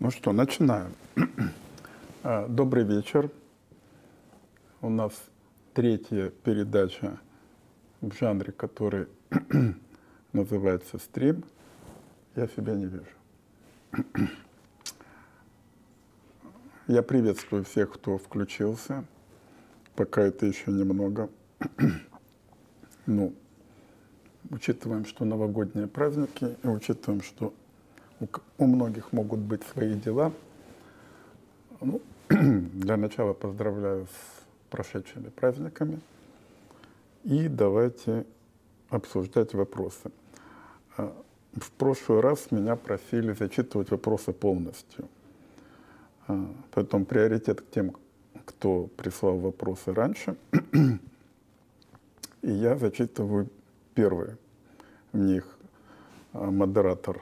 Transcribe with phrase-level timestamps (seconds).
[0.00, 0.92] Ну что, начинаем.
[2.22, 3.30] А, добрый вечер.
[4.80, 5.12] У нас
[5.72, 7.18] третья передача
[8.00, 9.06] в жанре, который
[10.32, 11.44] называется стрим.
[12.36, 13.06] Я себя не вижу.
[16.86, 19.04] Я приветствую всех, кто включился.
[19.96, 21.28] Пока это еще немного.
[23.06, 23.34] Ну,
[24.50, 27.52] учитываем, что новогодние праздники, и учитываем, что
[28.58, 30.32] у, многих могут быть свои дела.
[31.80, 36.00] Ну, для начала поздравляю с прошедшими праздниками.
[37.24, 38.26] И давайте
[38.90, 40.10] обсуждать вопросы.
[40.96, 41.12] А,
[41.54, 45.08] в прошлый раз меня просили зачитывать вопросы полностью.
[46.26, 47.96] А, поэтому приоритет к тем,
[48.44, 50.36] кто прислал вопросы раньше.
[52.42, 53.48] И я зачитываю
[53.94, 54.36] первые.
[55.12, 55.58] В них
[56.32, 57.20] а, модератор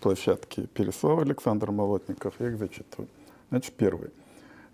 [0.00, 2.34] площадки Переслав Александр Молотников.
[2.38, 3.08] Я их зачитываю.
[3.50, 4.10] Значит, первый.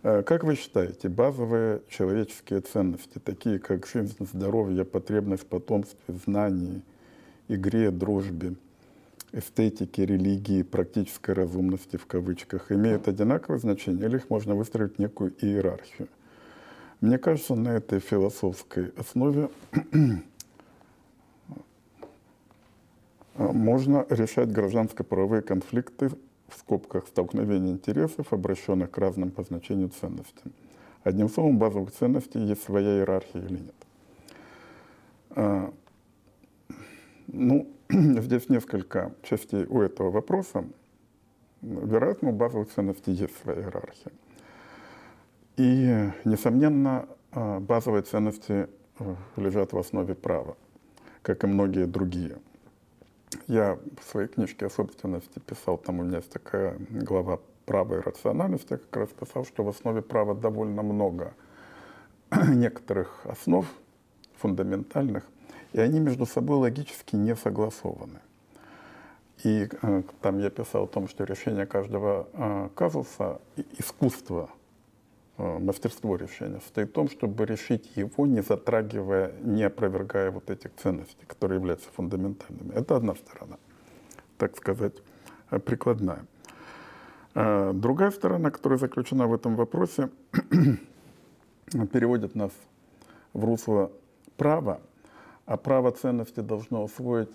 [0.02, 6.82] Э, как вы считаете, базовые человеческие ценности, такие как жизнь, здоровье, потребность в потомстве, знании,
[7.48, 8.56] игре, дружбе,
[9.32, 16.08] эстетике, религии, практической разумности в кавычках, имеют одинаковое значение или их можно выстроить некую иерархию?
[17.00, 19.50] Мне кажется, на этой философской основе
[23.36, 26.10] можно решать гражданско-правовые конфликты
[26.48, 30.52] в скобках столкновения интересов, обращенных к разным по значению ценностям.
[31.02, 33.74] Одним словом, базовых ценностей есть своя иерархия или нет.
[35.30, 35.72] А,
[37.26, 40.64] ну, здесь несколько частей у этого вопроса.
[41.62, 44.12] Вероятно, у базовых ценностей есть своя иерархия.
[45.56, 50.56] И, несомненно, а, базовые ценности э, лежат в основе права,
[51.22, 52.38] как и многие другие–
[53.46, 58.00] я в своей книжке о собственности писал, там у меня есть такая глава права и
[58.00, 61.34] рациональности, я как раз писал, что в основе права довольно много
[62.48, 63.66] некоторых основ
[64.38, 65.24] фундаментальных,
[65.72, 68.20] и они между собой логически не согласованы.
[69.44, 73.40] И э, там я писал о том, что решение каждого э, казуса–
[73.78, 74.50] искусство
[75.38, 81.24] мастерство решения состоит в том, чтобы решить его, не затрагивая, не опровергая вот этих ценностей,
[81.26, 82.72] которые являются фундаментальными.
[82.74, 83.56] Это одна сторона,
[84.36, 84.94] так сказать,
[85.50, 86.26] э, прикладная.
[87.34, 90.10] Э, другая сторона, которая заключена в этом вопросе,
[91.92, 92.52] переводит нас
[93.32, 93.90] в русло
[94.36, 94.80] права,
[95.46, 97.34] а право ценности должно усвоить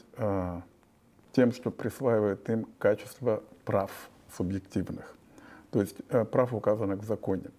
[1.33, 3.91] тем, что присваивает им качество прав
[4.35, 5.15] субъективных,
[5.71, 5.97] то есть
[6.31, 7.49] прав, указанных в законе.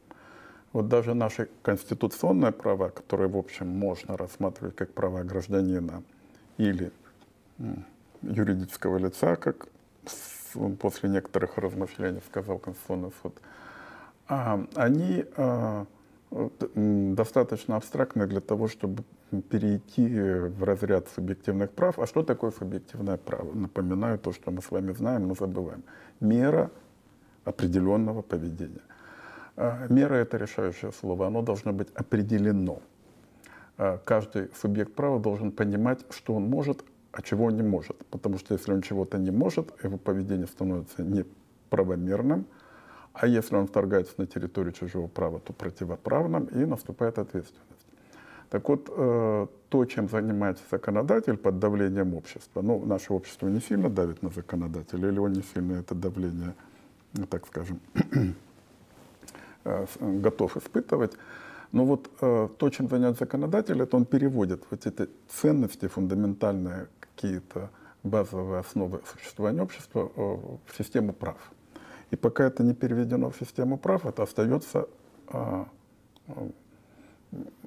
[0.73, 6.03] Вот даже наши конституционные права, которые, в общем, можно рассматривать как права гражданина
[6.59, 6.93] или
[8.23, 9.69] юридического лица, как
[10.79, 13.35] после некоторых размышлений сказал Конституционный суд,
[14.29, 15.87] а, они а,
[16.75, 19.05] достаточно абстрактны для того, чтобы
[19.51, 21.99] перейти в разряд субъективных прав.
[21.99, 23.55] А что такое субъективное право?
[23.55, 25.83] Напоминаю то, что мы с вами знаем, но забываем.
[26.21, 26.71] Мера
[27.45, 28.83] определенного поведения–
[29.89, 32.81] мера– это решающее слово, оно должно быть определено.
[33.77, 37.97] А, каждый субъект права должен понимать, что он может, а чего он не может.
[38.07, 42.47] Потому что если он чего-то не может, его поведение становится неправомерным,
[43.13, 47.65] а если он вторгается на территорию чужого права, то противоправным, и наступает ответственность.
[48.51, 53.91] Так вот, э, то, чем занимается законодатель под давлением общества, ну, наше общество не сильно
[53.91, 56.55] давит на законодателя, или он не сильно это давление,
[57.29, 57.81] так скажем,
[60.01, 61.13] готов испытывать.
[61.73, 67.71] Но вот э, то, чем занят законодатель, это он переводит вот эти ценности, фундаментальные какие-то
[68.03, 70.37] базовые основы существования общества э,
[70.67, 71.37] в систему прав.
[72.11, 74.89] И пока это не переведено в систему прав, это остается,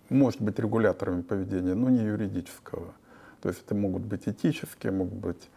[0.09, 2.91] может быть, регуляторами поведения, но не юридического.
[3.41, 5.49] То есть это могут быть этические, могут быть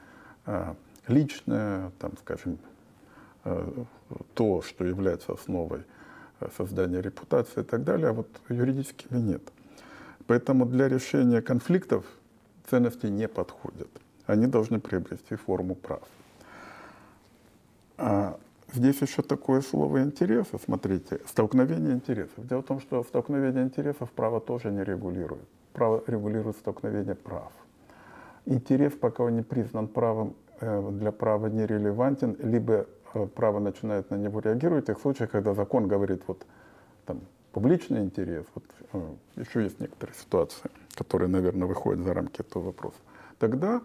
[1.08, 2.58] личные, там, скажем,
[4.34, 5.84] то, что является основой
[6.56, 9.42] создания репутации и так далее, а вот юридическими нет.
[10.26, 12.04] Поэтому для решения конфликтов
[12.68, 13.88] ценности не подходят.
[14.26, 16.02] Они должны приобрести форму прав.
[17.98, 18.38] А
[18.72, 22.46] здесь еще такое слово интересы, смотрите, столкновение интересов.
[22.46, 25.46] Дело в том, что столкновение интересов право тоже не регулирует.
[25.72, 27.52] Право регулирует столкновение прав.
[28.46, 33.03] Интерес, пока он не признан правом, э, для права нерелевантен, либо Э,
[33.34, 36.44] право начинает на него реагировать, в тех случаях, когда закон говорит, вот
[37.06, 37.20] там
[37.52, 42.96] публичный интерес, вот э, еще есть некоторые ситуации, которые, наверное, выходят за рамки этого вопроса,
[43.38, 43.80] тогда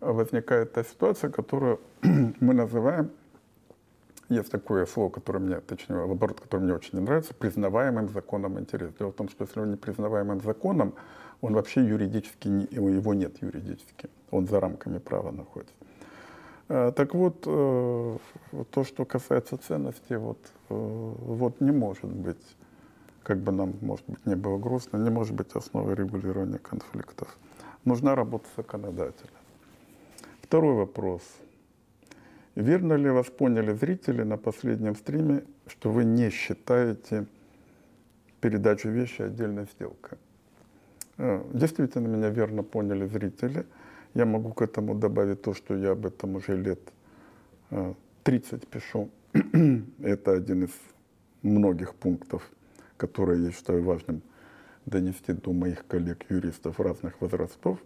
[0.00, 3.10] возникает та ситуация, которую мы называем
[4.28, 8.92] есть такое слово, которое мне, точнее, оборот, который мне очень не нравится, признаваемым законом интерес.
[8.98, 10.94] Дело в том, что если он не признаваемым законом,
[11.40, 15.74] он вообще юридически, не, его нет юридически, он за рамками права находится.
[16.68, 18.16] Э, так вот, э,
[18.70, 20.38] то, что касается ценностей, вот,
[20.70, 22.56] э, вот не может быть,
[23.22, 27.36] как бы нам, может быть, не было грустно, не может быть основой регулирования конфликтов.
[27.84, 29.30] Нужна работа законодателя.
[30.40, 31.22] Второй вопрос.
[32.54, 37.26] Верно ли вас поняли зрители на последнем стриме, что вы не считаете
[38.40, 40.18] передачу вещи отдельной сделкой?
[41.18, 43.66] Действительно, меня верно поняли зрители–
[44.14, 46.80] я могу к этому добавить то, что я об этом уже лет
[48.22, 49.10] 30 э, пишу.
[50.02, 50.70] Это один из
[51.42, 52.48] многих пунктов,
[52.96, 54.22] которые я считаю важным
[54.86, 57.78] донести до моих коллег-юристов разных возрастов.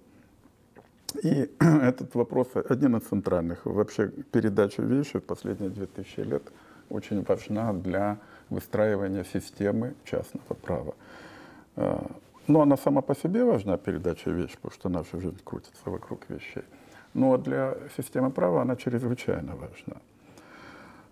[1.23, 3.65] И этот вопрос один из центральных.
[3.65, 6.43] Вообще передача вещи в последние 2000 лет
[6.91, 8.19] очень важна для
[8.51, 10.95] выстраивания системы частного права.
[12.49, 16.31] Э, ну, она сама по себе важна, передача вещи, потому что наша жизнь крутится вокруг
[16.31, 16.65] вещей.
[17.15, 19.97] Но для системы права она чрезвычайно важна.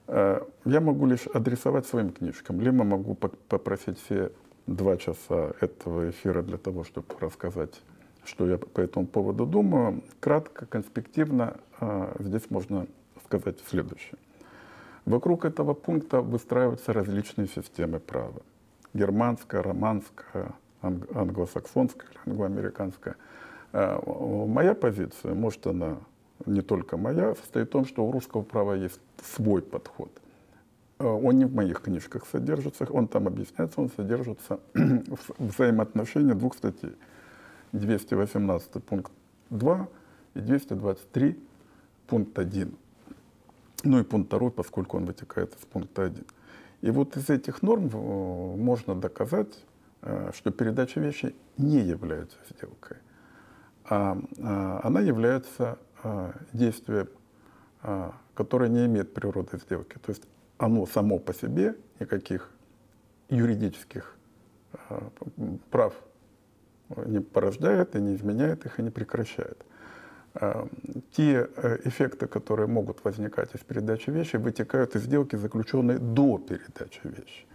[0.08, 3.14] Э, я могу лишь адресовать своим книжкам, либо могу
[3.48, 4.30] попросить все
[4.66, 7.82] два часа этого эфира для того, чтобы рассказать,
[8.24, 10.02] что я по этому поводу думаю.
[10.20, 12.86] Кратко, конспективно э, здесь можно
[13.24, 14.18] сказать следующее.
[15.04, 18.42] Вокруг этого пункта выстраиваются различные системы права.
[18.94, 20.52] Германская, романская,
[21.14, 23.16] англосаксонская или англоамериканская.
[23.72, 24.00] А,
[24.46, 25.98] моя позиция, может она
[26.44, 30.10] не только моя, состоит в том, что у русского права есть свой подход.
[30.98, 36.54] А, он не в моих книжках содержится, он там объясняется, он содержится в взаимоотношении двух
[36.54, 36.94] статей.
[37.72, 39.12] 218 пункт
[39.50, 39.88] 2
[40.34, 41.38] и 223
[42.06, 42.74] пункт 1.
[43.84, 46.24] Ну и пункт 2, поскольку он вытекает из пункта 1.
[46.82, 49.64] И вот из этих норм э, можно доказать,
[50.32, 52.98] что передача вещи не является сделкой,
[53.88, 57.08] а, а она является а, действием,
[57.82, 59.98] а, которое не имеет природы сделки.
[59.98, 60.24] То есть
[60.58, 62.50] оно само по себе никаких
[63.28, 64.16] юридических
[65.70, 65.94] прав
[67.06, 69.64] не порождает и не изменяет их и не прекращает.
[71.12, 77.00] Те э, эффекты, которые могут возникать из передачи вещи, вытекают из сделки, заключенной до передачи
[77.04, 77.46] вещи.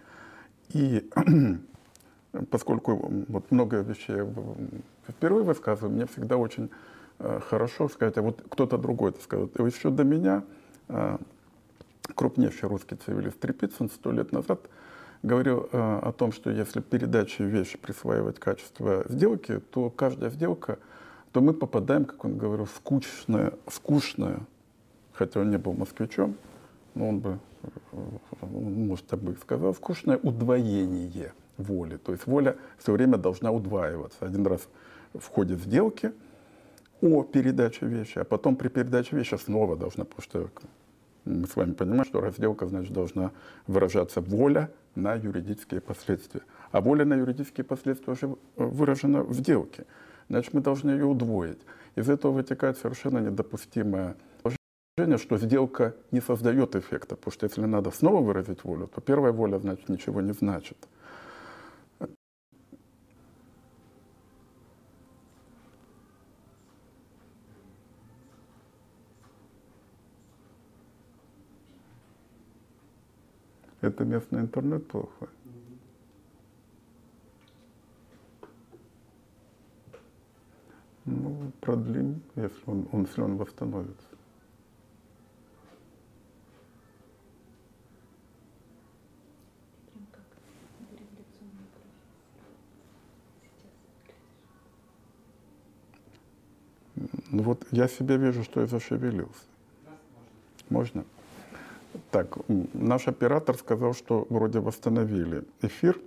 [0.70, 1.10] И
[2.50, 4.22] поскольку вот много вещей
[5.08, 6.70] впервые высказываю, мне всегда очень
[7.20, 9.48] э, хорошо сказать, а вот кто-то другой это сказал.
[9.48, 10.44] И еще до меня
[10.88, 11.18] э,
[12.16, 14.62] крупнейший русский цивилист Трепицын сто лет назад
[15.24, 20.80] говорил э, о том, что если передаче вещи присваивать качество сделки, то каждая сделка,
[21.32, 24.40] то мы попадаем, как он говорил, в скучное, скучное,
[25.14, 26.36] хотя он не был москвичом,
[26.96, 27.40] но он бы,
[28.42, 31.98] может, так бы сказал, скучное удвоение воли.
[31.98, 34.26] То есть воля все время должна удваиваться.
[34.26, 34.68] Один раз
[35.14, 36.12] в ходе сделки
[37.02, 40.50] о передаче вещи, а потом при передаче вещи снова должна, потому что
[41.26, 43.32] мы с вами понимаем, что разделка, значит, должна
[43.68, 46.42] выражаться воля на юридические последствия.
[46.72, 49.86] А воля на юридические последствия уже выражена в сделке.
[50.30, 51.60] Значит, мы должны ее удвоить.
[51.96, 57.92] Из этого вытекает совершенно недопустимое положение, что сделка не создает эффекта, потому что если надо
[57.92, 60.78] снова выразить волю, то первая воля, значит, ничего не значит.
[73.82, 75.28] Это местный интернет плохой.
[81.06, 84.06] Ну, продлим, если он, он, если он восстановится.
[97.32, 99.46] Ну вот я себе вижу, что я зашевелился.
[100.70, 101.04] Можно?
[102.12, 102.38] Так,
[102.74, 105.98] наш оператор сказал, что вроде восстановили эфир,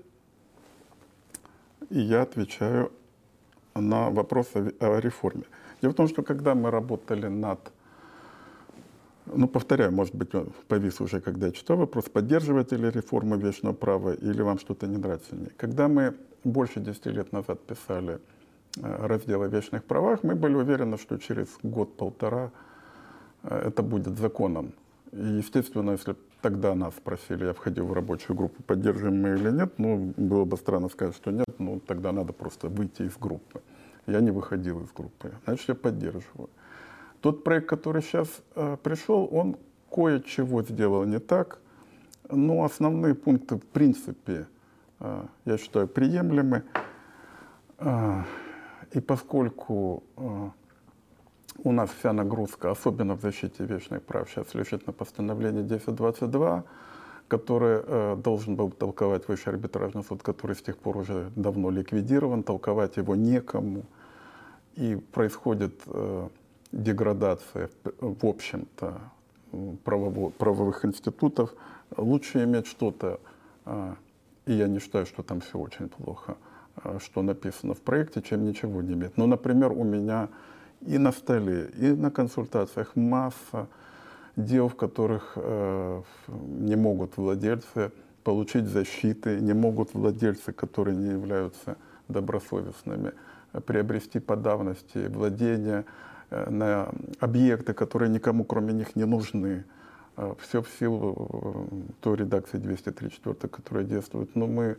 [1.88, 2.92] и я отвечаю
[3.74, 5.44] на вопрос о, реформе.
[5.80, 7.72] Дело в том, что когда мы работали над,
[9.24, 10.28] ну, повторяю, может быть,
[10.68, 14.98] повис уже, когда я читал вопрос, поддерживаете ли реформу вечного права или вам что-то не
[14.98, 15.34] нравится.
[15.56, 18.20] Когда мы больше 10 лет назад писали
[18.76, 22.50] э, раздел о вечных правах, мы были уверены, что через год-полтора
[23.42, 24.74] э, это будет законом
[25.14, 29.74] и, естественно, если тогда нас спросили, я входил в рабочую группу, поддерживаем мы или нет,
[29.78, 33.62] ну, было бы странно сказать, что нет, ну, тогда надо просто выйти из группы.
[34.08, 36.50] Я не выходил из группы, значит, я поддерживаю.
[37.20, 39.56] Тот проект, который сейчас э, пришел, он
[39.88, 41.60] кое-чего сделал не так,
[42.28, 44.48] но основные пункты в принципе,
[44.98, 46.64] э, я считаю, приемлемы.
[47.78, 48.22] Э,
[48.90, 50.50] и поскольку э,
[51.58, 56.64] у нас вся нагрузка, особенно в защите вечных прав, сейчас лежит на постановлении 1022,
[57.28, 62.42] который э, должен был толковать Высший арбитражный суд, который с тех пор уже давно ликвидирован,
[62.42, 63.84] толковать его некому.
[64.74, 66.28] И происходит э,
[66.72, 67.70] деградация,
[68.00, 69.00] в общем-то,
[69.84, 71.54] правово, правовых институтов.
[71.96, 73.20] Лучше иметь что-то,
[73.64, 73.94] э,
[74.46, 76.36] и я не считаю, что там все очень плохо,
[76.82, 79.16] э, что написано в проекте, чем ничего не иметь.
[79.16, 80.28] Ну, например, у меня
[80.86, 83.68] и на столе, и на консультациях масса
[84.36, 87.92] дел, в которых э, не могут владельцы
[88.24, 91.76] получить защиты, не могут владельцы, которые не являются
[92.08, 93.12] добросовестными,
[93.66, 95.84] приобрести по давности владения
[96.30, 99.64] э, на объекты, которые никому кроме них не нужны.
[100.16, 104.34] Э, все в силу э, той редакции 234, которая действует.
[104.34, 104.76] Но мы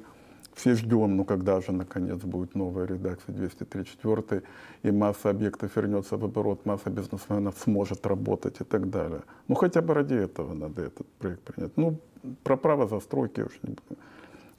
[0.55, 4.41] все ждем, ну когда же наконец будет новая редакция 234,
[4.83, 9.21] и масса объектов вернется в оборот, масса бизнесменов сможет работать и так далее.
[9.47, 11.77] Ну хотя бы ради этого надо этот проект принять.
[11.77, 11.99] Ну,
[12.43, 13.99] про право застройки уж не буду.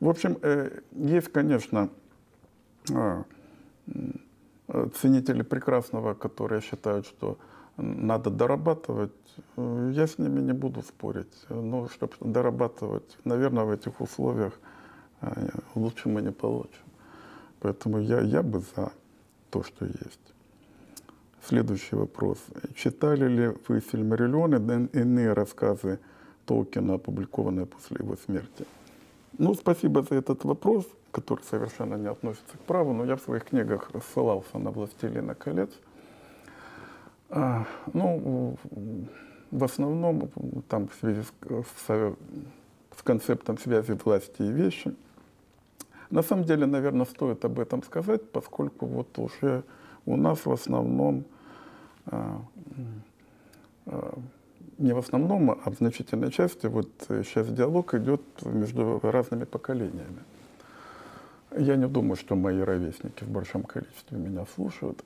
[0.01, 1.89] В общем, э, есть, конечно,
[2.91, 3.23] э,
[5.01, 7.39] ценители прекрасного, которые считают, что
[7.79, 9.13] надо дорабатывать.
[9.57, 11.47] Э, я с ними не буду спорить.
[11.49, 14.76] Но чтобы дорабатывать, наверное, в этих условиях– а
[15.75, 16.87] лучше мы не получим.
[17.61, 18.93] Поэтому я, я бы за
[19.51, 20.21] то, что есть.
[21.45, 22.39] Следующий вопрос.
[22.75, 25.99] Читали ли вы фильм «Релион» и иные рассказы
[26.45, 28.67] Толкина, опубликованные после его смерти?
[29.39, 33.45] Ну, спасибо за этот вопрос, который совершенно не относится к праву, но я в своих
[33.45, 35.71] книгах ссылался на «Властелина колец».
[37.29, 38.57] А, ну,
[39.51, 40.31] в основном
[40.69, 41.33] там в связи с,
[41.87, 42.17] с,
[42.97, 44.95] с концептом связи власти и вещи–
[46.11, 49.65] на самом деле, наверное, стоит об этом сказать, поскольку вот уже
[50.05, 51.25] у нас в основном,
[52.07, 52.41] а,
[53.87, 54.19] а,
[54.79, 60.23] не в основном, а в значительной части, вот сейчас диалог идет между разными поколениями.
[61.57, 65.05] Я не думаю, что мои ровесники в большом количестве меня слушают.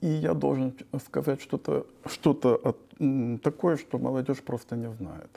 [0.00, 0.74] И я должен
[1.06, 5.30] сказать что-то что, -то, такое, что молодежь просто не знает.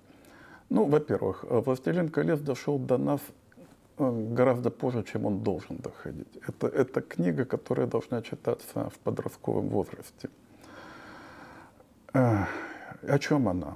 [0.69, 3.21] Ну, во-первых, «Властелин колец» дошел до нас
[3.97, 6.39] гораздо позже, чем он должен доходить.
[6.47, 10.29] Это, это книга, которая должна читаться в подростковом возрасте.
[12.13, 12.45] Э,
[13.07, 13.75] о чем она?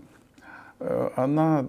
[0.80, 1.66] Э, она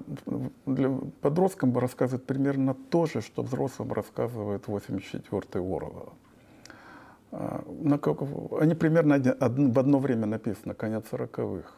[0.66, 0.90] для
[1.20, 6.12] подросткам рассказывает примерно то же, что взрослым рассказывает 84-й Орла.
[7.32, 7.60] Э,
[8.60, 11.70] они примерно в одно время написаны, конец 40-х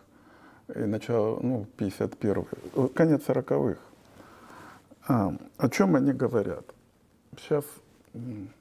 [0.74, 3.80] и начало, ну, 51-й, конец 40-х.
[5.10, 6.64] А, о чем они говорят?
[7.36, 7.64] Сейчас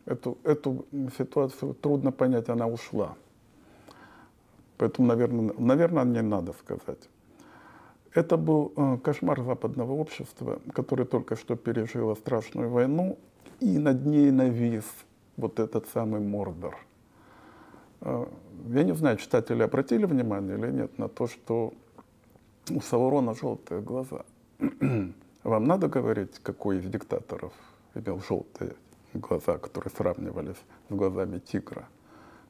[0.05, 0.83] эту, эту
[1.15, 3.15] ситуацию трудно понять, она ушла.
[4.77, 7.07] Поэтому, наверное, наверное, не надо сказать.
[8.15, 13.19] Это был э, кошмар западного общества, которое только что пережило страшную войну,
[13.59, 14.85] и над ней навис
[15.37, 16.75] вот этот самый Мордор.
[18.01, 18.25] Э,
[18.69, 21.73] я не знаю, читатели обратили внимание или нет на то, что
[22.71, 24.25] у Саурона желтые глаза.
[25.49, 27.53] Вам надо говорить, какой из диктаторов
[27.95, 28.75] имел желтые
[29.15, 31.87] глаза, которые сравнивались с глазами тигра,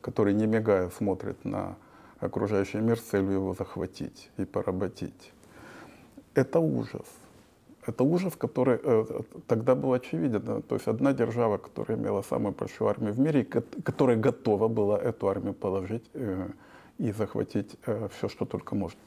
[0.01, 1.77] который, не мигая, смотрит на
[2.19, 5.31] окружающий мир с целью его захватить и поработить.
[6.33, 7.07] Это ужас.
[7.87, 9.05] Это ужас, который э,
[9.47, 10.61] тогда был очевиден.
[10.63, 15.29] То есть одна держава, которая имела самую большую армию в мире, которая готова была эту
[15.29, 16.49] армию положить э,
[16.97, 18.97] и захватить э, все, что только может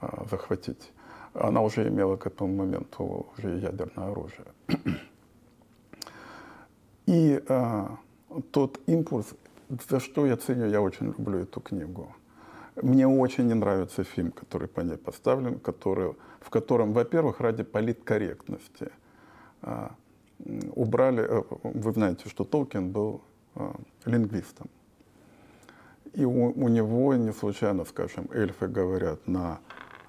[0.00, 0.90] э, захватить
[1.34, 4.46] она уже имела к этому моменту уже ядерное оружие.
[7.06, 7.96] И а,
[8.50, 9.34] тот импульс,
[9.88, 12.14] за что я ценю, я очень люблю эту книгу.
[12.82, 18.90] Мне очень не нравится фильм, который по ней поставлен, который, в котором, во-первых, ради политкорректности
[19.62, 19.94] а,
[20.74, 23.22] убрали, а, вы знаете, что Толкин был
[23.54, 24.68] а, лингвистом.
[26.12, 29.60] И у, у него не случайно, скажем, эльфы говорят на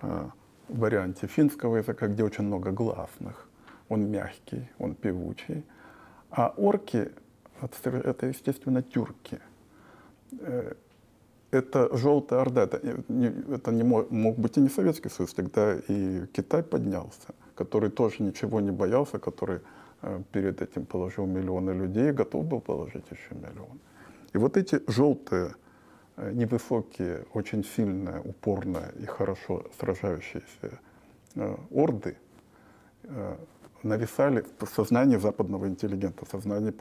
[0.02, 0.32] а,
[0.72, 3.48] варианте финского языка, где очень много гласных.
[3.90, 5.64] Он мягкий, он певучий.
[6.30, 7.12] А орки—
[7.62, 9.40] это, естественно, тюрки.
[10.40, 10.74] Э,
[11.52, 15.76] это желтая орда, это, не, это не мог, мог быть и не Советский Союз, тогда
[15.90, 19.60] и Китай поднялся, который тоже ничего не боялся, который
[20.02, 23.80] э, перед этим положил миллионы людей готов был положить еще миллион.
[24.34, 25.56] И вот эти желтые
[26.18, 30.80] невысокие, очень сильные, упорные и хорошо сражающиеся
[31.36, 32.18] э, орды
[33.04, 33.36] э,
[33.84, 36.72] нависали в сознании западного интеллигента, в сознании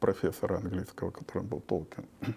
[0.00, 2.04] профессора английского, которым был Толкин.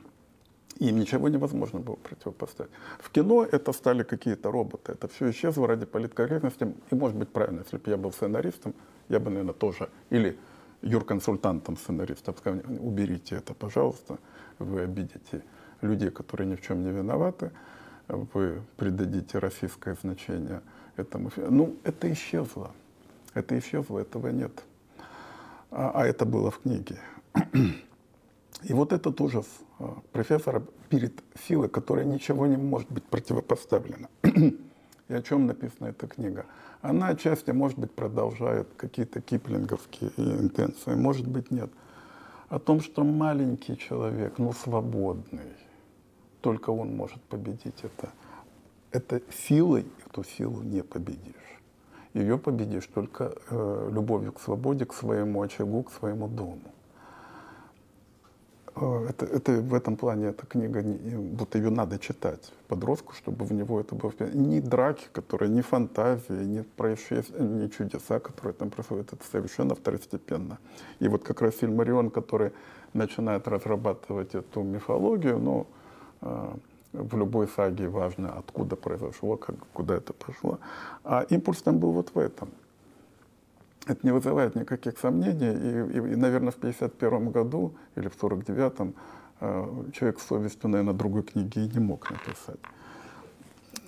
[0.80, 2.72] Им ничего невозможно было противопоставить.
[3.00, 4.92] В кино это стали какие-то роботы.
[4.92, 6.74] Это все исчезло ради политкорректности.
[6.92, 8.74] И может быть правильно, если бы я был сценаристом,
[9.10, 10.38] я бы, наверное, тоже, или
[10.82, 12.34] юрконсультантом сценариста,
[12.80, 14.18] уберите это, пожалуйста,
[14.60, 15.44] вы обидите
[15.86, 17.51] людей, которые ни в чем не виноваты,
[18.08, 20.62] вы придадите российское значение
[20.98, 21.32] этому.
[21.38, 22.72] Ну, это исчезло.
[23.34, 24.63] Это исчезло, этого нет.
[25.72, 26.98] А, а это было в книге.
[28.63, 29.46] И вот этот ужас
[29.80, 34.08] а, профессора перед силой, которая ничего не может быть противопоставлена.
[35.08, 36.46] И о чем написана эта книга?
[36.82, 41.70] Она отчасти, может быть, продолжает какие-то киплинговские интенции, может быть, нет.
[42.50, 45.54] О том, что маленький человек, но свободный,
[46.46, 48.10] только он может победить это.
[48.92, 51.60] Это силой эту силу не победишь.
[52.14, 56.62] Ее победишь только э, любовью к свободе, к своему очагу, к своему дому.
[58.75, 60.84] Э, это, это в этом плане эта книга,
[61.34, 64.14] вот ее надо читать подростку, чтобы в него это было.
[64.34, 70.60] Ни драки, которые, ни фантазии, ни происшествия, ни чудеса, которые там происходят, это совершенно второстепенно.
[71.00, 72.52] И вот как раз фильм «Марион», который
[72.94, 75.85] начинает разрабатывать эту мифологию, ну, э,
[76.22, 80.60] в любой саге важно, откуда произошло, как, куда это пошло.
[81.03, 82.50] А импульс там был вот в этом–
[83.88, 85.53] это не вызывает никаких сомнений.
[85.53, 88.95] И, и, и наверное, в 1951 году или в 1949
[89.41, 92.60] э, человек с совестью, наверное, другой книги и не мог написать.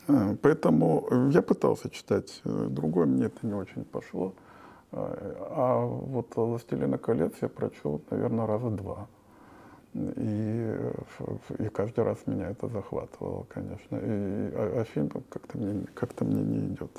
[0.07, 4.33] Э, поэтому я пытался читать э, другое, мне это не очень пошло.
[4.89, 9.07] А вот «Властелина колец» я прочел, наверное, раза два.
[9.97, 10.77] И,
[11.59, 13.95] и каждый раз меня это захватывало, конечно.
[13.95, 16.91] И, а, а фильм как-то мне, как мне не идет.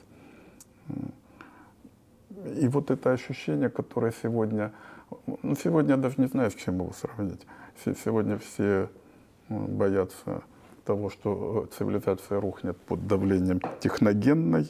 [2.56, 4.72] И вот это ощущение, которое сегодня,
[5.26, 7.46] ну сегодня я даже не знаю, с чем его сравнить.
[8.04, 8.88] Сегодня все
[9.48, 10.42] боятся
[10.84, 14.68] того, что цивилизация рухнет под давлением техногенной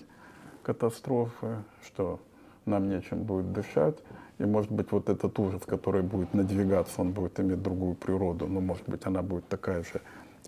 [0.63, 2.21] катастрофы, что
[2.67, 3.97] нам нечем будет дышать.
[4.39, 8.61] И, может быть, вот этот ужас, который будет надвигаться, он будет иметь другую природу, но,
[8.61, 10.01] может быть, она будет такая же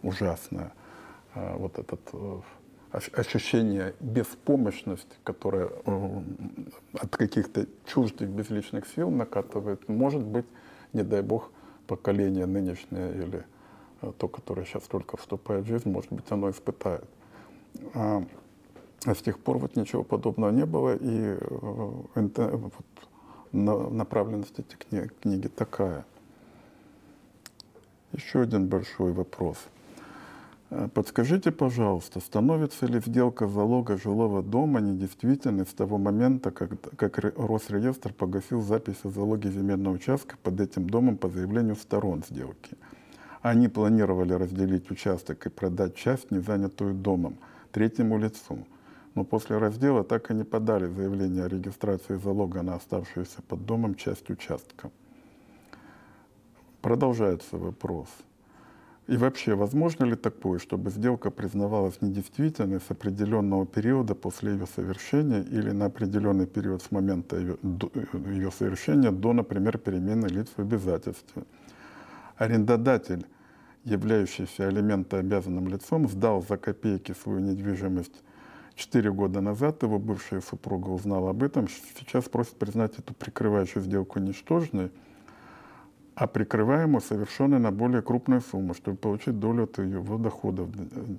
[0.03, 0.73] ужасная.
[1.35, 2.41] А вот этот э,
[2.93, 6.23] ощущение беспомощности, которое э,
[7.01, 10.47] от каких-то чуждых безличных сил накатывает, может быть,
[10.93, 11.51] не дай бог,
[11.89, 13.45] поколение нынешнее или
[14.03, 17.05] э, то, которое сейчас только вступает в жизнь, может быть, оно испытает.
[17.95, 18.23] А,
[19.05, 21.39] а с тех пор вот ничего подобного не было, и
[22.15, 22.73] вот,
[23.53, 26.05] направленность этой книги, книги такая.
[28.13, 29.59] Еще один большой вопрос–
[30.71, 37.19] Э, подскажите, пожалуйста, становится ли сделка залога жилого дома недействительной с того момента, как, как
[37.19, 42.77] Росреестр погасил запись о залоге земельного участка под этим домом по заявлению сторон сделки?
[43.43, 47.37] Они планировали разделить участок и продать часть, не занятую домом,
[47.73, 48.59] третьему лицу.
[49.15, 53.95] Но после раздела так и не подали заявление о регистрации залога на оставшуюся под домом
[53.95, 54.91] часть участка.
[56.81, 58.09] Продолжается вопрос–
[59.11, 65.43] и вообще, возможно ли такое, чтобы сделка признавалась недействительной с определенного периода после ее совершения
[65.43, 67.91] или на определенный период с момента ее, до,
[68.29, 71.43] ее совершения до, например, перемены лиц в обязательстве?
[72.37, 73.27] Арендодатель,
[73.83, 78.23] являющийся алиментообязанным лицом, сдал за копейки свою недвижимость
[78.81, 84.19] Четыре года назад его бывшая супруга узнала об этом, сейчас просит признать эту прикрывающую сделку
[84.19, 84.91] ничтожной–
[86.21, 90.69] а прикрываемую совершенно на более крупную сумму, чтобы получить долю от его доходов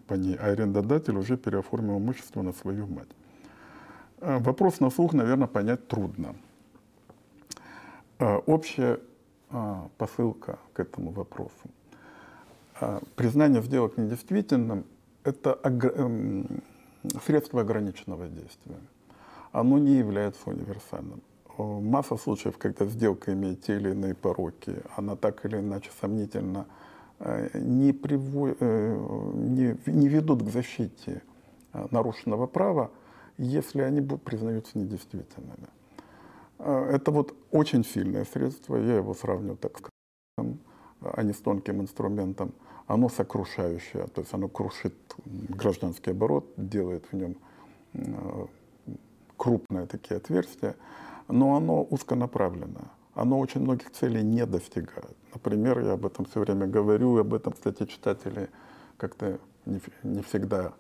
[0.06, 3.08] по ней, а арендодатель уже переоформил имущество на свою мать.
[4.20, 6.36] А, вопрос на слух, наверное, понять трудно.
[8.20, 9.00] А, общая
[9.98, 11.52] посылка к этому вопросу.
[13.16, 14.86] Признание сделок недействительным–
[15.24, 16.62] это эм,
[17.26, 18.80] средство ограниченного действия.
[19.52, 21.22] Оно не является универсальным
[21.58, 26.66] масса случаев, когда сделка имеет те или иные пороки, она так или иначе сомнительно
[27.20, 28.56] э, не, приво...
[28.60, 31.22] Э, не, не ведут к защите
[31.74, 32.92] э, нарушенного права,
[33.38, 35.68] если они признаются недействительными.
[36.60, 39.82] Это вот очень сильное средство, я его сравню так с
[41.02, 42.54] а не с тонким инструментом.
[42.92, 44.94] Оно сокрушающее, то есть оно крушит
[45.26, 47.38] гражданский оборот, делает в нем
[49.38, 50.76] крупные такие отверстия
[51.32, 52.92] но оно узконаправленно.
[53.14, 55.16] Оно очень многих целей не достигает.
[55.34, 58.50] Например, я об этом все время говорю, и об этом, кстати, читатели
[58.98, 60.74] как-то не, не всегда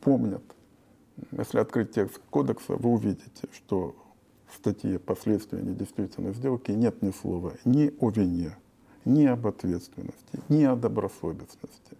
[0.00, 0.42] помнят.
[1.32, 3.96] Если открыть текст кодекса, вы увидите, что
[4.48, 8.56] в статье «Последствия недействительной сделки» нет ни слова ни о вине,
[9.06, 11.96] ни об ответственности, ни о добросовестности.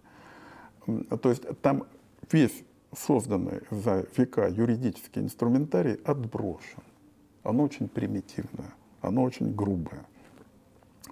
[1.21, 1.85] То есть там
[2.31, 2.63] весь
[2.95, 6.83] созданный за века юридический инструментарий отброшен.
[7.43, 10.05] Оно очень примитивное, оно очень грубое.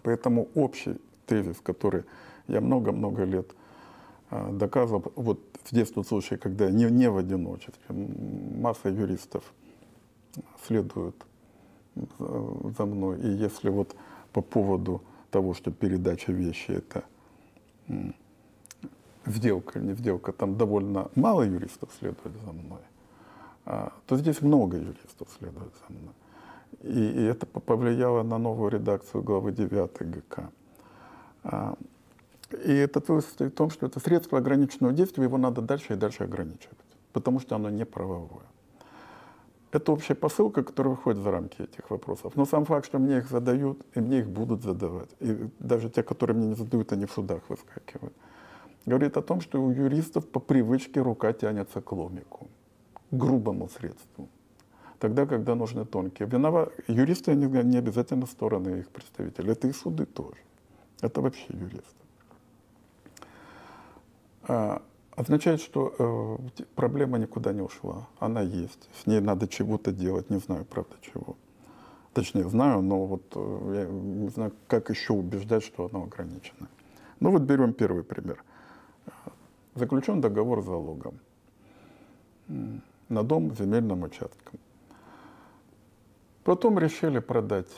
[0.04, 2.04] Поэтому общий тезис, который
[2.48, 3.56] я много-много лет
[4.30, 7.96] а, доказывал, вот здесь тот случай, когда не, не в одиночестве,
[8.60, 9.44] масса юристов
[10.66, 11.16] следует
[12.78, 13.20] за мной.
[13.22, 13.96] И если вот
[14.34, 15.02] по поводу
[15.36, 17.04] того, что передача вещи это
[19.26, 22.80] сделка не сделка, там довольно мало юристов следует за мной,
[23.66, 26.14] а, то здесь много юристов следует за мной.
[26.84, 30.50] И, и это повлияло на новую редакцию главы 9 ГК.
[31.44, 31.76] А,
[32.64, 36.24] и это состоит в том, что это средство ограниченного действия, его надо дальше и дальше
[36.24, 36.78] ограничивать,
[37.12, 38.48] потому что оно не правовое.
[39.76, 42.38] Это общая посылка, которая выходит за рамки этих вопросов.
[42.38, 46.02] Но сам факт, что мне их задают, и мне их будут задавать, и даже те,
[46.02, 48.14] которые мне не задают, они в судах выскакивают,
[48.86, 52.48] говорит о том, что у юристов по привычке рука тянется к ломику,
[53.12, 54.30] к грубому средству.
[55.00, 56.30] Тогда, когда нужны тонкие.
[56.30, 56.72] Виноват...
[56.88, 59.52] Юристы они не обязательно стороны их представителей.
[59.52, 60.38] Это и суды тоже.
[61.02, 62.06] Это вообще юристы.
[65.16, 68.08] Означает, что э, проблема никуда не ушла.
[68.20, 68.90] Она есть.
[69.02, 70.30] С ней надо чего-то делать.
[70.30, 71.38] Не знаю, правда, чего.
[72.14, 76.68] Точнее, знаю, но вот э, я не знаю, как еще убеждать, что она ограничена.
[77.22, 78.44] Ну вот берем первый пример.
[79.74, 81.20] Заключен договор с залогом
[82.48, 84.60] на дом земельным участком.
[86.44, 87.70] Потом решили продать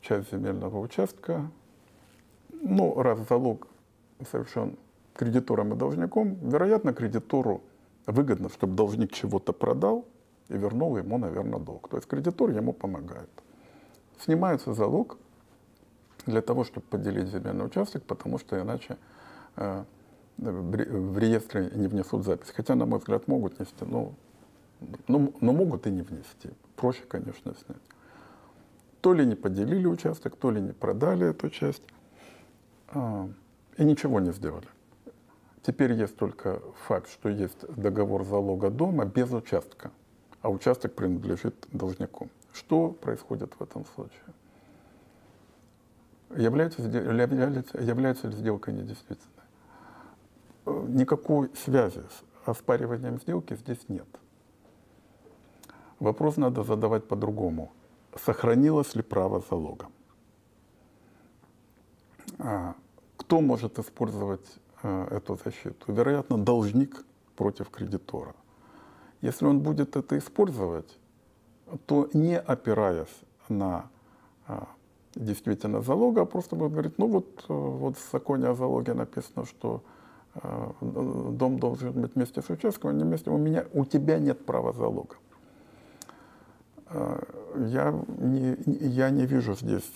[0.00, 1.50] часть земельного участка.
[2.50, 3.66] Ну, раз залог
[4.30, 4.76] совершен
[5.18, 7.62] кредитором и должником, вероятно, кредитору
[8.06, 10.04] выгодно, чтобы должник чего-то продал
[10.48, 11.88] и вернул ему, наверное, долг.
[11.88, 13.28] То есть кредитор ему помогает.
[14.20, 15.18] Снимается залог
[16.24, 18.96] для того, чтобы поделить земельный участок, потому что иначе
[19.56, 19.84] э,
[20.36, 22.52] в реестре не внесут запись.
[22.54, 24.14] Хотя, на мой взгляд, могут нести, но,
[25.08, 26.50] но, но могут и не внести.
[26.76, 27.82] Проще, конечно, снять.
[29.00, 31.82] То ли не поделили участок, то ли не продали эту часть.
[32.88, 33.28] А,
[33.76, 34.68] и ничего не сделали.
[35.62, 39.90] Теперь есть только факт, что есть договор залога дома без участка,
[40.40, 42.28] а участок принадлежит должнику.
[42.52, 44.22] Что происходит в этом случае?
[46.36, 49.32] Является, является, является ли сделка недействительной?
[50.66, 54.06] Никакой связи с оспариванием сделки здесь нет.
[55.98, 57.72] Вопрос надо задавать по-другому.
[58.14, 59.88] Сохранилось ли право залога?
[62.38, 62.74] А,
[63.16, 65.92] кто может использовать Э, эту защиту?
[65.92, 67.04] Вероятно, должник
[67.36, 68.34] против кредитора.
[69.20, 70.98] Если он будет это использовать,
[71.86, 73.90] то не опираясь на
[74.46, 74.68] а,
[75.14, 79.44] действительно залога, а просто будет говорить, ну вот, э, вот в законе о залоге написано,
[79.44, 79.82] что
[80.80, 83.30] дом должен быть вместе с участком, а не вместе.
[83.30, 85.16] У, меня, у тебя нет права залога.
[87.56, 89.90] Я не, я не вижу здесь,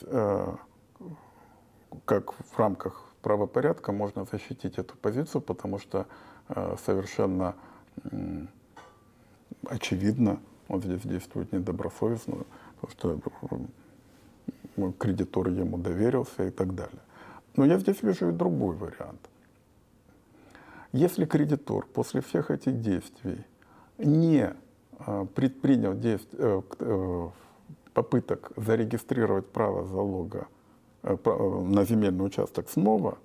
[2.04, 6.06] как в рамках правопорядка можно защитить эту позицию, потому что
[6.48, 7.54] э, совершенно
[9.66, 12.44] очевидно, он здесь действует недобросовестно,
[12.80, 13.20] потому
[14.76, 17.00] что кредитор ему доверился и так далее.
[17.56, 19.20] Но я здесь вижу и другой вариант.
[20.92, 23.44] Если кредитор после всех этих действий
[23.98, 24.54] не
[25.06, 26.28] э, предпринял действ...
[26.32, 27.30] э,
[27.94, 30.46] попыток зарегистрировать право залога
[31.02, 33.18] на земельный участок снова,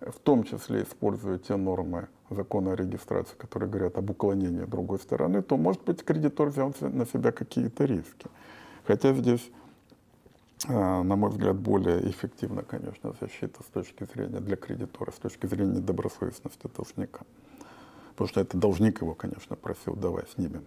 [0.00, 5.42] в том числе используя те нормы закона о регистрации, которые говорят об уклонении другой стороны,
[5.42, 8.28] то, может быть, кредитор взял на себя какие-то риски.
[8.86, 9.50] Хотя здесь,
[10.68, 15.46] э, на мой взгляд, более эффективна, конечно, защита с точки зрения для кредитора, с точки
[15.46, 17.20] зрения добросовестности должника.
[18.10, 20.64] Потому что это должник его, конечно, просил, давай снимем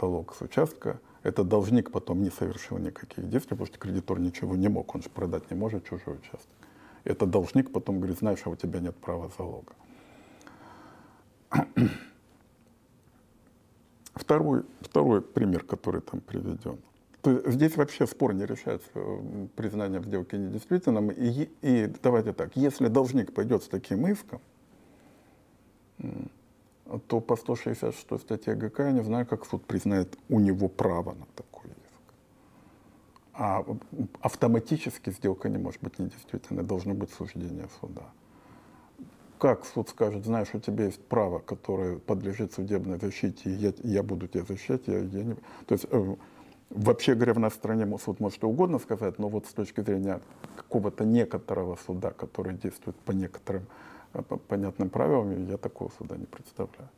[0.00, 4.68] залог с участка, этот должник потом не совершил никаких действий, потому что кредитор ничего не
[4.68, 6.48] мог, он же продать не может чужой участок.
[7.04, 9.72] Этот должник потом говорит, знаешь, а у тебя нет права залога.
[14.14, 16.78] Второй, второй пример, который там приведен.
[17.22, 18.90] То здесь вообще спор не решается
[19.56, 21.10] признанием сделки недействительным.
[21.10, 24.40] И, и давайте так, если должник пойдет с таким иском,
[26.98, 31.26] то по 166 статье ГК я не знаю, как суд признает у него право на
[31.34, 32.02] такой иск.
[33.34, 33.64] А
[34.20, 38.02] автоматически сделка не может быть недействительной, должно быть суждение суда.
[39.38, 44.02] как суд скажет, знаешь, у тебя есть право, которое подлежит судебной защите, и я, я
[44.02, 45.34] буду тебя защищать, я, я не...
[45.66, 46.16] То есть э,
[46.70, 50.20] вообще говоря, в нашей стране суд может что угодно сказать, но вот с точки зрения
[50.56, 53.66] какого-то некоторого суда, который действует по некоторым
[54.12, 56.88] по понятным правилам, я такого суда не представляю.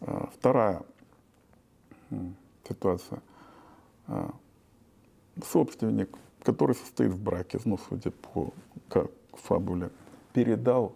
[0.00, 0.82] Э, вторая
[2.66, 3.20] ситуация.
[4.06, 4.30] Э,
[5.42, 8.52] собственник, который состоит в браке, ну, судя по
[8.88, 9.90] как, фабуле,
[10.32, 10.94] передал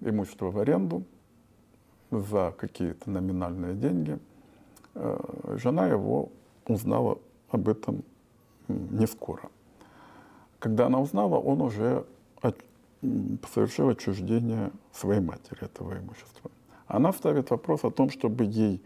[0.00, 1.04] имущество в аренду
[2.10, 4.18] за какие-то номинальные деньги.
[4.94, 5.18] Э,
[5.56, 6.30] жена его
[6.66, 7.18] узнала
[7.50, 8.02] об этом
[8.68, 9.50] не скоро.
[10.58, 12.04] Когда она узнала, он уже
[13.52, 16.50] совершил отчуждение своей матери этого имущества.
[16.86, 18.82] Она ставит вопрос о том, чтобы ей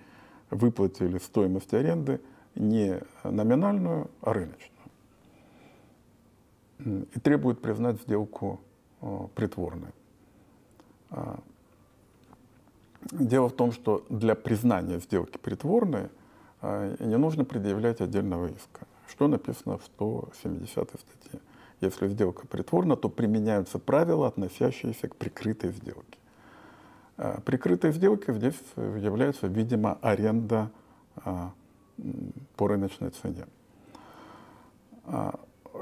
[0.51, 2.20] выплатили стоимость аренды
[2.55, 4.70] не номинальную, а рыночную.
[7.14, 8.61] И требует признать сделку
[9.01, 9.92] э, притворной.
[11.11, 11.38] А,
[13.12, 16.09] дело в том, что для признания сделки притворной
[16.61, 18.87] а, не нужно предъявлять отдельного иска.
[19.09, 21.40] Что написано в 170 статье?
[21.82, 26.18] Если сделка притворна, то применяются правила, относящиеся к прикрытой сделке.
[27.16, 30.70] А, прикрытой сделкой здесь является, видимо, аренда
[32.56, 33.44] по рыночной цене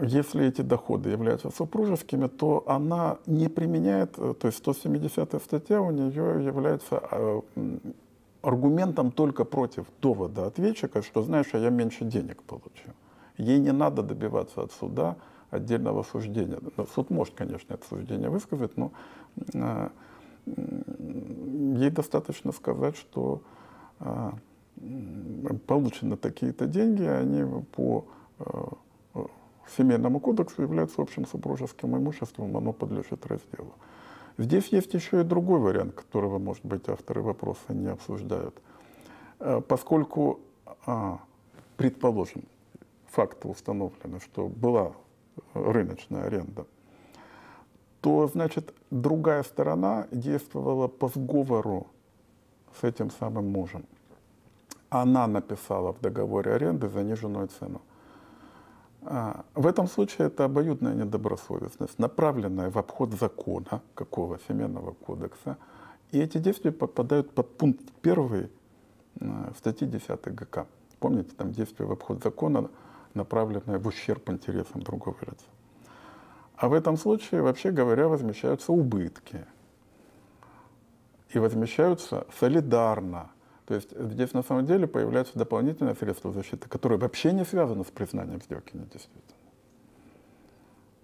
[0.03, 5.91] если эти доходы являются супружескими, то она не применяет, э, то есть 170 статья у
[5.91, 7.41] нее является э,
[8.43, 12.91] аргументом только против довода ответчика, что знаешь, а я меньше денег получу.
[13.37, 15.17] Ей не надо добиваться от суда
[15.51, 16.59] отдельного суждения.
[16.95, 18.93] Суд может, конечно, это суждение высказать, но
[19.55, 19.89] э,
[20.47, 23.43] ей достаточно сказать, что
[25.67, 28.07] получены такие-то деньги, они по
[29.77, 33.75] Семейному кодексу является общим супружеским имуществом, оно подлежит разделу.
[34.39, 38.55] Здесь есть еще и другой вариант, которого, может быть, авторы вопроса не обсуждают.
[39.39, 40.41] Э, поскольку,
[41.77, 42.43] предположим,
[43.11, 44.93] факты установлены, что была
[45.55, 46.67] рыночная аренда,
[48.01, 51.87] то, значит, другая сторона действовала по сговору
[52.81, 53.85] с этим самым мужем.
[54.89, 57.81] Она написала в договоре аренды заниженную цену.
[59.03, 65.57] А, в этом случае это обоюдная недобросовестность, направленная в обход закона, какого семейного кодекса.
[66.11, 68.51] И эти действия попадают под пункт 1
[69.21, 70.67] а, статьи 10 ГК.
[70.99, 72.69] Помните, там действия в обход закона,
[73.15, 75.47] направленные в ущерб интересам другого лица.
[76.57, 79.47] А в этом случае, вообще говоря, возмещаются убытки.
[81.31, 83.31] И возмещаются солидарно
[83.71, 87.91] то есть здесь на самом деле появляются дополнительные средства защиты, которые вообще не связаны с
[87.93, 89.39] признанием сделки недействительной.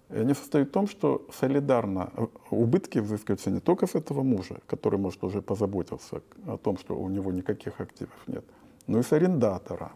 [0.09, 2.11] И они состоят в том, что солидарно
[2.51, 7.07] убытки взыскиваются не только с этого мужа, который, может, уже позаботился о том, что у
[7.07, 8.43] него никаких активов нет,
[8.85, 9.93] но и с арендатора.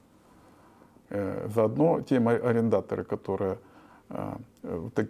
[1.13, 3.57] Э, заодно те арендаторы, которые
[4.09, 4.35] э,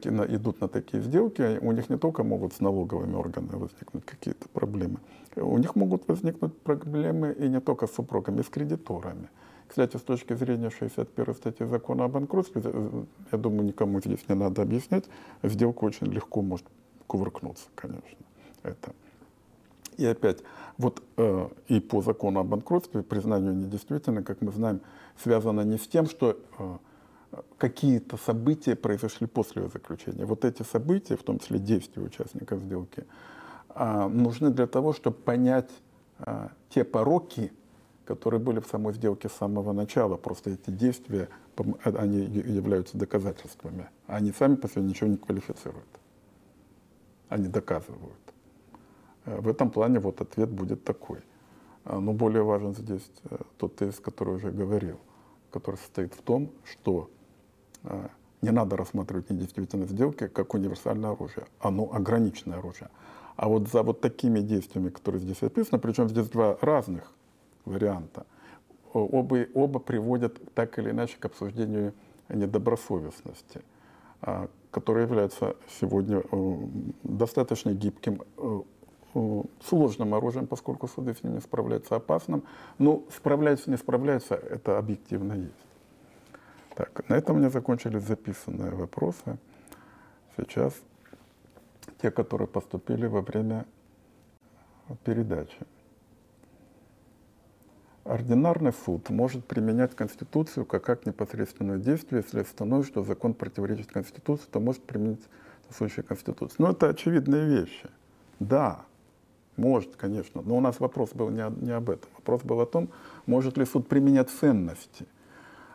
[0.05, 4.49] на, идут на такие сделки, у них не только могут с налоговыми органами возникнуть какие-то
[4.49, 4.97] проблемы,
[5.35, 9.29] у них могут возникнуть проблемы и не только с супругами, с кредиторами.
[9.67, 12.63] Кстати, с точки зрения 61 статьи закона о банкротстве,
[13.31, 15.05] я думаю, никому здесь не надо объяснять,
[15.43, 16.65] сделка очень легко может
[17.05, 18.25] кувыркнуться, конечно.
[18.63, 18.91] Это.
[19.97, 20.39] И опять,
[20.79, 24.81] вот э, и по закону о банкротстве признание недействительно, как мы знаем,
[25.17, 26.77] связано не с тем, что э,
[27.57, 30.25] какие-то события произошли после его заключения.
[30.25, 33.05] Вот эти события, в том числе действия участников сделки,
[33.69, 35.69] а, нужны для того, чтобы понять
[36.19, 37.51] а, те пороки,
[38.05, 40.17] которые были в самой сделке с самого начала.
[40.17, 41.29] Просто эти действия,
[41.83, 43.89] они являются доказательствами.
[44.07, 45.87] Они сами по себе ничего не квалифицируют.
[47.29, 48.33] Они доказывают.
[49.25, 51.19] Э, в этом плане вот ответ будет такой.
[51.83, 54.99] А, но более важен здесь э, тот тезис, который уже говорил,
[55.51, 57.09] который состоит в том, что
[57.83, 58.07] э,
[58.41, 61.45] не надо рассматривать недействительность сделки как универсальное оружие.
[61.59, 62.89] Оно ограниченное оружие.
[63.35, 67.11] А вот за вот такими действиями, которые здесь описаны, причем здесь два разных
[67.65, 68.25] варианта,
[68.93, 71.93] оба, оба приводят так или иначе к обсуждению
[72.29, 73.61] недобросовестности,
[74.21, 76.57] а, которая является сегодня э,
[77.03, 78.61] достаточно гибким, э,
[79.63, 82.43] сложным оружием, поскольку суды с ним не справляются, опасным.
[82.77, 85.65] Но справляются, не справляются, это объективно есть.
[86.75, 89.37] Так, на этом у меня закончились записанные вопросы.
[90.37, 90.73] Сейчас
[92.01, 93.65] те, которые поступили во время
[95.03, 95.57] передачи.
[98.03, 104.47] Ординарный суд может применять Конституцию как акт непосредственного действия, если установит, что закон противоречит Конституции,
[104.51, 105.21] то может применить
[105.69, 106.55] в случае Конституции.
[106.57, 107.89] Но это очевидные вещи.
[108.39, 108.85] Да,
[109.61, 110.41] может, конечно.
[110.41, 112.09] Но у нас вопрос был не, не об этом.
[112.17, 112.89] Вопрос был о том,
[113.27, 115.05] может ли суд применять ценности.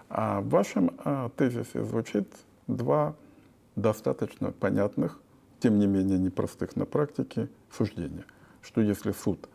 [0.08, 2.28] А в вашем а, тезисе звучит
[2.66, 3.14] два
[3.76, 5.20] достаточно понятных,
[5.60, 8.24] тем не менее непростых на практике суждения.
[8.60, 9.48] Что если суд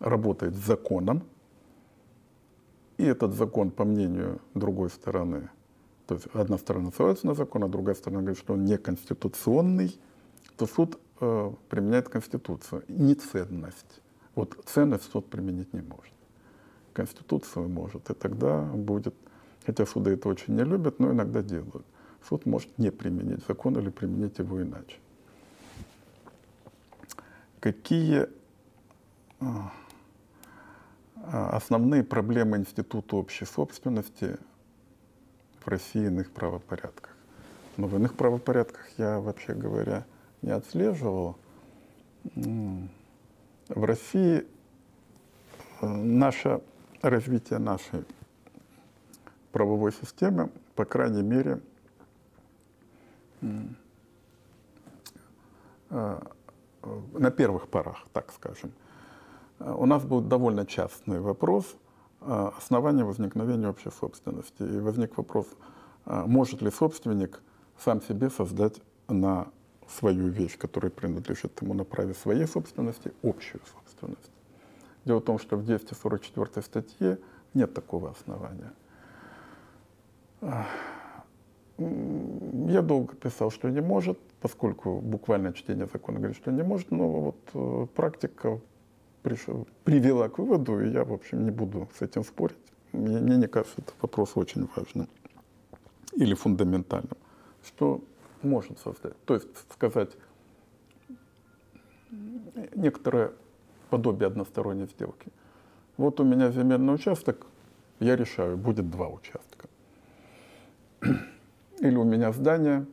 [0.00, 1.22] работает с законом,
[2.96, 5.50] и этот закон, по мнению другой стороны,
[6.06, 9.96] то есть одна сторона ссылается на закон, а другая сторона говорит, что он неконституционный,
[10.56, 14.00] то суд э, применяет Конституцию, не ценность.
[14.34, 16.12] Вот ценность суд применить не может.
[16.92, 19.14] Конституцию может, и тогда будет,
[19.64, 21.86] хотя суды это очень не любят, но иногда делают.
[22.28, 24.98] Суд может не применить закон или применить его иначе.
[27.60, 28.28] Какие
[29.40, 29.70] а,
[31.50, 34.38] основные проблемы Института общей собственности
[35.60, 37.16] в России иных правопорядках.
[37.76, 40.06] Но в иных правопорядках я, вообще говоря,
[40.42, 41.36] не отслеживал.
[42.34, 44.46] В России
[45.80, 46.60] э, наше
[47.02, 48.04] развитие нашей
[49.52, 51.60] правовой системы, по крайней мере,
[55.90, 56.20] э,
[57.12, 58.72] на первых порах, так скажем,
[59.58, 61.76] у нас был довольно частный вопрос
[62.20, 64.62] основания возникновения общей собственности.
[64.62, 65.46] И возник вопрос,
[66.04, 67.42] может ли собственник
[67.78, 69.48] сам себе создать на
[69.88, 74.30] свою вещь, которая принадлежит ему на праве своей собственности, общую собственность.
[75.04, 77.18] Дело в том, что в 244 статье
[77.54, 78.72] нет такого основания.
[81.78, 87.08] Я долго писал, что не может, поскольку буквальное чтение закона говорит, что не может, но
[87.08, 88.60] вот э, практика
[89.84, 92.56] привела к выводу, и я, в общем, не буду с этим спорить.
[92.92, 95.08] Мне, мне не кажется, это вопрос очень важным
[96.14, 97.16] или фундаментальным,
[97.64, 98.00] что
[98.42, 99.16] может создать.
[99.24, 100.10] То есть сказать
[102.74, 103.32] некоторое
[103.90, 105.28] подобие односторонней сделки.
[105.96, 107.46] Вот у меня земельный участок,
[108.00, 109.68] я решаю, будет два участка.
[111.80, 112.86] Или у меня здание,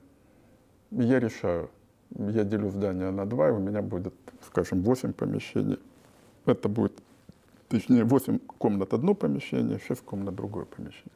[0.92, 1.70] я решаю,
[2.10, 4.14] я делю здание на два, и у меня будет,
[4.46, 5.80] скажем, 8 помещений.
[6.46, 6.94] Это будет,
[7.68, 11.12] точнее, 8 комнат одно помещение, 6 комнат другое помещение.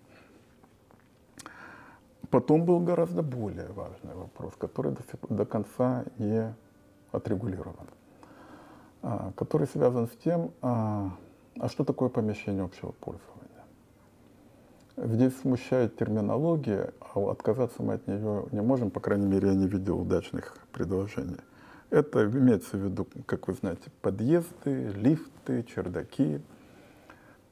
[2.30, 6.54] Потом был гораздо более важный вопрос, который до, до конца не
[7.12, 7.88] отрегулирован,
[9.02, 11.12] а, который связан с тем, а,
[11.58, 13.40] а что такое помещение общего пользования.
[14.96, 19.68] Здесь смущает терминология, а отказаться мы от нее не можем, по крайней мере, я не
[19.68, 21.40] видел удачных предложений.
[21.90, 26.42] Это имеется в виду, как вы знаете, подъезды, лифты, чердаки,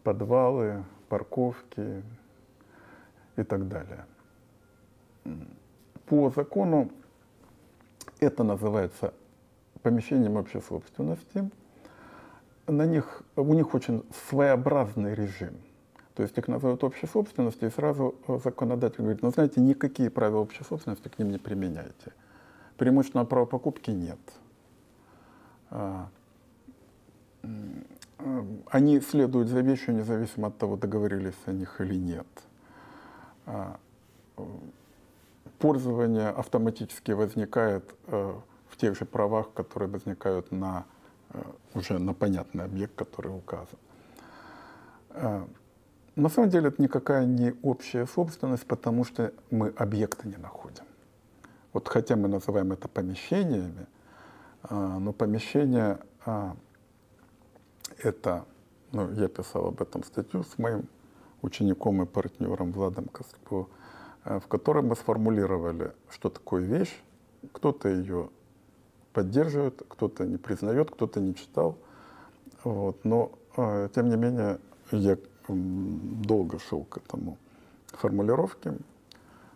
[0.03, 2.03] подвалы, парковки
[3.37, 4.05] и так далее.
[6.05, 6.89] По закону
[8.19, 9.13] это называется
[9.81, 11.49] помещением общей собственности.
[12.67, 15.57] На них, у них очень своеобразный режим.
[16.15, 20.63] То есть их называют общей собственностью, и сразу законодатель говорит, ну знаете, никакие правила общей
[20.63, 22.11] собственности к ним не применяйте.
[22.77, 24.19] Преимущественного права покупки нет.
[25.69, 26.09] А,
[28.65, 32.27] они следуют за вещью, независимо от того, договорились о них или нет.
[35.59, 38.33] Пользование автоматически возникает э,
[38.69, 40.85] в тех же правах, которые возникают на
[41.31, 41.41] э,
[41.73, 43.79] уже на понятный объект, который указан.
[45.11, 45.45] Э,
[46.15, 50.83] на самом деле это никакая не общая собственность, потому что мы объекты не находим.
[51.73, 53.85] Вот хотя мы называем это помещениями,
[54.67, 55.99] но помещение
[58.03, 58.45] это,
[58.91, 60.87] ну, я писал об этом статью с моим
[61.41, 63.67] учеником и партнером Владом Коско,
[64.27, 66.93] в котором мы сформулировали, что такое вещь,
[67.53, 68.29] кто-то ее
[69.13, 71.77] поддерживает, кто-то не признает, кто-то не читал.
[72.63, 73.05] Вот.
[73.05, 74.59] Но, э, тем не менее,
[74.91, 77.37] я долго шел к этому
[77.87, 78.73] формулировке.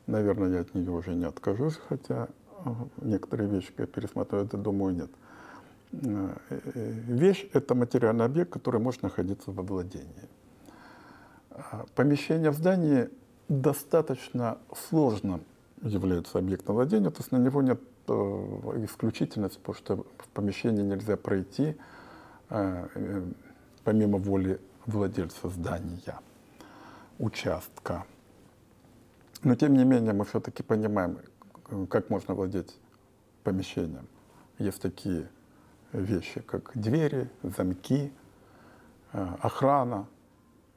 [0.08, 2.30] Наверное, я от нее уже не откажусь, хотя
[2.66, 2.70] э,
[3.02, 5.10] некоторые вещи я пересматриваю, это думаю, нет.
[5.92, 6.38] Э,
[7.08, 10.30] вещь— это материальный объект, который может находиться во владении.
[11.96, 13.10] Помещение в здании
[13.52, 15.44] достаточно сложным
[15.82, 18.14] является объектом владения, то есть на него нет э,
[18.86, 21.76] исключительности, потому что в помещении нельзя пройти
[22.50, 23.24] э, э,
[23.84, 26.20] помимо воли владельца здания,
[27.20, 28.06] участка.
[29.44, 31.18] Но тем не менее мы все-таки понимаем,
[31.90, 32.78] как можно владеть
[33.44, 34.08] помещением.
[34.60, 35.28] Есть такие
[35.92, 38.14] вещи, как двери, замки,
[39.12, 40.08] охрана,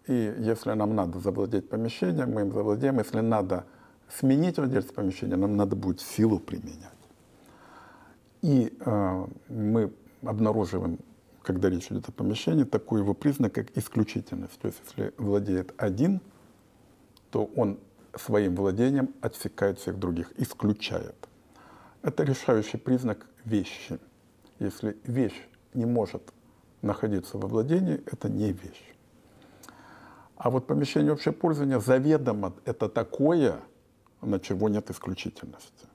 [0.07, 2.99] и если нам надо завладеть помещением, мы им завладеем.
[2.99, 3.65] Если надо
[4.09, 6.91] сменить владельца помещения, нам надо будет силу применять.
[8.43, 9.93] И э, мы
[10.23, 10.99] обнаруживаем,
[11.43, 14.59] когда речь идет о помещении, такой его признак, как исключительность.
[14.61, 16.21] То есть если владеет один,
[17.31, 17.79] то он
[18.15, 21.17] своим владением отсекает всех других, исключает.
[22.03, 23.99] Это решающий признак вещи.
[24.59, 26.23] Если вещь не может
[26.83, 28.94] находиться во владении, это не вещь.
[30.37, 33.61] А вот помещение общего пользования заведомо это такое,
[34.21, 35.87] на чего нет исключительности.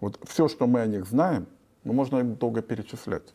[0.00, 1.46] Вот все, что мы о них знаем,
[1.84, 3.34] ну, можно долго перечислять,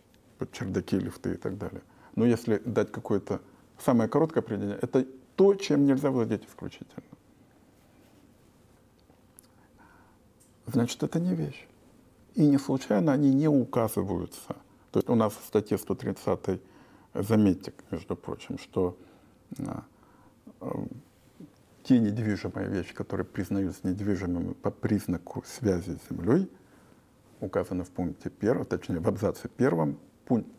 [0.52, 1.82] чердаки, лифты и так далее.
[2.16, 3.42] Но если дать какое-то
[3.80, 5.06] самое короткое определение, это
[5.36, 7.04] то, чем нельзя владеть исключительно.
[10.68, 11.68] Значит, это не вещь.
[12.36, 14.56] И не случайно они не указываются.
[14.92, 16.62] То есть у нас в статье 130
[17.14, 18.98] заметьте, между прочим, что
[19.60, 19.84] а,
[21.84, 26.50] те недвижимые вещи, которые признаются недвижимыми по признаку связи с землей,
[27.40, 30.52] указаны в пункте первом, точнее в абзаце первом пункте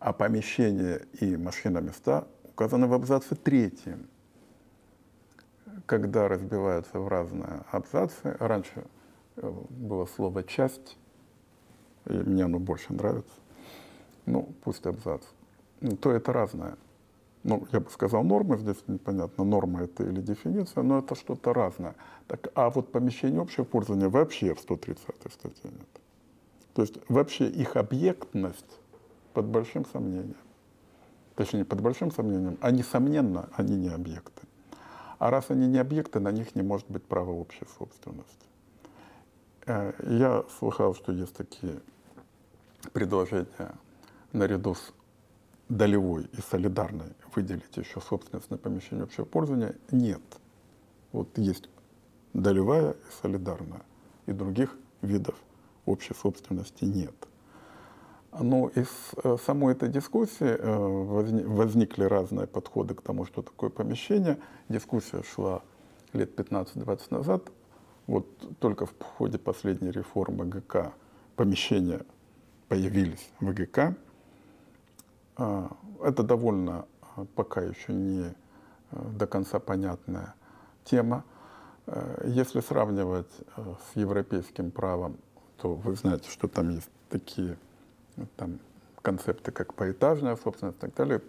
[0.00, 4.08] а помещения и машиноместа указаны в абзаце третьем.
[5.86, 8.86] Когда разбиваются в разные абзацы, раньше
[9.36, 10.96] э, было слово «часть»,
[12.06, 13.34] и мне оно больше нравится,
[14.26, 15.22] ну, пусть абзац,
[16.00, 16.76] то это разное
[17.42, 21.94] ну, я бы сказал, нормы, здесь непонятно, норма это или дефиниция, но это что-то разное.
[22.26, 25.88] Так, а вот помещение общего пользования вообще в 130 статье нет.
[26.74, 28.78] То есть вообще их объектность
[29.32, 30.36] под большим сомнением.
[31.34, 34.42] Точнее, под большим сомнением, а несомненно, они не объекты.
[35.18, 38.46] А раз они не объекты, на них не может быть права общей собственности.
[39.66, 41.80] Э, я слыхал, что есть такие
[42.92, 43.74] предложения
[44.32, 44.92] наряду с
[45.70, 50.20] долевой и солидарной выделить еще собственность на помещение общего пользования, нет.
[51.12, 51.70] Вот есть
[52.34, 53.82] долевая и солидарная,
[54.26, 55.36] и других видов
[55.86, 57.14] общей собственности нет.
[58.38, 58.88] Но из
[59.24, 60.76] э, самой этой дискуссии э,
[61.46, 64.38] возникли разные подходы к тому, что такое помещение.
[64.68, 65.62] Дискуссия шла
[66.12, 67.50] лет 15-20 назад.
[68.06, 68.26] Вот
[68.58, 70.92] только в ходе последней реформы ГК
[71.36, 72.02] помещения
[72.68, 73.96] появились в ГК.
[75.40, 75.70] А,
[76.04, 76.84] это довольно
[77.16, 78.34] а, пока еще не
[78.90, 80.34] а, до конца понятная
[80.84, 81.24] тема.
[82.24, 85.16] Если сравнивать с европейским правом,
[85.56, 87.56] то вы знаете, что там есть такие
[88.36, 88.60] там,
[89.02, 91.20] концепты, как поэтажная собственность и так далее,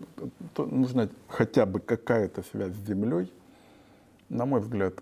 [0.53, 3.33] то нужна хотя бы какая-то связь с землей.
[4.29, 4.93] На мой взгляд,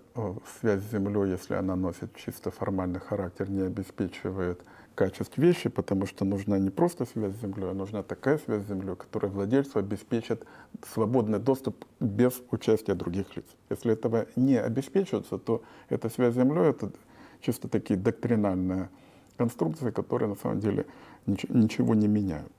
[0.62, 4.62] связь с землей, если она носит чисто формальный характер, не обеспечивает
[5.00, 8.68] качеств вещи, потому что нужна не просто связь с землей, а нужна такая связь с
[8.68, 10.46] землей, которая владельцу обеспечит
[10.94, 13.46] свободный доступ без участия других лиц.
[13.70, 16.92] Если этого не обеспечивается, то эта связь с землей— это
[17.40, 18.90] чисто такие доктринальные
[19.38, 20.86] конструкции, которые на самом деле
[21.26, 22.52] ничего не меняют.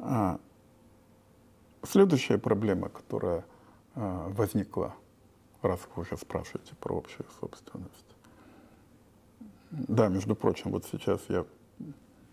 [0.00, 0.40] А
[1.84, 3.44] следующая проблема, которая
[3.94, 4.92] а, возникла,
[5.62, 8.11] раз вы уже спрашиваете про общую собственность,
[9.72, 11.46] да, между прочим, вот сейчас я,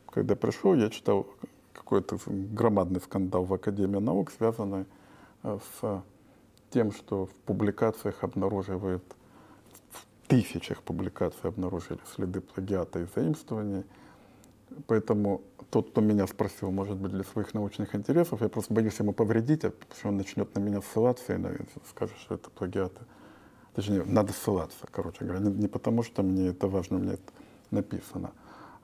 [0.08, 1.26] когда пришел, я читал
[1.74, 4.86] какой-то громадный скандал в Академии наук, связанный
[5.44, 6.04] э, с
[6.70, 9.04] тем, что в публикациях обнаруживают,
[9.92, 13.86] в тысячах публикаций обнаружили следы плагиата и заимствований.
[14.88, 19.14] Поэтому тот, кто меня спросил, может быть, для своих научных интересов, я просто боюсь ему
[19.14, 23.00] повредить, а потому что он начнет на меня ссылаться и наверное, скажет, что это плагиаты.
[23.74, 25.40] Точнее, надо ссылаться, короче говоря.
[25.40, 27.32] Не, не потому, что мне это важно, меня это
[27.72, 28.32] написано,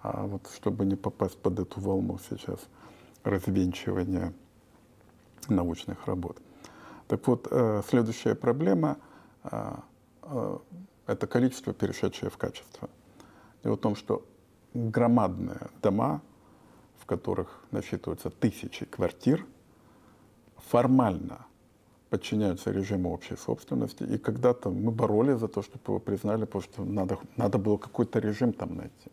[0.01, 2.59] а вот чтобы не попасть под эту волну сейчас
[3.23, 4.33] развенчивания
[5.49, 6.41] научных работ.
[7.07, 8.97] Так вот, э, следующая проблема
[9.43, 9.75] э,
[10.23, 10.57] э,—
[11.07, 12.89] это количество, перешедшее в качество.
[13.63, 14.25] Дело в том, что
[14.73, 16.21] громадные дома,
[16.97, 19.45] в которых насчитываются тысячи квартир,
[20.57, 21.45] формально
[22.09, 24.03] подчиняются режиму общей собственности.
[24.03, 28.19] И когда-то мы боролись за то, чтобы его признали, потому что надо, надо было какой-то
[28.19, 29.11] режим там найти.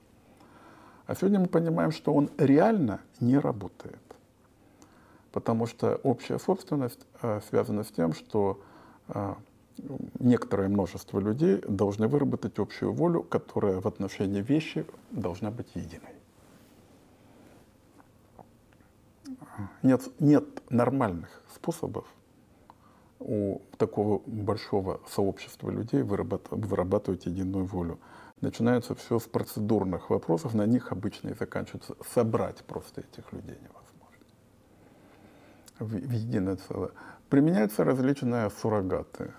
[1.07, 4.01] А сегодня мы понимаем, что он реально не работает.
[5.33, 8.61] Потому что общая собственность э, связана с тем, что
[9.09, 9.35] э,
[10.21, 16.15] некоторое множество людей должны выработать общую волю, которая в отношении вещи должна быть единой.
[19.83, 22.07] Нет, нет нормальных способов
[23.23, 27.99] у такого большого сообщества людей вырабатывать, единую волю.
[28.41, 31.97] Начинается все с процедурных вопросов, на них обычно и заканчивается.
[32.15, 33.93] Собрать просто этих людей невозможно
[35.79, 36.91] в, в единое целое.
[37.29, 39.33] Применяются различные суррогаты.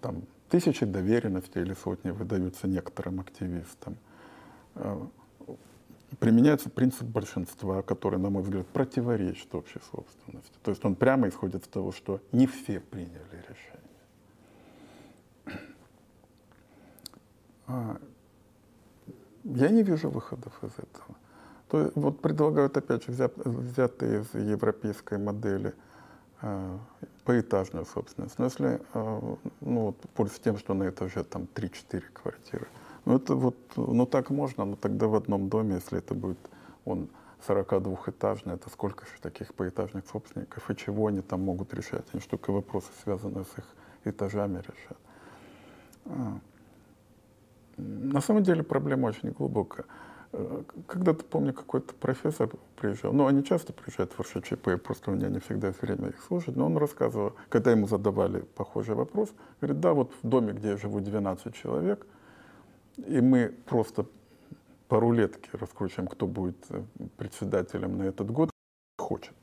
[0.00, 3.96] Там тысячи доверенностей или сотни выдаются некоторым активистам.
[6.12, 10.52] Э, применяется принцип большинства, который, на мой взгляд, противоречит общей собственности.
[10.62, 13.82] То есть он прямо исходит из того, что не все приняли решение.
[17.66, 17.96] А,
[19.44, 21.16] я не вижу выходов из этого.
[21.68, 25.74] То есть, вот предлагают, опять же, взят, взятые из европейской модели
[26.42, 26.78] э,
[27.24, 28.38] поэтажную собственность.
[28.38, 32.68] Но если, э, ну, вот, пользуясь тем, что на этаже там 3-4 квартиры,
[33.04, 36.38] ну, это вот, ну, так можно, но тогда в одном доме, если это будет,
[36.84, 37.08] он
[37.46, 42.04] 42-этажный, это сколько же таких поэтажных собственников, и чего они там могут решать?
[42.12, 43.64] Они что только вопросы, связанные с их
[44.04, 44.98] этажами, решат.
[46.06, 46.38] А.
[47.76, 49.86] На самом деле проблема очень глубокая.
[50.32, 55.28] Э, когда-то, помню, какой-то профессор приезжал, ну, они часто приезжают в РШЧП, просто у меня
[55.28, 59.30] не всегда есть время их слушать, но он рассказывал, когда ему задавали похожий вопрос,
[59.60, 62.06] говорит, да, вот в доме, где я живу 12 человек,
[62.96, 64.06] и мы просто
[64.88, 66.82] по рулетке раскручиваем, кто будет э,
[67.16, 68.50] председателем на этот год,
[68.98, 69.34] хочет.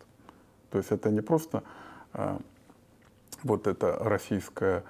[0.69, 1.63] То есть это не просто
[2.13, 2.39] а,
[3.43, 4.83] вот это российское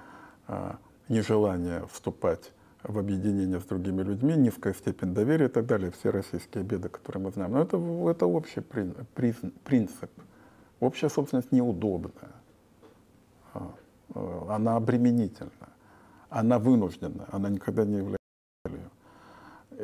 [0.46, 2.52] а, нежелание вступать
[2.82, 7.22] в объединение с другими людьми, низкая степень доверия и так далее, все российские беды, которые
[7.22, 7.52] мы знаем.
[7.52, 7.76] Но это,
[8.10, 10.10] это общий принцип.
[10.80, 12.32] Общая собственность неудобная,
[13.52, 13.74] а,
[14.14, 15.68] а, она обременительна,
[16.30, 18.19] она вынуждена, она никогда не является.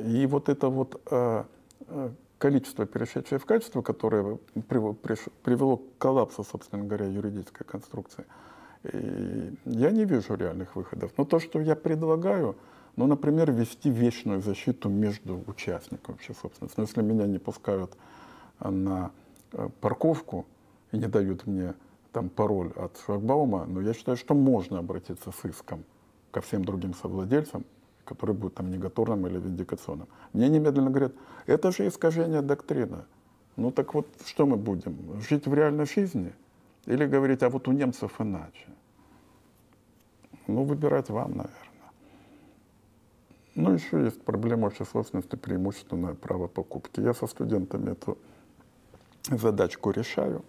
[0.06, 1.46] И вот это вот а,
[2.38, 4.38] количество, перешедшее в качество, которое
[4.68, 8.24] привело к коллапсу, собственно говоря, юридической конструкции,
[8.84, 11.10] я не вижу реальных выходов.
[11.16, 12.56] Но то, что я предлагаю,
[12.94, 16.78] ну, например, вести вечную защиту между участниками вообще собственности.
[16.78, 17.96] Но если меня не пускают
[18.60, 19.10] на
[19.52, 20.46] э, парковку
[20.92, 21.74] и не дают мне
[22.12, 25.84] там пароль от шлагбаума, но я считаю, что можно обратиться с иском
[26.30, 27.64] ко всем другим совладельцам,
[28.06, 30.08] который будет там негаторным или виндикационным.
[30.32, 31.12] Мне немедленно говорят,
[31.46, 33.04] это же искажение доктрины.
[33.56, 35.20] Ну так вот, что мы будем?
[35.28, 36.32] Жить в реальной жизни?
[36.86, 38.68] Или говорить, а вот у немцев иначе?
[40.46, 41.66] Ну, выбирать вам, наверное.
[43.56, 47.00] Ну, еще есть проблема общей собственности, преимущественное право покупки.
[47.00, 48.18] Я со студентами эту
[49.30, 50.44] задачку решаю.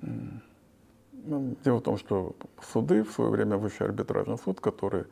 [0.00, 2.36] Ну, дело в том, что
[2.72, 5.04] суды, в свое время Высший арбитражный суд, который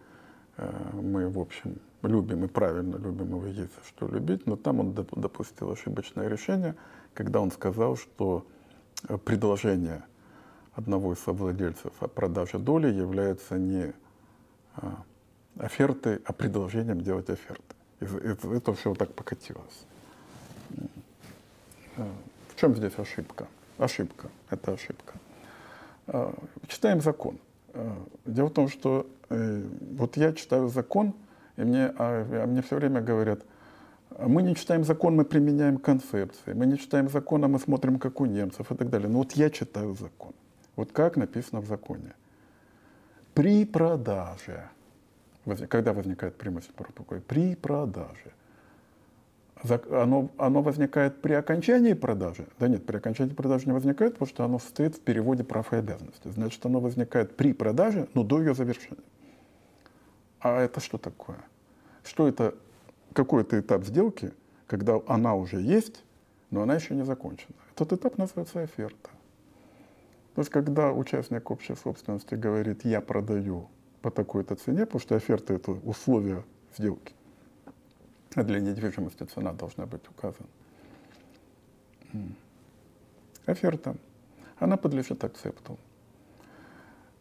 [0.92, 5.70] мы, в общем, любим и правильно любим его есть что любить, но там он допустил
[5.70, 6.74] ошибочное решение,
[7.14, 8.46] когда он сказал, что
[9.08, 10.04] э, предложение
[10.74, 13.94] одного из совладельцев о продаже доли является не
[14.76, 15.02] а,
[15.58, 17.74] оферты, а предложением делать оферты.
[18.00, 19.86] Это, все вот так покатилось.
[21.96, 22.06] Э,
[22.48, 23.46] в чем здесь ошибка?
[23.78, 24.28] Ошибка.
[24.50, 25.14] Это ошибка.
[26.08, 26.32] Э,
[26.68, 27.38] читаем закон.
[27.76, 31.12] Э, дело в том, что вот я читаю закон,
[31.56, 33.40] и мне, а, а мне все время говорят,
[34.18, 36.52] мы не читаем закон, мы применяем концепции.
[36.52, 39.08] Мы не читаем закон, а мы смотрим, как у немцев и так далее.
[39.08, 40.32] Но вот я читаю закон.
[40.76, 42.12] Вот как написано в законе.
[43.34, 44.70] При продаже
[45.68, 47.22] когда возникает преимущество покупки?
[47.26, 48.32] При продаже.
[49.62, 52.46] Оно, оно возникает при окончании продажи?
[52.58, 55.76] Да нет, при окончании продажи не возникает, потому что оно состоит в переводе прав и
[55.76, 56.30] обязанностей.
[56.30, 59.02] Значит, оно возникает при продаже, но до ее завершения.
[60.40, 61.38] А это что такое?
[62.04, 62.54] Что это?
[63.14, 64.32] Какой-то этап сделки,
[64.66, 66.04] когда она уже есть,
[66.50, 67.54] но она еще не закончена.
[67.74, 69.10] Этот этап называется оферта.
[70.34, 73.70] То есть, когда участник общей собственности говорит, я продаю
[74.02, 76.44] по такой-то цене, потому что оферта— это условия
[76.76, 77.15] сделки.
[78.36, 80.48] А для недвижимости цена должна быть указана.
[83.46, 83.96] Оферта.
[84.58, 85.78] Она подлежит акцепту.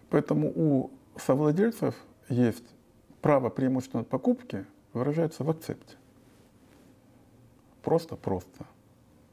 [0.09, 1.95] Поэтому у совладельцев
[2.27, 2.65] есть
[3.21, 5.95] право преимущественной покупки выражается в акцепте.
[7.81, 8.65] Просто-просто.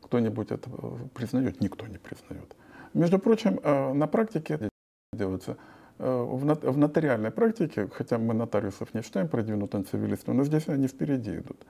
[0.02, 0.70] Кто-нибудь это
[1.14, 1.60] признает?
[1.60, 2.54] Никто не признает.
[2.94, 4.70] Между прочим, э, на практике
[5.12, 5.71] делается Э,
[6.02, 11.64] в нотариальной практике, хотя мы нотариусов не считаем продвинутым цивилистом, но здесь они впереди идут.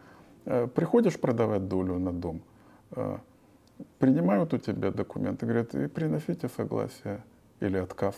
[0.47, 2.41] Э, приходишь продавать долю на дом,
[2.93, 3.19] э,
[3.99, 7.23] принимают у тебя документы, говорят, и приносите согласие
[7.61, 8.17] или отказ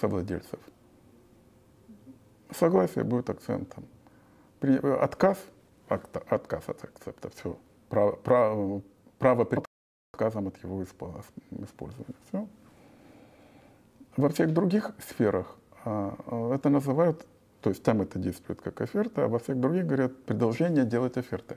[0.00, 0.60] совладельцев.
[2.50, 3.84] Согласие будет акцентом.
[4.58, 5.38] При, отказ,
[5.88, 7.56] отказ от акцепта, все.
[7.88, 8.82] Право, право,
[9.18, 9.48] право
[10.12, 12.14] отказом от его использования.
[12.28, 12.46] Все.
[14.16, 17.26] Во всех других сферах а, а, это называют,
[17.60, 21.56] то есть там это действует как оферта, а во всех других говорят предложение делать оферты.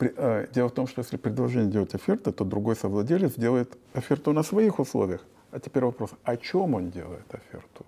[0.00, 4.42] А, дело в том, что если предложение делать оферты, то другой совладелец делает оферту на
[4.42, 5.24] своих условиях.
[5.52, 7.84] А теперь вопрос, о чем он делает оферту?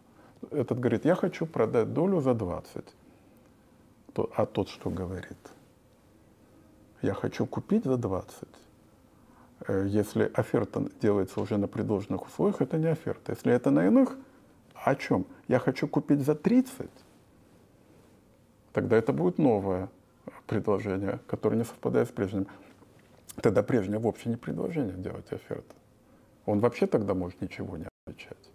[0.51, 2.85] Этот говорит, я хочу продать долю за 20.
[4.35, 5.39] А тот что говорит?
[7.03, 8.49] я хочу купить за 20.
[9.67, 13.33] Э, если оферта делается уже на предложенных условиях, это не оферта.
[13.33, 14.17] Если это на иных,
[14.75, 15.27] о чем?
[15.49, 16.91] Я хочу купить за 30,
[18.73, 19.89] тогда это будет новое
[20.47, 22.47] предложение, которое не совпадает с прежним.
[23.37, 25.75] Тогда прежнее вовсе не предложение делать оферту.
[26.45, 28.51] Он вообще тогда может ничего не отвечать.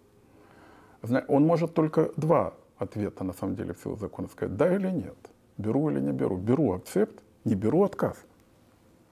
[1.27, 5.17] Он может только два ответа, на самом деле, в силу закона сказать, да или нет,
[5.57, 6.37] беру или не беру.
[6.37, 8.17] Беру акцепт, не беру отказ.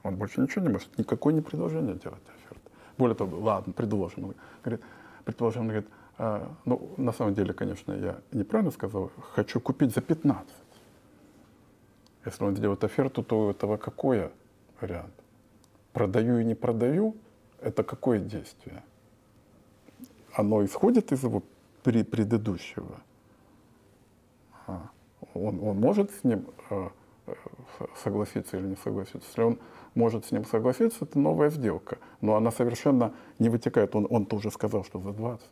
[0.06, 2.72] Он больше ничего не может, никакое не предложение делать оферту.
[2.96, 4.26] Более того, ладно, предложим.
[4.26, 4.86] Он говорит,
[5.24, 5.88] предположим, он говорит,
[6.20, 10.48] а, ну, на самом деле, конечно, я неправильно сказал, хочу купить за 15.
[12.24, 14.30] Если он делает оферту, то у этого какой
[14.80, 15.14] вариант?
[15.92, 17.16] Продаю и не продаю,
[17.60, 18.84] это какое действие?
[20.34, 21.42] Оно исходит из его
[21.82, 23.02] предыдущего.
[24.68, 24.88] А,
[25.34, 26.90] он, он может с ним э,
[28.04, 29.28] согласиться или не согласиться.
[29.28, 29.60] Если он
[29.96, 31.98] может с ним согласиться, это новая сделка.
[32.22, 33.96] Но она совершенно не вытекает.
[33.96, 35.50] Он, он тоже сказал, что за 20.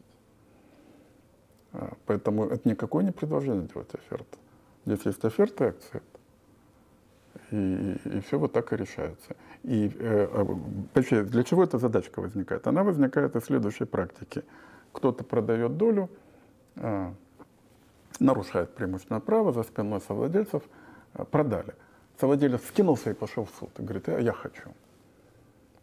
[1.73, 4.37] А, поэтому это никакое не предложение делать оферту.
[4.85, 6.19] Здесь есть оферта и акцепт.
[7.51, 9.35] И, и, все вот так и решается.
[9.63, 10.27] И э,
[10.93, 12.67] вообще, для чего эта задачка возникает?
[12.67, 14.43] Она возникает из следующей практики.
[14.91, 16.09] Кто-то продает долю,
[16.75, 17.11] э,
[18.19, 20.63] нарушает преимущественное право за спиной совладельцев,
[21.13, 21.73] э, продали.
[22.19, 24.69] Совладелец скинулся и пошел в суд и говорит, а я хочу.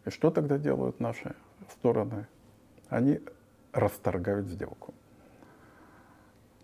[0.05, 1.35] И что тогда делают наши
[1.71, 2.27] стороны?
[2.89, 3.19] Они
[3.73, 4.93] расторгают сделку.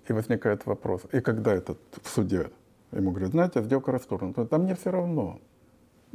[0.08, 2.50] И возникает вопрос, и когда этот в суде
[2.92, 5.40] ему говорят, знаете, сделка расторгнута, там мне все равно,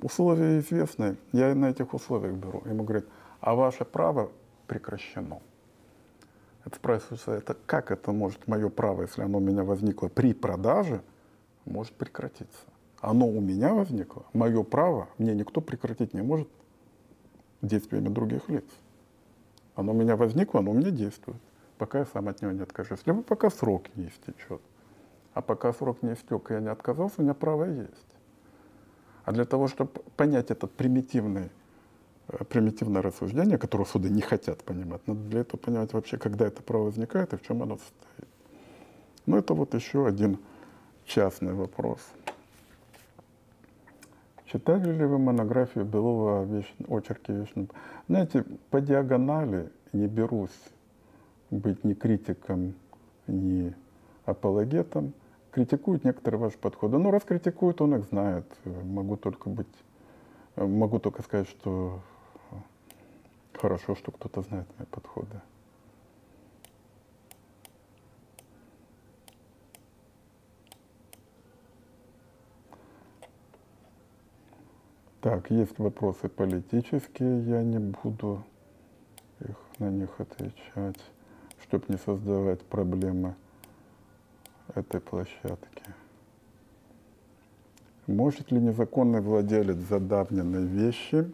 [0.00, 2.62] условия известны, я на этих условиях беру.
[2.64, 3.05] Ему говорят,
[3.40, 4.30] а ваше право
[4.66, 5.40] прекращено.
[6.64, 11.03] Это спрашивается, это как это может мое право, если оно у меня возникло при продаже,
[11.64, 12.72] может прекратиться?
[13.03, 16.48] Оно у меня возникло, мое право, мне никто прекратить не может
[17.61, 18.64] действиями других лиц.
[19.74, 21.40] Оно у меня возникло, оно у меня действует
[21.82, 23.00] пока я сам от него не откажусь.
[23.07, 24.61] Либо пока срок не истечет.
[25.34, 28.07] А пока срок не истек, и я не отказался, у меня право есть.
[29.24, 31.50] А для того, чтобы понять этот примитивный,
[32.28, 36.62] э, примитивное рассуждение, которое суды не хотят понимать, надо для этого понимать вообще, когда это
[36.62, 38.28] право возникает и в чем оно состоит.
[39.26, 40.38] Ну, это вот еще один
[41.05, 41.98] частный вопрос.
[44.53, 46.74] Читали ли вы монографию Белова о веч...
[46.86, 47.70] очерке вечном?
[48.07, 50.50] Знаете, по диагонали не берусь
[51.50, 52.74] быть ни критиком,
[53.26, 53.74] ни
[54.26, 55.14] апологетом.
[55.53, 56.98] Критикуют некоторые ваши подходы.
[56.98, 58.44] Но раз критикуют, он их знает.
[58.64, 59.74] Могу только быть,
[60.57, 62.00] могу только сказать, что
[63.55, 65.40] хорошо, что кто-то знает мои подходы.
[75.23, 78.45] Так, есть вопросы политические, я не буду
[79.41, 81.01] их, на них отвечать
[81.73, 83.35] чтобы не создавать проблемы
[84.75, 85.85] этой площадки.
[88.07, 91.33] Может ли незаконный владелец задавненной вещи,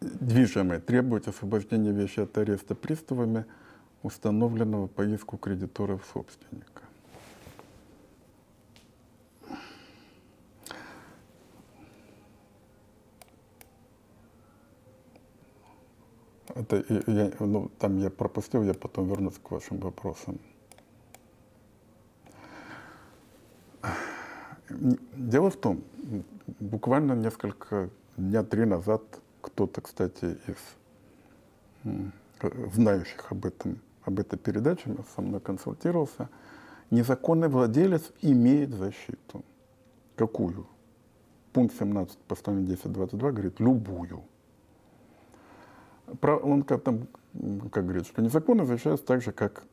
[0.00, 3.46] движимой, требовать освобождения вещи от ареста приставами,
[4.02, 6.73] установленного по иску кредиторов собственника?
[16.54, 20.38] Это я, ну, там я пропустил, я потом вернусь к вашим вопросам.
[24.70, 25.82] Дело в том,
[26.60, 29.02] буквально несколько дня три назад
[29.40, 30.56] кто-то, кстати, из
[32.72, 36.28] знающих об этом, об этой передаче со мной консультировался,
[36.90, 39.44] незаконный владелец имеет защиту.
[40.14, 40.66] Какую?
[41.52, 44.22] Пункт 17 постановления 1022 говорит любую
[46.22, 47.06] он как, там,
[47.72, 49.64] как говорит, что незаконно защищается так же, как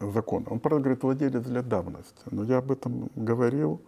[0.00, 0.44] закон.
[0.48, 2.20] Он, правда, говорит, владелец для давности.
[2.30, 3.80] Но я об этом говорил,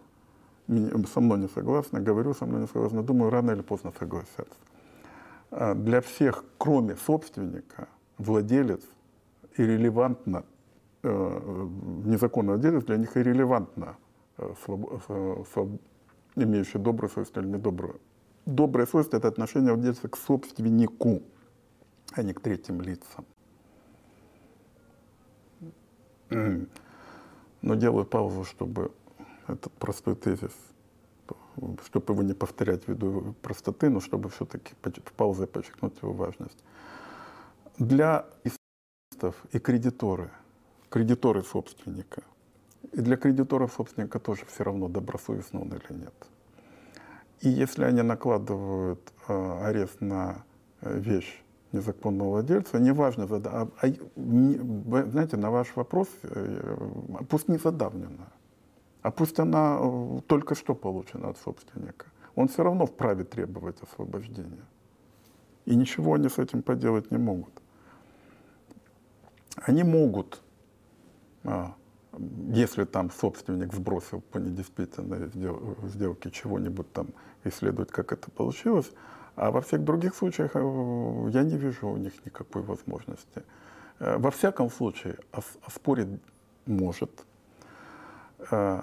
[0.67, 4.57] со мной не согласны, говорю, со мной не согласны, думаю, рано или поздно согласятся.
[5.51, 8.81] А для всех, кроме собственника, владелец
[9.57, 10.45] иррелевантно,
[11.03, 11.67] э,
[12.05, 13.97] незаконный владелец для них иррелевантно,
[14.37, 15.67] э, э,
[16.35, 17.99] имеющий добрую совесть или недобрую.
[18.45, 21.21] Добрая совесть– это отношение владельца к собственнику
[22.13, 23.25] а не к третьим лицам.
[26.29, 28.91] Но делаю паузу, чтобы
[29.47, 30.53] этот простой тезис,
[31.85, 36.57] чтобы его не повторять ввиду простоты, но чтобы все-таки в паузе подчеркнуть его важность.
[37.77, 40.31] Для истов и кредиторы,
[40.89, 42.23] кредиторы собственника,
[42.91, 46.13] и для кредиторов собственника тоже все равно, добросовестно он или нет.
[47.41, 50.43] И если они накладывают э, арест на
[50.81, 51.41] э, вещь
[51.73, 53.87] незаконного владельца, неважно, а, а,
[55.09, 56.77] знаете, на ваш вопрос, э,
[57.29, 58.31] пусть не задавнена,
[59.01, 62.05] а пусть она э, только что получена от собственника,
[62.35, 64.65] он все равно вправе требовать освобождения.
[65.65, 67.61] И ничего они с этим поделать не могут.
[69.55, 70.41] Они могут
[71.43, 71.75] а,
[72.49, 75.29] если там собственник сбросил по недействительной
[75.83, 77.07] сделке чего-нибудь там,
[77.43, 78.91] исследовать, как это получилось,
[79.35, 83.43] а во всех других случаях э, я не вижу у них никакой возможности.
[83.99, 85.17] Э, во всяком случае,
[85.65, 86.07] оспорить
[86.65, 87.25] может.
[88.51, 88.81] Э,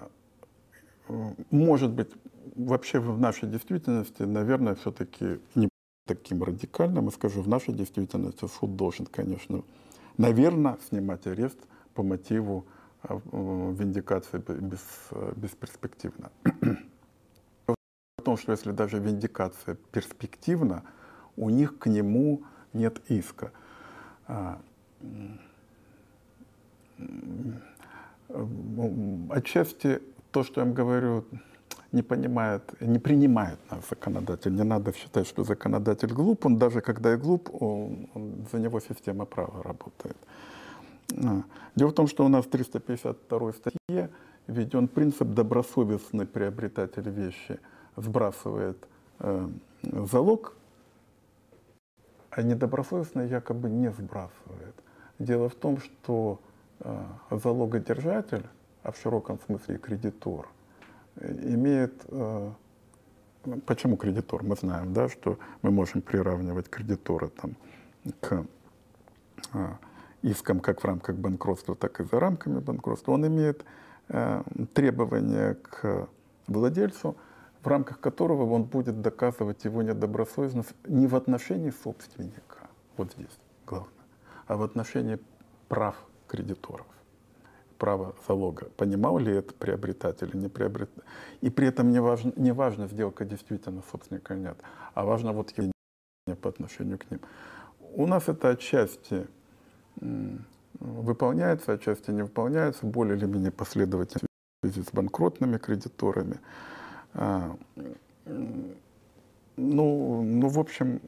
[1.50, 2.10] может быть,
[2.56, 5.68] вообще в нашей действительности, наверное, все-таки не
[6.06, 9.62] таким радикальным, я скажу, в нашей действительности суд должен, конечно,
[10.16, 11.58] наверное, снимать арест
[11.94, 12.64] по мотиву
[13.04, 14.80] виндикация без,
[15.36, 16.30] бесперспективна.
[18.18, 20.82] В том, что если даже виндикация перспективна,
[21.36, 22.42] у них к нему
[22.72, 23.52] нет иска.
[24.26, 24.60] А,
[29.30, 30.02] отчасти
[30.32, 31.24] то, что я им говорю,
[31.92, 34.52] не понимает, не принимает нас законодатель.
[34.52, 36.44] Не надо считать, что законодатель глуп.
[36.46, 40.16] Он даже когда и глуп, он, он, за него система права работает.
[41.24, 41.42] А.
[41.76, 44.10] Дело в том, что у нас в 352 статье
[44.48, 47.60] введен принцип добросовестный приобретатель вещи
[48.00, 48.86] сбрасывает
[49.20, 49.48] э,
[49.82, 50.56] залог,
[52.30, 54.74] а недобросовестный якобы не сбрасывает.
[55.18, 56.40] Дело в том, что
[56.80, 58.46] э, залогодержатель,
[58.82, 60.48] а в широком смысле кредитор,
[61.20, 62.04] имеет...
[62.08, 62.52] Э,
[63.66, 64.42] почему кредитор?
[64.42, 67.56] Мы знаем, да, что мы можем приравнивать кредитора там,
[68.20, 68.46] к
[70.22, 73.64] иском как в рамках банкротства, так и за рамками банкротства, он имеет
[74.08, 74.42] э,
[74.74, 76.08] требования к
[76.46, 77.16] владельцу,
[77.62, 83.92] в рамках которого он будет доказывать его недобросовестность не в отношении собственника, вот здесь главное,
[84.46, 85.18] а в отношении
[85.68, 85.96] прав
[86.26, 86.86] кредиторов,
[87.78, 88.68] права залога.
[88.76, 91.02] Понимал ли это приобретатель или не приобретатель?
[91.40, 94.58] И при этом не важно, не важно сделка действительно собственника или нет,
[94.94, 95.72] а важно вот его
[96.42, 97.20] по отношению к ним.
[97.94, 99.26] У нас это отчасти
[100.80, 104.28] выполняется, отчасти не выполняется, более или менее последовательно
[104.62, 106.38] в связи с банкротными кредиторами.
[107.14, 107.56] А,
[108.24, 111.00] ну, ну, в общем,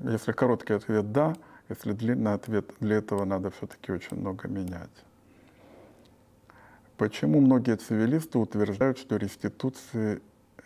[0.00, 1.34] если короткий ответ «да»,
[1.68, 4.90] если длинный ответ, для этого надо все-таки очень много менять.
[6.96, 10.20] Почему многие цивилисты утверждают, что реституции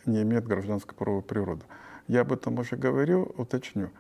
[0.07, 1.63] не имеет гражданско-правовой природы?
[2.09, 3.91] Я об этом уже говорил, уточню.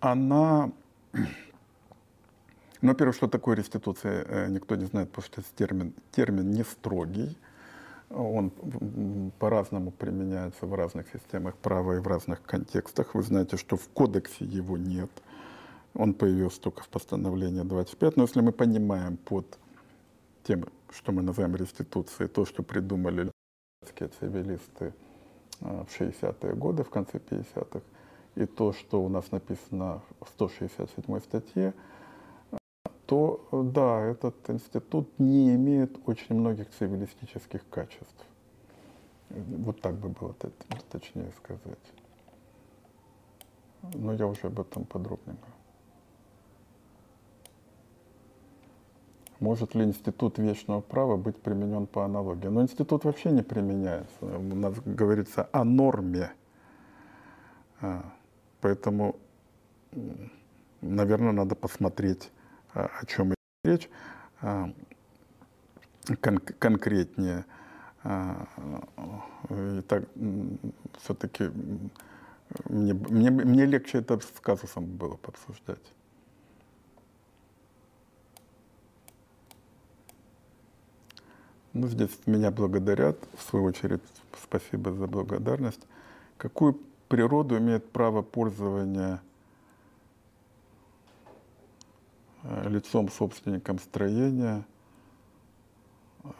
[0.00, 0.72] Она
[1.12, 1.22] ну,
[2.82, 7.36] во-первых, что такое реституция, э, никто не знает, потому что термин, термин не строгий.
[8.14, 8.50] Он
[9.38, 13.14] по-разному применяется в разных системах права и в разных контекстах.
[13.14, 15.10] Вы знаете, что в кодексе его нет.
[15.94, 18.16] Он появился только в постановлении 25.
[18.16, 19.58] Но если мы понимаем под
[20.44, 23.30] тем, что мы называем реституцией, то, что придумали
[24.20, 24.92] цивилисты
[25.60, 27.80] э, в 60-е годы, в конце 50-х,
[28.36, 31.74] и то, что у нас написано в 167 статье,
[33.06, 38.26] то да, этот институт не имеет очень многих цивилистических качеств.
[39.30, 40.34] Вот так бы было
[40.90, 41.78] точнее сказать.
[43.94, 45.36] Но я уже об этом подробнее.
[49.40, 52.46] Может ли институт вечного права быть применен по аналогии?
[52.46, 54.24] Но институт вообще не применяется.
[54.24, 56.32] У нас говорится о норме.
[57.80, 58.10] А,
[58.62, 59.16] поэтому,
[60.80, 62.30] наверное, надо посмотреть
[62.74, 63.88] о чем речь,
[64.40, 64.70] а,
[66.20, 67.44] кон конкретнее.
[68.02, 68.46] А,
[69.50, 70.04] и так
[71.00, 71.50] все-таки
[72.68, 75.80] мне, мне, мне легче это с казусом было пообсуждать.
[81.72, 84.02] Ну, здесь меня благодарят, в свою очередь,
[84.40, 85.80] спасибо за благодарность.
[86.36, 89.20] Какую природу имеет право пользования
[92.33, 94.64] Э, лицом собственником строения,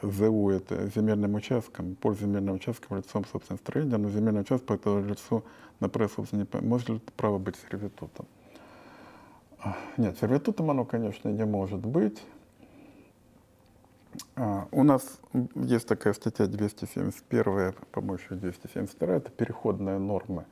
[0.02, 5.44] ЗУ это земельным участком, по земельным участком лицом собственного строения, но земельный участок по лицу
[5.80, 8.26] на право собственника может ли право быть сервитутом?
[9.96, 12.22] Нет, сервитутом оно, конечно, не может быть.
[14.36, 15.20] А, у нас
[15.54, 20.44] есть такая статья 271, по-моему, еще 272, это переходные нормы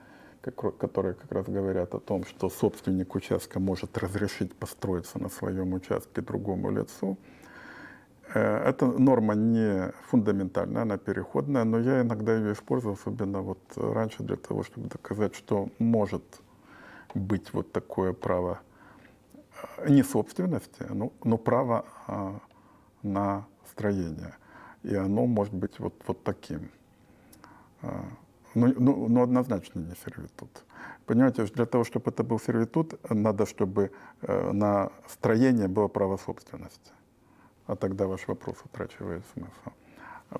[0.51, 6.20] которые как раз говорят о том, что собственник участка может разрешить построиться на своем участке
[6.20, 7.16] другому лицу.
[8.34, 14.24] Э, эта норма не фундаментальная, она переходная, но я иногда ее использую, особенно вот раньше
[14.24, 16.24] для того, чтобы доказать, что может
[17.14, 18.61] быть вот такое право
[19.78, 22.40] э, не собственности, но, но право а,
[23.03, 24.34] на строение.
[24.82, 26.68] И оно может быть вот, вот таким.
[28.55, 30.64] Ну, ну, ну, однозначно не сервитут.
[31.07, 33.90] Понимаете, для того, чтобы это был сервитут, надо, чтобы
[34.22, 36.92] э, на строение было право собственности
[37.66, 39.76] а тогда ваш вопрос утрачивает смысл.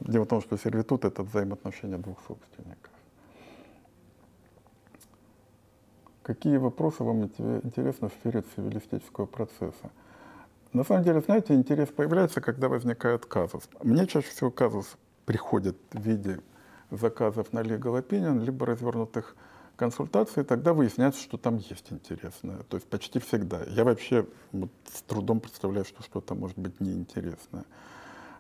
[0.01, 2.91] Дело в том, что сервитут— это взаимоотношения двух собственников.
[6.23, 9.91] Какие вопросы вам интересны в сфере цивилистического процесса?
[10.73, 13.69] На самом деле, знаете, интерес появляется, когда возникает казус.
[13.83, 14.97] Мне чаще всего казус
[15.27, 16.41] приходит в виде
[16.97, 19.37] заказов на legal opinion, либо развернутых
[19.77, 22.59] консультации, тогда выясняется, что там есть интересное.
[22.69, 23.63] То есть почти всегда.
[23.65, 27.65] Я вообще вот, с трудом представляю, что что-то может быть неинтересное.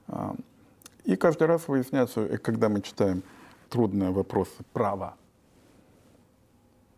[0.09, 0.37] А,
[1.05, 3.23] и каждый раз выясняется, когда мы читаем
[3.71, 5.17] трудные вопросы права,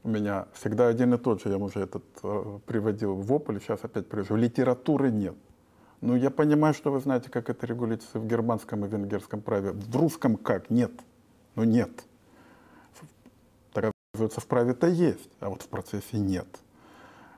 [0.03, 3.85] у меня всегда один и тот же, я уже этот э, приводил в Ополе, сейчас
[3.85, 5.35] опять привожу, литературы нет.
[6.03, 9.73] Ну, я понимаю, что вы знаете, как это регулируется в германском и венгерском праве.
[9.73, 10.69] В русском как?
[10.69, 10.93] Нет.
[11.57, 11.91] Ну, нет.
[14.15, 16.47] Оказывается, в праве-то есть, а вот в процессе нет.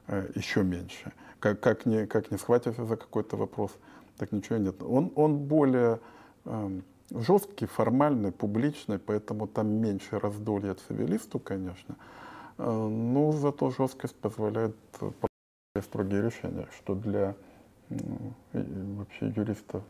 [0.09, 1.13] Э, Еще меньше.
[1.41, 3.71] Как, как, не, как не схватишься за какой-то вопрос,
[4.19, 4.83] так ничего нет.
[4.83, 6.01] Он, он более
[6.45, 11.97] э, жесткий, формальный, публичный, поэтому там меньше раздолья цивилисту, конечно.
[12.59, 14.77] Э, но зато жесткость позволяет
[15.83, 17.35] строгие решения, что для
[17.89, 17.97] э,
[18.53, 19.83] вообще юристов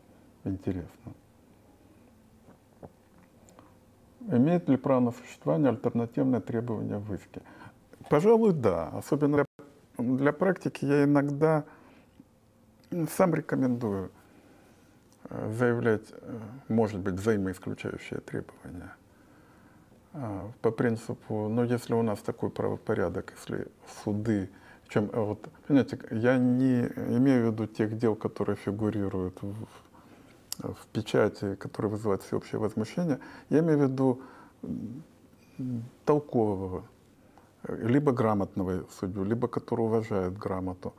[0.45, 1.13] интересно.
[4.29, 7.41] Имеет ли право на существование альтернативное требование в иске?
[8.09, 8.89] Пожалуй, да.
[8.89, 9.45] Особенно
[9.97, 11.63] для, для практики я иногда
[13.15, 14.11] сам рекомендую
[15.29, 18.93] э, заявлять, э, может быть, взаимоисключающие требования.
[20.13, 23.67] А, по принципу, ну, если у нас такой правопорядок, если
[24.03, 24.49] суды,
[24.89, 26.81] чем, э, вот, понимаете, я не
[27.17, 29.67] имею в виду тех дел, которые фигурируют в
[30.59, 34.21] в печати, который вызывает всеобщее возмущение, я имею в виду
[36.05, 36.83] толкового,
[37.67, 40.93] либо грамотного судью, либо который уважает грамоту,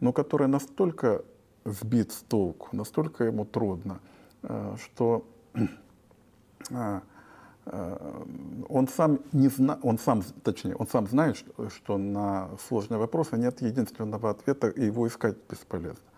[0.00, 1.24] но который настолько
[1.64, 4.00] сбит с толку, настолько ему трудно,
[4.42, 5.60] э, что э,
[7.66, 8.24] э,
[8.68, 13.62] он сам не зна, он сам, точнее, он сам знает, что на сложные вопросы нет
[13.62, 16.11] единственного ответа, и его искать бесполезно.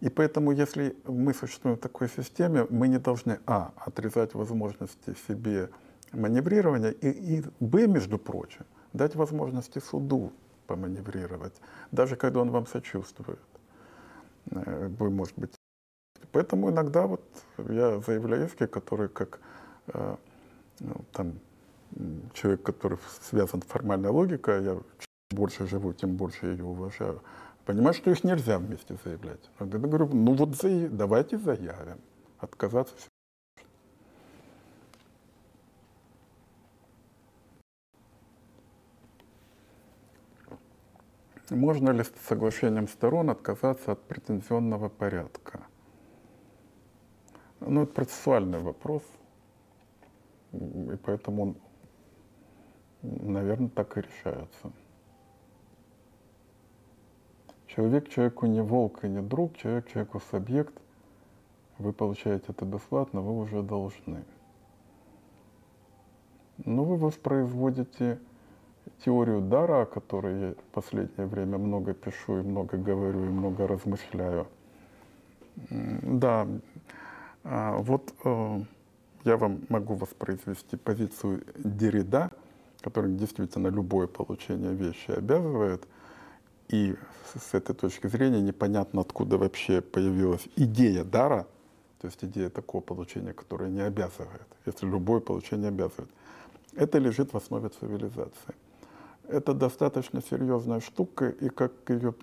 [0.00, 5.70] И поэтому, если мы существуем в такой системе, мы не должны, а, отрезать возможности себе
[6.12, 10.32] маневрирования, и, и б, между прочим, дать возможности суду
[10.66, 11.54] поманеврировать,
[11.92, 13.40] даже когда он вам сочувствует.
[14.50, 15.54] Э, вы, может быть.
[16.32, 17.22] Поэтому иногда вот
[17.58, 19.40] я заявляю иски, которые как
[19.88, 20.16] э,
[20.80, 21.32] ну, там,
[22.34, 27.22] человек, который связан с формальной логикой, я чем больше живу, тем больше ее уважаю.
[27.66, 29.50] Понимаю, что их нельзя вместе заявлять.
[29.58, 30.56] Я говорю, ну вот
[30.96, 32.00] давайте заявим.
[32.38, 33.08] Отказаться все.
[41.50, 45.66] Можно ли с соглашением сторон отказаться от претензионного порядка?
[47.58, 49.02] Ну, это процессуальный вопрос,
[50.52, 51.56] и поэтому он,
[53.02, 54.72] наверное, так и решается.
[57.76, 60.72] Человек человеку не волк и не друг, человек человеку субъект.
[61.76, 64.24] Вы получаете это бесплатно, вы уже должны.
[66.64, 68.18] Но вы воспроизводите
[69.04, 73.66] теорию дара, о которой я в последнее время много пишу и много говорю и много
[73.66, 74.46] размышляю.
[75.68, 76.48] Да,
[77.44, 78.60] а, вот э,
[79.24, 82.30] я вам могу воспроизвести позицию Дерида,
[82.80, 85.86] который действительно любое получение вещи обязывает–
[86.68, 86.96] и
[87.34, 91.46] с этой точки зрения непонятно, откуда вообще появилась идея дара,
[92.00, 96.10] то есть идея такого получения, которое не обязывает, если любое получение обязывает.
[96.74, 98.54] Это лежит в основе цивилизации.
[99.28, 102.14] Это достаточно серьезная штука, и как ее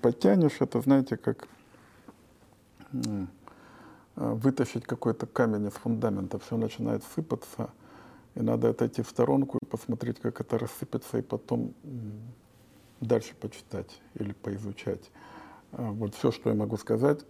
[0.00, 1.48] подтянешь, это, знаете, как
[4.14, 7.70] вытащить какой-то камень из фундамента, все начинает сыпаться,
[8.34, 11.74] и надо отойти в сторонку и посмотреть, как это рассыпется, и потом
[13.06, 15.10] дальше почитать или поизучать.
[15.72, 17.20] А, вот все, что я могу сказать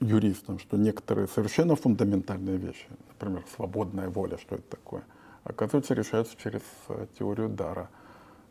[0.00, 5.02] юристам, что некоторые совершенно фундаментальные вещи, например, свободная воля, что это такое,
[5.44, 7.90] оказывается, решаются через э, теорию дара.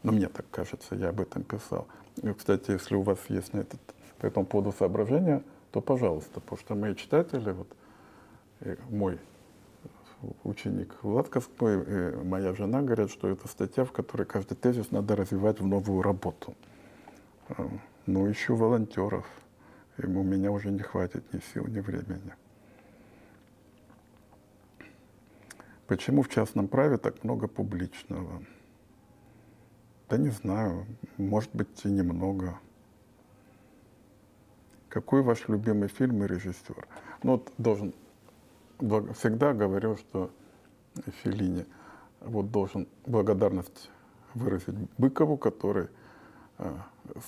[0.04, 1.88] Но мне так кажется, я об этом писал.
[2.22, 3.82] И, кстати, если у вас есть на этот,
[4.20, 7.68] по этому поводу соображения, то пожалуйста, потому что мои читатели, вот
[8.90, 9.20] мой
[10.44, 15.16] ученик Влад Каспой и моя жена говорят, что это статья, в которой каждый тезис надо
[15.16, 16.56] развивать в новую работу.
[17.50, 17.68] Э,
[18.06, 19.26] ну, ищу волонтеров.
[19.98, 22.34] И у меня уже не хватит ни сил, ни времени.
[25.88, 28.44] Почему в частном праве так много публичного?
[30.10, 30.86] Да не знаю,
[31.18, 32.60] может быть и немного.
[34.88, 36.88] Какой ваш любимый фильм и режиссер?
[37.24, 37.94] Ну вот должен,
[38.80, 40.32] всегда говорю, что
[41.24, 41.66] Филини
[42.22, 43.90] вот должен благодарность
[44.34, 45.88] выразить Быкову, который
[46.58, 46.72] э,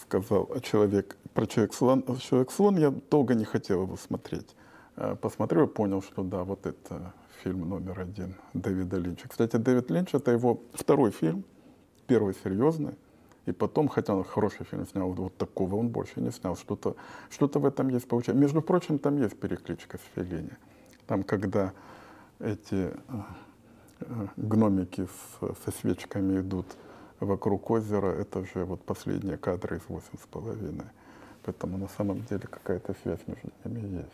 [0.02, 2.04] сказал человек про человек слон.
[2.20, 4.56] Человек слон я долго не хотел его смотреть.
[4.96, 9.28] Э, посмотрел и понял, что да, вот это фильм номер один Дэвида Линча.
[9.28, 11.44] Кстати, Дэвид Линч это его второй фильм,
[12.08, 12.96] первый серьезный.
[13.48, 16.56] И потом, хотя он хороший фильм снял, вот такого он больше не снял.
[16.56, 16.96] Что-то
[17.30, 18.40] что в этом есть получается.
[18.40, 20.52] Между прочим, там есть перекличка с Феллини.
[21.12, 21.74] Там, когда
[22.40, 22.94] эти
[24.00, 26.66] э, гномики с, со свечками идут
[27.20, 30.86] вокруг озера, это же вот последние кадры из «Восемь с половиной».
[31.44, 34.06] Поэтому на самом деле какая-то связь между ними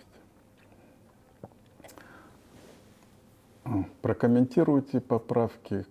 [3.63, 3.85] есть.
[4.01, 5.85] Прокомментируйте поправки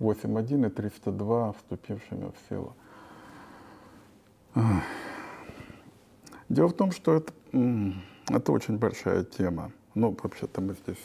[0.00, 2.74] 8.1 и 302, вступившими в силу.
[6.48, 7.32] Дело в том, что это,
[8.28, 9.70] это очень большая тема.
[10.00, 11.04] Ну, вообще-то мы здесь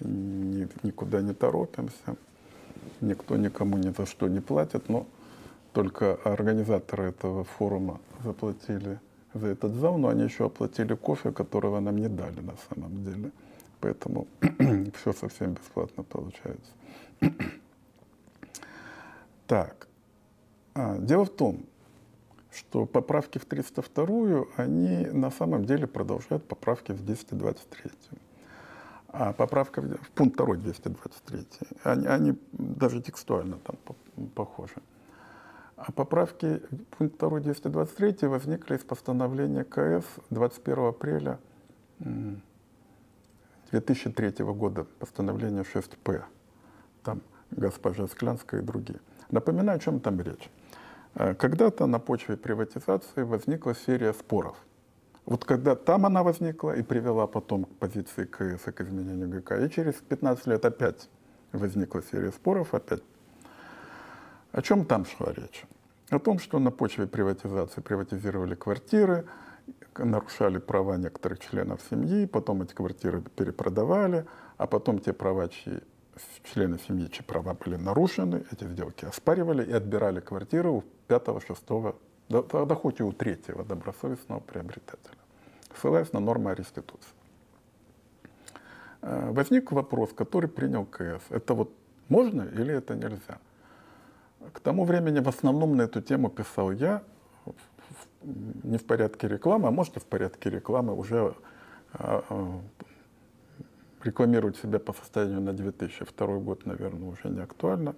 [0.00, 2.16] ни, никуда не торопимся.
[3.00, 5.06] Никто никому ни за что не платит, но
[5.72, 9.00] только организаторы этого форума заплатили
[9.32, 13.30] за этот зал, но они еще оплатили кофе, которого нам не дали на самом деле.
[13.80, 14.26] Поэтому
[15.00, 16.72] все совсем бесплатно получается.
[19.46, 19.88] Так,
[20.74, 21.64] а, дело в том,
[22.54, 27.90] что поправки в 302 они на самом деле продолжают поправки в 223.
[29.08, 31.46] А поправка в пункт 2 223,
[31.84, 33.76] они, они даже текстуально там
[34.34, 34.76] похожи.
[35.76, 36.62] А поправки
[36.96, 41.38] пункт 2 223 возникли из постановления КС 21 апреля
[43.70, 46.22] 2003 года, постановление 6П.
[47.02, 49.00] Там госпожа Склянская и другие.
[49.30, 50.50] Напоминаю, о чем там речь.
[51.14, 54.56] Э, когда-то на почве приватизации возникла серия споров.
[55.24, 59.70] Вот когда там она возникла и привела потом к позиции КС к изменению ГК, и
[59.70, 61.08] через 15 лет опять
[61.52, 63.02] возникла серия споров, опять.
[64.52, 65.64] О чем там шла речь?
[66.10, 69.26] О том, что на почве приватизации приватизировали квартиры,
[69.96, 75.80] нарушали права некоторых членов семьи, потом эти квартиры перепродавали, а потом те права, чьи
[76.52, 81.96] члены семьи, чьи права были нарушены, эти сделки оспаривали и отбирали квартиры у пятого, шестого,
[82.28, 85.16] да, да хоть и у третьего добросовестного приобретателя,
[85.76, 87.12] ссылаясь на нормы реституции.
[89.02, 91.22] Э, возник вопрос, который принял КС.
[91.30, 91.72] Это вот
[92.08, 93.38] можно или это нельзя?
[94.52, 97.02] К тому времени в основном на эту тему писал я,
[98.22, 101.34] не в порядке рекламы, а может и в порядке рекламы уже
[101.92, 102.60] а, а,
[104.04, 107.94] рекламировать себя по состоянию на 2002 год, наверное, уже не актуально.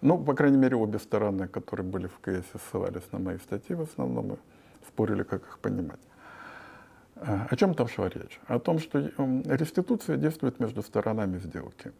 [0.00, 3.82] Ну, по крайней мере, обе стороны, которые были в КС, ссылались на мои статьи в
[3.82, 4.36] основном и
[4.86, 6.00] спорили, как их понимать.
[7.16, 8.40] А, о чем там шла речь?
[8.46, 11.92] О том, что реституция действует между сторонами сделки.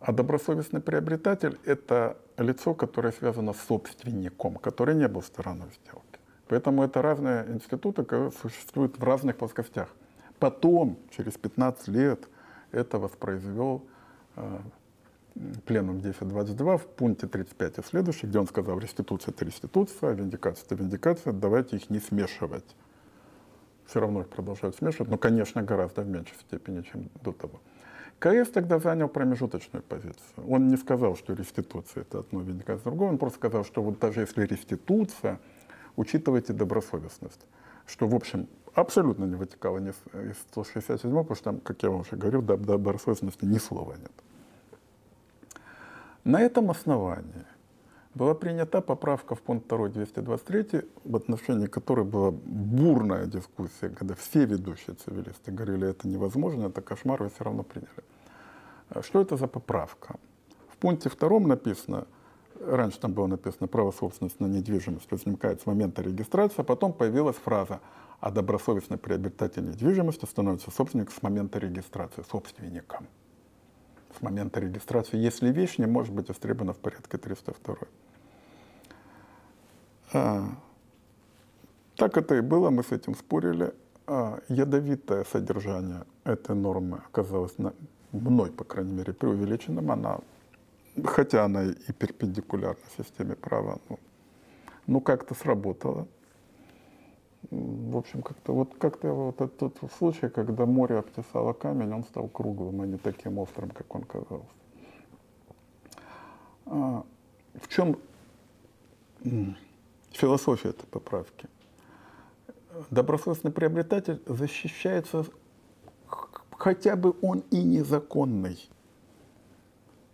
[0.00, 6.18] А добросовестный приобретатель– это лицо, которое связано с собственником, который не был стороной сделки.
[6.48, 8.04] Поэтому это разные институты
[8.42, 9.88] существуют в разных плоскостях.
[10.38, 12.28] Потом, через 15 лет,
[12.72, 13.82] это воспроизвел
[14.36, 14.58] э,
[15.66, 20.64] пленум 1022 в пункте 35 и следующий, где он сказал, реституция– это реституция, а виндикация–
[20.66, 22.76] это виндикация, давайте их не смешивать.
[23.86, 27.60] Все равно их продолжают смешивать, но, конечно, гораздо в меньшей степени, чем до того.
[28.18, 30.48] КС тогда занял промежуточную позицию.
[30.48, 34.20] Он не сказал, что реституция– это одно, виндикация– другое, он просто сказал, что вот даже
[34.20, 35.40] если реституция,
[35.96, 37.40] учитывайте добросовестность.
[37.86, 42.00] Что, в общем, абсолютно не вытекало ни из 167 потому что там, как я вам
[42.00, 44.12] уже говорил, до добросовестности ни слова нет.
[46.24, 47.46] На этом основании
[48.14, 54.44] была принята поправка в пункт 2 223, в отношении которой была бурная дискуссия, когда все
[54.44, 57.90] ведущие цивилисты говорили, это невозможно, это кошмар, вы все равно приняли.
[59.00, 60.16] Что это за поправка?
[60.68, 62.06] В пункте втором написано,
[62.60, 67.36] раньше там было написано, право собственности на недвижимость возникает с момента регистрации, а потом появилась
[67.36, 67.80] фраза,
[68.22, 73.08] а добросовестный приобретатель недвижимости становится собственником с момента регистрации, собственником.
[74.16, 77.76] С момента регистрации, если вещь не может быть истребована в порядке 302.
[80.12, 80.48] А,
[81.96, 83.74] так это и было, мы с этим спорили.
[84.06, 87.74] а, ядовитое содержание этой нормы оказалось на,
[88.12, 89.90] мной, по крайней мере, преувеличенным.
[89.90, 90.20] Она,
[91.04, 93.98] хотя она и перпендикулярна системе права, ну,
[94.86, 96.06] ну как-то сработала.
[97.50, 102.28] В общем, как-то вот как-то вот этот тот случай, когда море обтесало камень, он стал
[102.28, 104.46] круглым, а не таким острым, как он казался.
[106.66, 107.04] А,
[107.54, 107.98] в чем
[110.12, 111.48] философия этой поправки?
[112.90, 115.26] Добросовестный приобретатель защищается,
[116.56, 118.70] хотя бы он и незаконный.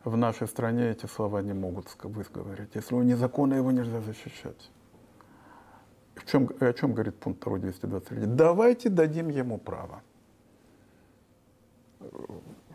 [0.03, 2.71] В нашей стране эти слова не могут высговорить.
[2.75, 4.71] Если он незаконный, его нельзя защищать.
[6.19, 8.27] В чем, о чем говорит пункт 2 223?
[8.27, 10.03] Давайте дадим ему право.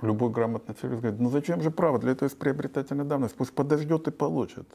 [0.01, 1.99] Любой грамотный цивилист говорит, ну зачем же право?
[1.99, 3.35] Для этого есть приобретательная давность.
[3.35, 4.67] Пусть подождет и получит.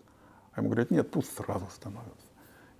[0.52, 2.26] А ему говорят, нет, пусть сразу становится.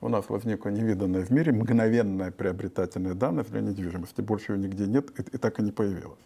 [0.01, 4.21] У нас возникла невиданная в мире мгновенная приобретательная давность для недвижимости.
[4.21, 6.19] Больше ее нигде нет и, и так и не появилась.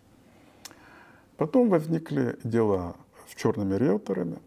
[1.36, 2.94] Потом возникли дела
[3.28, 4.38] с черными риэлторами,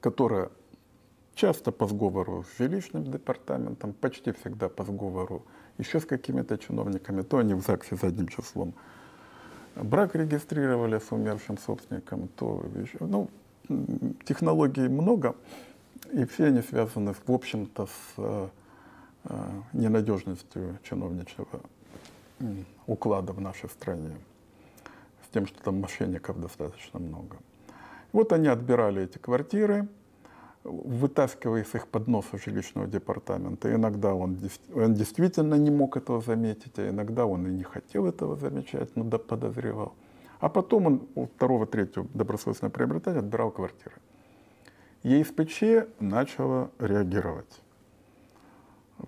[0.00, 0.50] которые
[1.34, 5.44] часто по сговору с жилищным департаментом, почти всегда по сговору
[5.78, 8.74] еще с какими-то чиновниками, то они в ЗАГСе задним числом
[9.76, 13.30] брак регистрировали с умершим собственником, то еще, ну,
[14.24, 15.34] технологий много,
[16.12, 18.48] и все они связаны, в общем-то, с э,
[19.24, 21.60] э ненадежностью чиновничьего
[22.86, 24.16] уклада в нашей стране,
[25.24, 27.36] с тем, что там мошенников достаточно много.
[28.12, 29.88] Вот они отбирали эти квартиры,
[30.64, 33.74] вытаскивая их под носа жилищного департамента.
[33.74, 34.38] Иногда он,
[34.74, 39.04] он действительно не мог этого заметить, а иногда он и не хотел этого замечать, но
[39.04, 39.94] подозревал.
[40.40, 43.94] А потом он у второго, третьего добросовестного приобретателя отбирал квартиры.
[45.02, 47.60] ЕСПЧ начала реагировать.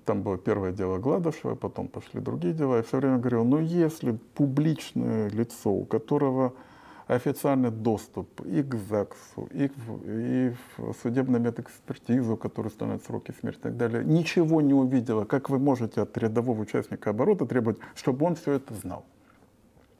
[0.04, 2.76] Там было первое дело Гладышева, потом пошли другие дела.
[2.76, 6.52] Я все время говорил, ну если публичное лицо, у которого
[7.06, 9.70] официальный доступ и к ЗАГСу, и,
[10.04, 15.24] и в судебную медэкспертизу, которая устанавливает сроки смерти и так далее, ничего не увидела.
[15.24, 19.04] Как вы можете от рядового участника оборота требовать, чтобы он все это знал?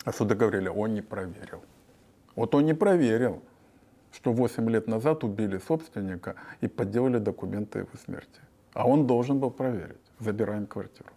[0.05, 1.62] А суда говорили, он не проверил.
[2.36, 3.42] Вот он не проверил,
[4.12, 8.40] что 8 лет назад убили собственника и подделали документы его смерти.
[8.72, 9.96] А он должен был проверить.
[10.18, 11.11] Забираем квартиру.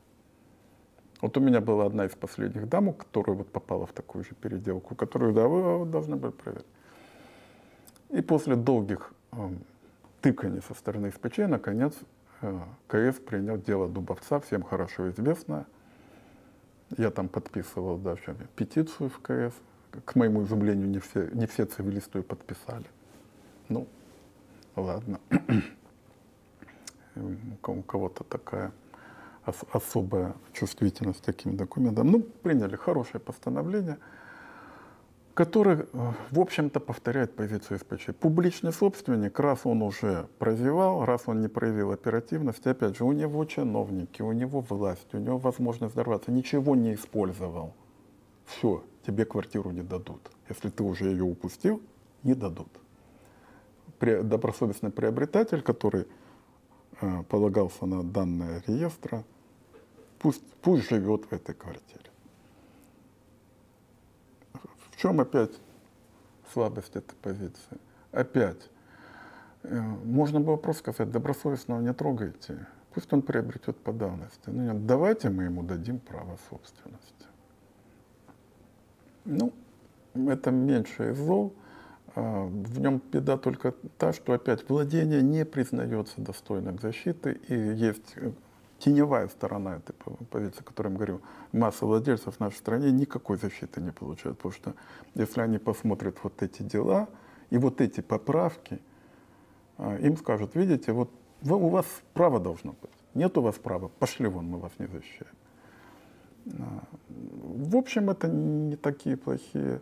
[1.21, 4.95] Вот у меня была одна из последних дам, которая вот попала в такую же переделку,
[4.95, 6.67] которую, да, вы должны были проверить.
[8.09, 9.49] И после долгих э,
[10.21, 11.95] тыканий со стороны СПЧ, наконец,
[12.41, 15.65] э, КС принял дело Дубовца, всем хорошо известно.
[16.97, 19.53] Я там подписывал даже петицию в КС.
[20.05, 22.85] К моему изумлению, не все, не все цивилисты ее подписали.
[23.69, 23.87] Ну,
[24.75, 25.19] ладно.
[27.15, 28.71] У кого-то такая
[29.71, 32.11] особая чувствительность к таким документам.
[32.11, 33.97] Ну, приняли хорошее постановление,
[35.33, 38.09] которое, э, в общем-то, повторяет позицию СПЧ.
[38.19, 43.45] Публичный собственник, раз он уже прозевал, раз он не проявил оперативности, опять же, у него
[43.45, 47.75] чиновники, у него власть, у него возможность взорваться, ничего не использовал.
[48.45, 50.31] Все, тебе квартиру не дадут.
[50.49, 51.81] Если ты уже ее упустил,
[52.23, 52.69] не дадут.
[53.99, 56.07] Добросовестный приобретатель, который
[57.01, 59.23] э, полагался на данные реестра,
[60.19, 62.09] Пусть, пусть живет в этой квартире.
[64.91, 65.51] В чем опять
[66.53, 67.77] слабость этой позиции?
[68.11, 68.69] Опять,
[69.63, 74.41] э, можно было просто сказать, добросовестного не трогайте, пусть он приобретет по давности.
[74.47, 77.13] Ну, нет, давайте мы ему дадим право собственности.
[79.25, 79.53] Ну,
[80.15, 81.51] это меньше из.
[82.15, 88.13] А, в нем беда только та, что опять владение не признается достойным защиты, и есть
[88.15, 88.31] э,
[88.79, 89.93] теневая сторона этой
[90.29, 91.21] позиции, о которой я говорю,
[91.51, 94.73] масса владельцев в нашей стране никакой защиты не получают, потому что
[95.15, 97.07] если они посмотрят вот эти дела
[97.49, 98.79] и вот эти поправки,
[99.77, 101.09] а, им скажут, видите, вот
[101.43, 105.35] у вас право должно быть, нет у вас права, пошли вон, мы вас не защищаем.
[106.59, 109.81] А, в общем, это не такие плохие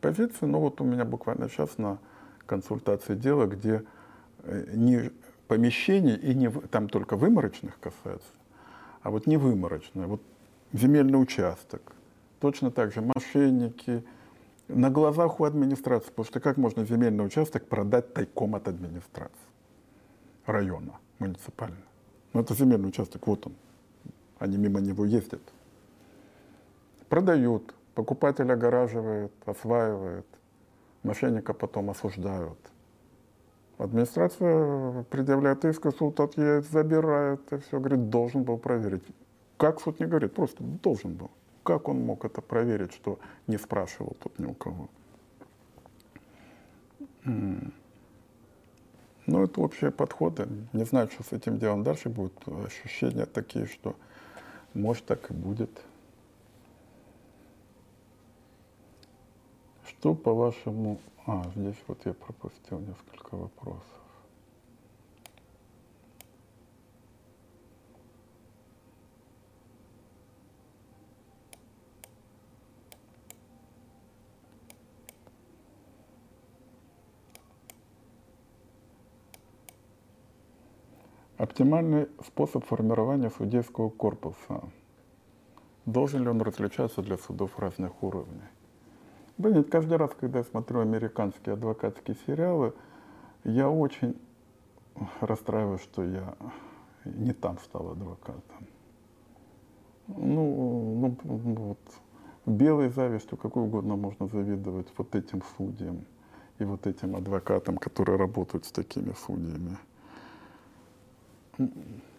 [0.00, 1.98] позиции, но вот у меня буквально сейчас на
[2.46, 3.84] консультации дело, где
[4.42, 5.10] э, не
[5.48, 8.32] помещений, и не, там только выморочных касается,
[9.02, 10.22] а вот не выморочное, вот
[10.72, 11.92] земельный участок,
[12.40, 14.04] точно так же мошенники,
[14.68, 19.36] на глазах у администрации, потому что как можно земельный участок продать тайком от администрации
[20.46, 21.82] района муниципального?
[22.32, 23.54] Ну это земельный участок, вот он,
[24.38, 25.42] они мимо него ездят.
[27.10, 30.26] Продают, покупатель огораживает, осваивает,
[31.02, 32.58] мошенника потом осуждают–
[33.78, 39.02] Администрация предъявляет иск, суд отъедет, забирает, и все, говорит, должен был проверить.
[39.56, 41.30] Как суд не говорит, просто должен был.
[41.64, 44.88] Как он мог это проверить, что не спрашивал тут ни у кого?
[49.26, 50.46] Ну, это общие подходы.
[50.72, 52.34] Не знаю, что с этим делом дальше будет.
[52.46, 53.96] Ощущения такие, что
[54.74, 55.70] может так и будет.
[60.04, 61.00] Что, по-вашему...
[61.24, 63.80] А, здесь вот я пропустил несколько вопросов.
[81.38, 84.64] Оптимальный способ формирования судейского корпуса.
[85.86, 88.50] Должен ли он различаться для судов разных уровней?
[89.38, 92.72] Нет, каждый раз, когда я смотрю американские адвокатские сериалы,
[93.42, 94.16] я очень
[95.20, 96.34] расстраиваюсь, что я
[97.04, 98.66] не там стал адвокатом.
[100.06, 101.78] Ну, ну вот,
[102.46, 106.04] белой завистью какой угодно можно завидовать вот этим судьям
[106.58, 109.76] и вот этим адвокатам, которые работают с такими судьями.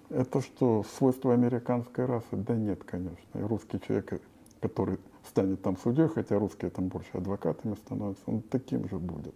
[0.09, 2.25] Это что, свойство американской расы?
[2.31, 3.39] Да нет, конечно.
[3.39, 4.21] И русский человек,
[4.59, 9.35] который станет там судьей, хотя русские там больше адвокатами становятся, он таким же будет.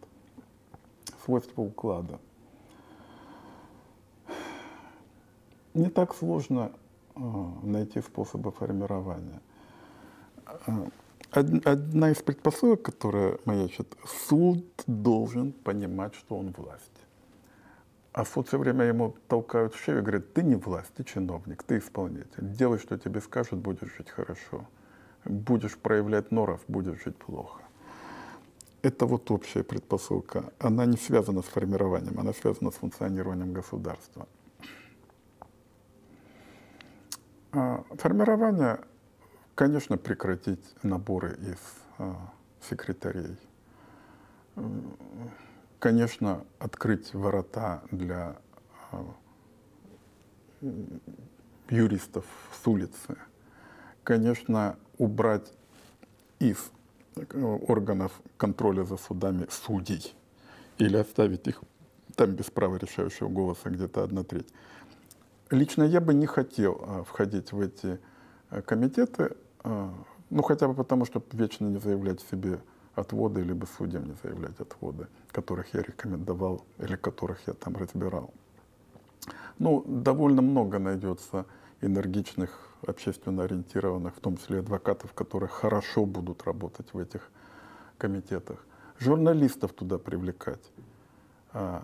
[1.25, 2.19] Свойство уклада.
[5.73, 6.71] Не так сложно
[7.15, 7.19] э,
[7.63, 9.41] найти способы формирования.
[10.45, 10.87] А,
[11.31, 13.95] одна из предпосылок, которая маячит,
[14.27, 16.91] суд должен понимать, что он власть.
[18.11, 21.61] А суд все время ему толкают в шею и говорят, ты не власть, ты чиновник,
[21.63, 22.51] ты исполнитель.
[22.55, 24.65] Делай, что тебе скажут, будешь жить хорошо.
[25.29, 27.61] Будешь проявлять норов, будешь жить плохо.
[28.81, 30.51] Это вот общая предпосылка.
[30.59, 34.27] Она не связана с формированием, она связана с функционированием государства.
[37.51, 38.79] А формирование,
[39.55, 41.59] конечно, прекратить наборы из
[41.97, 42.15] а,
[42.61, 43.37] секретарей
[45.79, 48.35] конечно, открыть ворота для
[48.91, 50.71] э,
[51.69, 52.25] юристов
[52.61, 53.17] с улицы,
[54.03, 55.51] конечно, убрать
[56.37, 56.57] из
[57.15, 60.13] э, органов контроля за судами судей
[60.77, 61.61] или оставить их
[62.15, 64.47] там без права решающего голоса где-то одна треть.
[65.49, 67.99] Лично я бы не хотел а, входить в эти
[68.49, 69.31] а, комитеты,
[69.63, 69.93] а,
[70.29, 72.59] ну хотя бы потому, чтобы вечно не заявлять себе
[72.93, 78.31] отводы, либо судьям не заявлять отводы, которых я рекомендовал или которых я там разбирал.
[79.57, 81.45] Ну, довольно много найдется
[81.81, 87.29] энергичных, общественно ориентированных, в том числе адвокатов, которые хорошо будут работать в этих
[87.97, 88.65] комитетах.
[88.99, 90.71] Журналистов туда привлекать.
[91.51, 91.83] А,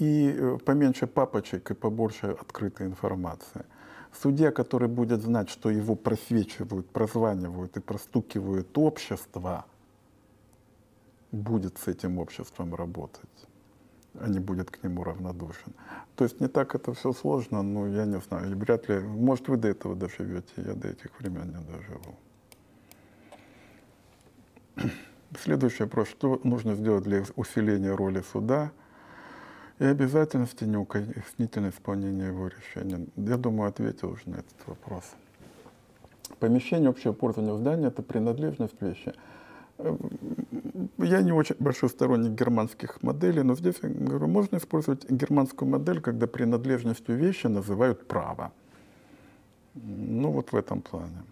[0.00, 3.64] и э, поменьше папочек и побольше открытой информации.
[4.12, 9.64] Судья, который будет знать, что его просвечивают, прозванивают и простукивают общество–
[11.34, 13.48] будет с этим обществом работать,
[14.20, 15.72] а не будет к нему равнодушен.
[16.16, 19.48] То есть не так это все сложно, но я не знаю, и вряд ли, может,
[19.48, 22.16] вы до этого доживете, я до этих времен не доживу.
[25.38, 26.08] Следующий вопрос.
[26.08, 28.70] Что нужно сделать для усиления роли суда
[29.78, 33.06] и обязательности неукоснительного исполнения его решения?
[33.16, 35.04] Я думаю, ответил уже на этот вопрос.
[36.38, 39.12] Помещение общего пользования здания– это принадлежность вещи–
[40.98, 46.00] я не очень большой сторонник германских моделей, но здесь я говорю, можно использовать германскую модель,
[46.00, 48.52] когда принадлежностью вещи называют право.
[49.74, 51.24] Ну вот в этом плане.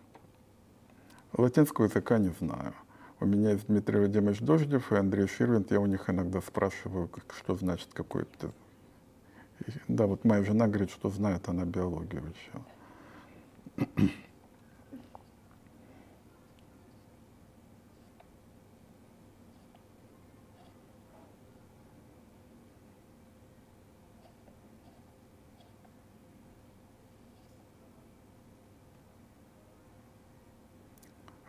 [1.36, 2.74] Латинского языка не знаю.
[3.20, 5.70] У меня есть Дмитрий Владимирович Дождев и Андрей Ширвинт.
[5.70, 7.08] Я у них иногда спрашиваю,
[7.38, 8.50] что значит какой-то...
[9.86, 12.24] Да, вот моя жена говорит, что знает она биологию
[13.76, 13.86] еще.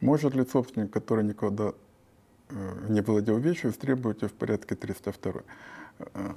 [0.03, 1.71] Может ли собственник, который никогда
[2.49, 5.31] э, не владел вещью, требовать ее в порядке 302?
[5.99, 6.33] Э,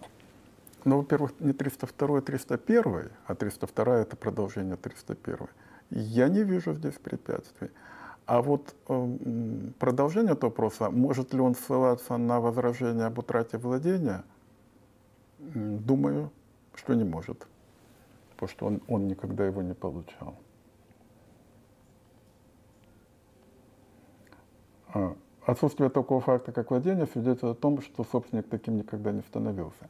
[0.85, 5.49] ну, во-первых, не 302, а 301, а 302 это продолжение 301.
[5.91, 7.71] Я не вижу здесь препятствий.
[8.27, 9.17] А вот э,
[9.81, 14.23] продолжение этого вопроса, может ли он ссылаться на возражение об утрате владения,
[15.41, 16.31] думаю,
[16.77, 17.49] что не может,
[18.31, 20.37] потому что он, он никогда его не получал.
[25.47, 29.89] Отсутствие такого факта, как владение, свидетельствует о том, что собственник таким никогда не становился.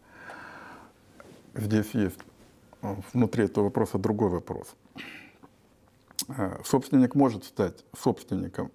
[1.54, 2.18] Здесь есть
[2.82, 4.76] а, внутри этого вопроса другой вопрос.
[6.28, 8.70] э, собственник может стать собственником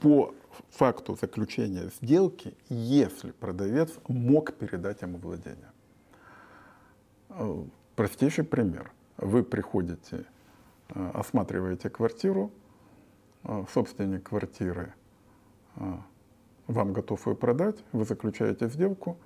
[0.00, 0.34] по
[0.70, 5.70] факту заключения сделки, если продавец мог передать ему владение.
[7.96, 8.92] Простейший пример.
[9.16, 10.24] Вы приходите,
[10.88, 12.50] осматриваете квартиру,
[13.72, 14.94] собственник квартиры
[15.76, 19.16] вам готов ее продать, вы заключаете сделку,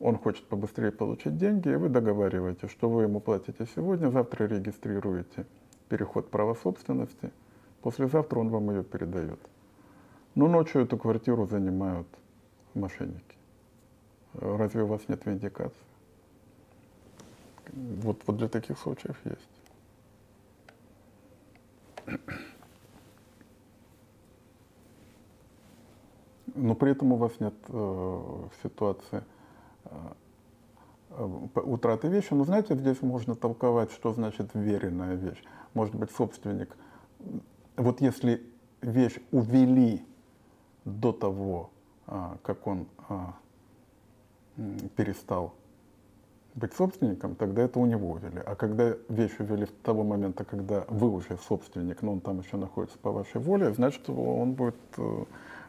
[0.00, 5.46] он хочет побыстрее получить деньги, и вы договариваетесь, что вы ему платите сегодня, завтра регистрируете
[5.88, 7.32] переход права собственности,
[7.82, 9.40] послезавтра он вам ее передает.
[10.34, 12.06] Но ночью эту квартиру занимают
[12.74, 13.36] мошенники.
[14.34, 15.76] Разве у вас нет виндикации?
[17.72, 19.48] Вот, вот для таких случаев есть.
[26.58, 29.22] Но при этом у вас нет э, ситуации
[31.10, 31.24] Э,
[31.54, 32.32] утраты вещи.
[32.32, 35.42] Но знаете, здесь можно толковать, что значит веренная вещь.
[35.74, 36.76] Может быть, собственник,
[37.76, 38.42] вот если
[38.82, 40.04] вещь увели
[40.84, 41.70] до того,
[42.06, 43.34] а, как он а,
[44.96, 45.54] перестал
[46.54, 48.40] быть собственником, тогда это у него увели.
[48.44, 52.56] А когда вещь увели с того момента, когда вы уже собственник, но он там еще
[52.56, 55.24] находится по вашей воле, значит, он будет э,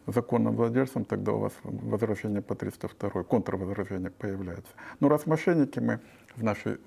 [0.07, 4.71] законным владельцем, тогда у вас возражение по 302, контрвозражение появляется.
[4.99, 5.99] Но раз мошенники, мы
[6.35, 6.79] в нашей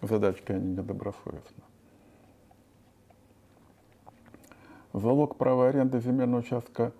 [0.00, 1.62] задачке, они недобросовестны.
[4.92, 6.92] Залог права аренды земельного участка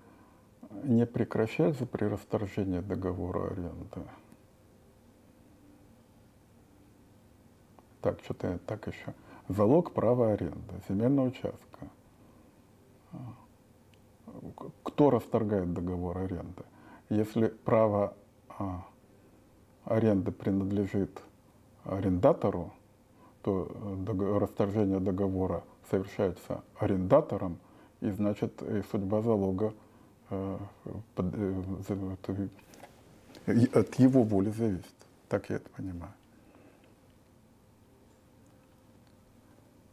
[0.85, 4.09] не прекращается при расторжении договора аренды.
[8.01, 9.15] Так, что-то так еще.
[9.49, 11.89] Залог права аренды земельного участка
[14.83, 16.63] кто расторгает договор аренды?
[17.09, 18.15] Если право
[18.49, 18.85] а,
[19.85, 21.23] аренды принадлежит
[21.85, 22.73] арендатору,
[23.43, 23.69] то
[24.07, 27.59] э, расторжение договора совершается арендатором,
[28.01, 29.75] и значит и судьба залога
[30.31, 30.59] э,
[31.17, 32.49] э,
[33.75, 34.95] от его воли зависит.
[35.29, 36.13] Так я это понимаю.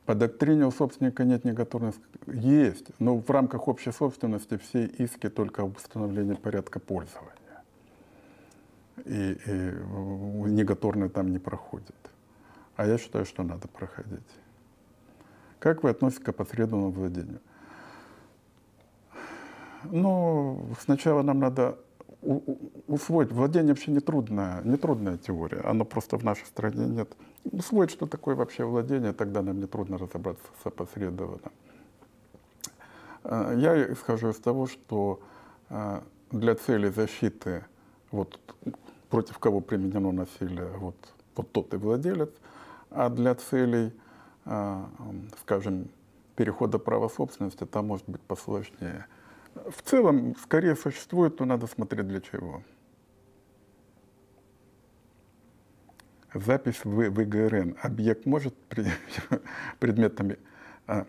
[0.09, 2.01] По доктрине у собственника нет неготовности.
[2.25, 7.63] Есть, но в рамках общей собственности все иски только об установлении порядка пользования.
[9.05, 9.51] И, и
[10.49, 11.95] неготорные там не проходят.
[12.75, 14.25] А я считаю, что надо проходить.
[15.59, 17.39] Как вы относитесь к опосредованному владению?
[19.83, 21.77] Ну, сначала нам надо
[22.87, 23.31] усвоить.
[23.31, 25.61] Владение вообще не трудная, не трудная теория.
[25.61, 27.15] Оно просто в нашей стране нет.
[27.43, 31.51] Усвоить, что такое вообще владение, тогда нам не трудно разобраться с опосредованным.
[33.23, 35.19] Э, я исхожу из того, что
[35.69, 36.01] э,
[36.31, 37.65] для цели защиты,
[38.11, 38.39] вот,
[39.09, 40.95] против кого применено насилие, вот,
[41.35, 42.31] вот тот и владелец,
[42.91, 43.93] а для целей,
[44.45, 44.83] э,
[45.41, 45.89] скажем,
[46.35, 49.05] перехода права собственности, там может быть посложнее–
[49.55, 52.63] в целом, скорее существует, но надо смотреть для чего.
[56.33, 57.77] Запись в, в ИГРН.
[57.81, 58.55] Объект может
[59.79, 60.37] предметами...
[60.87, 61.05] А,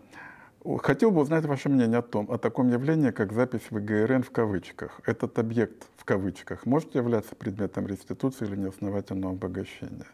[0.82, 4.30] хотел бы узнать ваше мнение о том, о таком явлении, как запись в ИГРН в
[4.30, 5.00] кавычках.
[5.06, 10.06] Этот объект в кавычках может являться предметом реституции или неосновательного обогащения?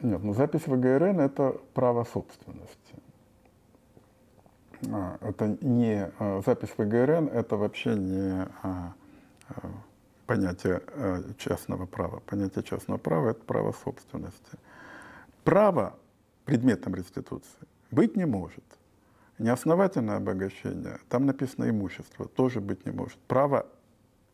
[0.00, 2.94] Нет, но запись в ИГРН– это право собственности.
[4.92, 8.46] А, это не а, запись в ИГРН, это вообще не
[10.26, 10.82] понятие
[11.38, 12.20] частного права.
[12.26, 14.58] Понятие частного права– это право собственности.
[15.44, 15.96] Право
[16.44, 18.64] предметом реституции быть не может.
[19.38, 23.18] Неосновательное обогащение, там написано имущество, тоже быть не может.
[23.28, 23.66] Право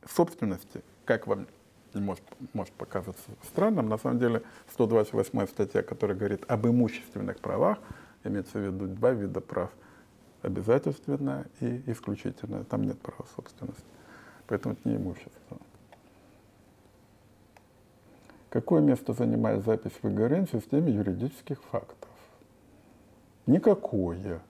[0.08, 1.46] собственности, как вам
[1.92, 2.24] может,
[2.54, 4.42] может показаться странным, на самом деле
[4.72, 7.78] 128 статья, которая говорит об имущественных правах,
[8.24, 9.70] имеется в виду два вида прав–
[10.42, 12.64] обязательственное и исключительное.
[12.64, 13.84] Там нет права собственности.
[14.46, 15.58] Поэтому это не имущество.
[18.52, 22.10] Какое место занимает запись в ИГРН в системе юридических фактов?
[23.46, 24.42] Никакое.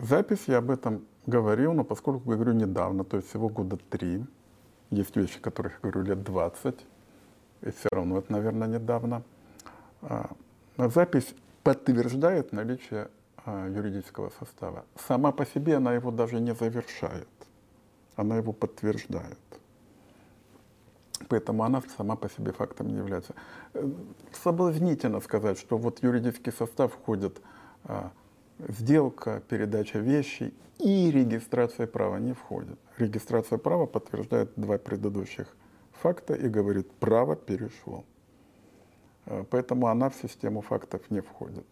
[0.00, 4.24] Запись, я об этом говорил, но поскольку говорю недавно, то есть всего года три,
[4.88, 6.74] есть вещи, которых я говорю лет 20,
[7.60, 9.24] и все равно это, наверное, недавно.
[10.00, 10.30] А,
[10.78, 13.10] запись подтверждает наличие
[13.44, 14.86] а, юридического состава.
[15.06, 17.28] Сама по себе она его даже не завершает,
[18.16, 19.36] она его подтверждает.
[21.28, 23.34] Поэтому она сама по себе фактом не является.
[23.74, 23.88] Э,
[24.32, 27.40] соблазнительно сказать, что вот юридический состав входит
[27.84, 28.10] а,
[28.58, 32.78] сделка, передача вещей и регистрация права не входит.
[32.98, 35.56] Регистрация права подтверждает два предыдущих
[35.92, 38.04] факта и говорит, право перешло.
[39.26, 41.66] Э, поэтому она в систему фактов не входит.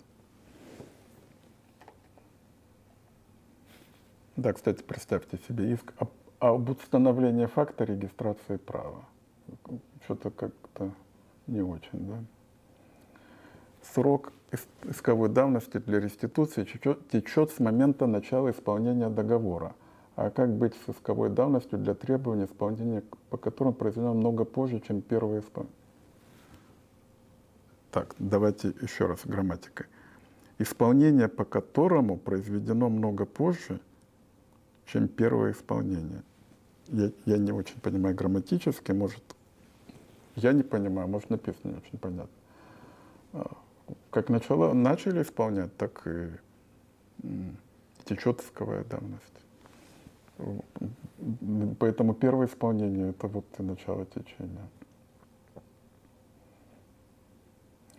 [4.37, 5.93] Да, кстати, представьте себе иск
[6.41, 9.05] об установлении факта регистрации права.
[10.05, 10.93] Что-то как-то
[11.47, 12.25] не очень, да?
[13.83, 14.33] Срок
[14.85, 19.75] исковой давности для реституции течет с момента начала исполнения договора.
[20.17, 25.03] А как быть с исковой давностью для требований исполнения, по которым произведено много позже, чем
[25.03, 25.77] первое исполнение?
[27.91, 29.87] Так, давайте еще раз грамматикой.
[30.59, 33.81] Исполнение, по которому произведено много позже,
[34.87, 36.23] чем первое исполнение.
[36.89, 39.23] Я, я не очень понимаю грамматически, может,
[40.37, 42.37] я не понимаю, может, написано не очень понятно.
[43.33, 43.51] А,
[44.11, 46.31] как начало, начали исполнять, так и
[48.05, 49.23] течет исковая давность.
[51.79, 54.69] Поэтому первое исполнение это вот и начало течения.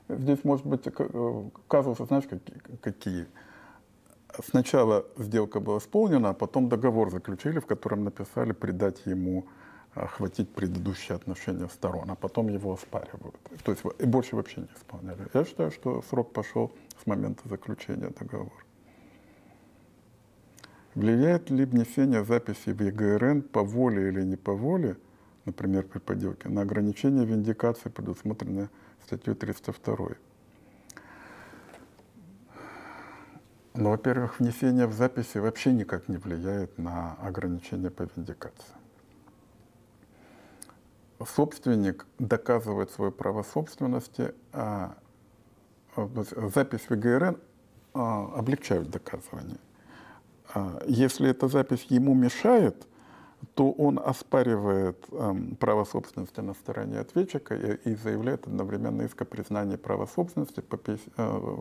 [0.08, 2.26] Здесь может быть э, казусы, знаешь,
[2.82, 3.26] какие?
[4.48, 9.46] Сначала сделка была исполнена, а потом договор заключили, в котором написали придать ему
[9.96, 13.36] охватить предыдущие отношения сторон, а потом его оспаривают.
[13.64, 15.26] То есть и больше вообще не исполняли.
[15.34, 18.52] Я считаю, что срок пошел с момента заключения договора.
[20.94, 24.98] Влияет ли внесение записи в ЕГРН по воле или не по воле,
[25.46, 28.70] например, при поделке, на ограничение виндикации, предусмотренное
[29.06, 29.98] статьей 302?
[33.78, 38.75] Ну, во-первых, внесение в записи вообще никак не влияет на ограничение по виндикации
[41.24, 44.96] собственник доказывает свое право собственности, а,
[45.96, 46.10] а
[46.54, 47.38] запись в ИГРН
[47.94, 49.58] а, облегчают доказывание.
[50.54, 52.88] А, если эта запись ему мешает,
[53.54, 59.76] то он оспаривает э, право собственности на стороне ответчика и, заявляет одновременно иск о признании
[59.76, 61.58] права собственности по, 50, э,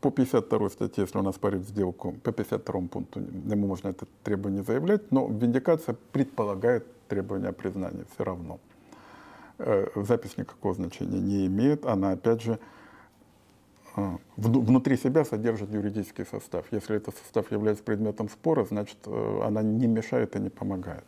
[0.00, 5.10] по 52 статье, если он оспаривает сделку, по 52 пункту ему можно это требование заявлять,
[5.10, 8.60] но виндикация предполагает требование о признании все равно.
[9.62, 11.84] Э, запись никакого значения не имеет.
[11.84, 12.58] Она, опять же,
[13.96, 16.64] э, внутри себя содержит юридический состав.
[16.70, 21.04] Если этот состав является предметом спора, значит, э, она не мешает и не помогает.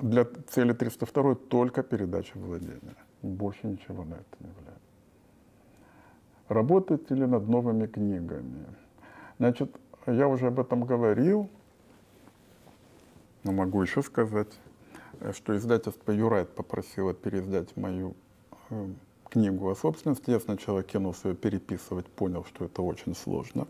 [0.00, 2.94] Для цели 302 только передача владения.
[3.22, 4.82] Больше ничего на это не влияет.
[6.48, 8.64] Работаете ли над новыми книгами?
[9.38, 9.74] Значит,
[10.06, 11.50] я уже об этом говорил,
[13.42, 14.60] но могу еще сказать.
[15.20, 18.14] Э, что издательство «Юрайт» попросило переиздать мою
[18.70, 18.88] э,
[19.30, 20.30] книгу о собственности.
[20.30, 23.66] Я сначала кинулся ее переписывать, понял, что это очень сложно.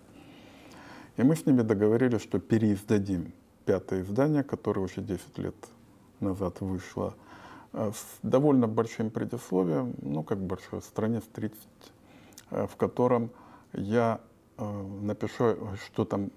[1.17, 3.33] И мы с ними договорились, что переиздадим
[3.65, 5.57] пятое издание, которое уже 10 лет
[6.21, 7.15] назад вышло,
[7.73, 11.59] э, с довольно большим предисловием, ну как большое, страниц 30,
[12.51, 13.31] в котором
[13.75, 14.21] я
[14.57, 15.55] напишу,
[15.85, 16.31] что там,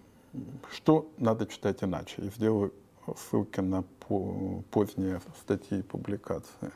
[0.72, 2.74] что надо читать иначе, и сделаю
[3.16, 3.84] ссылки на
[4.72, 6.72] поздние статьи и публикации.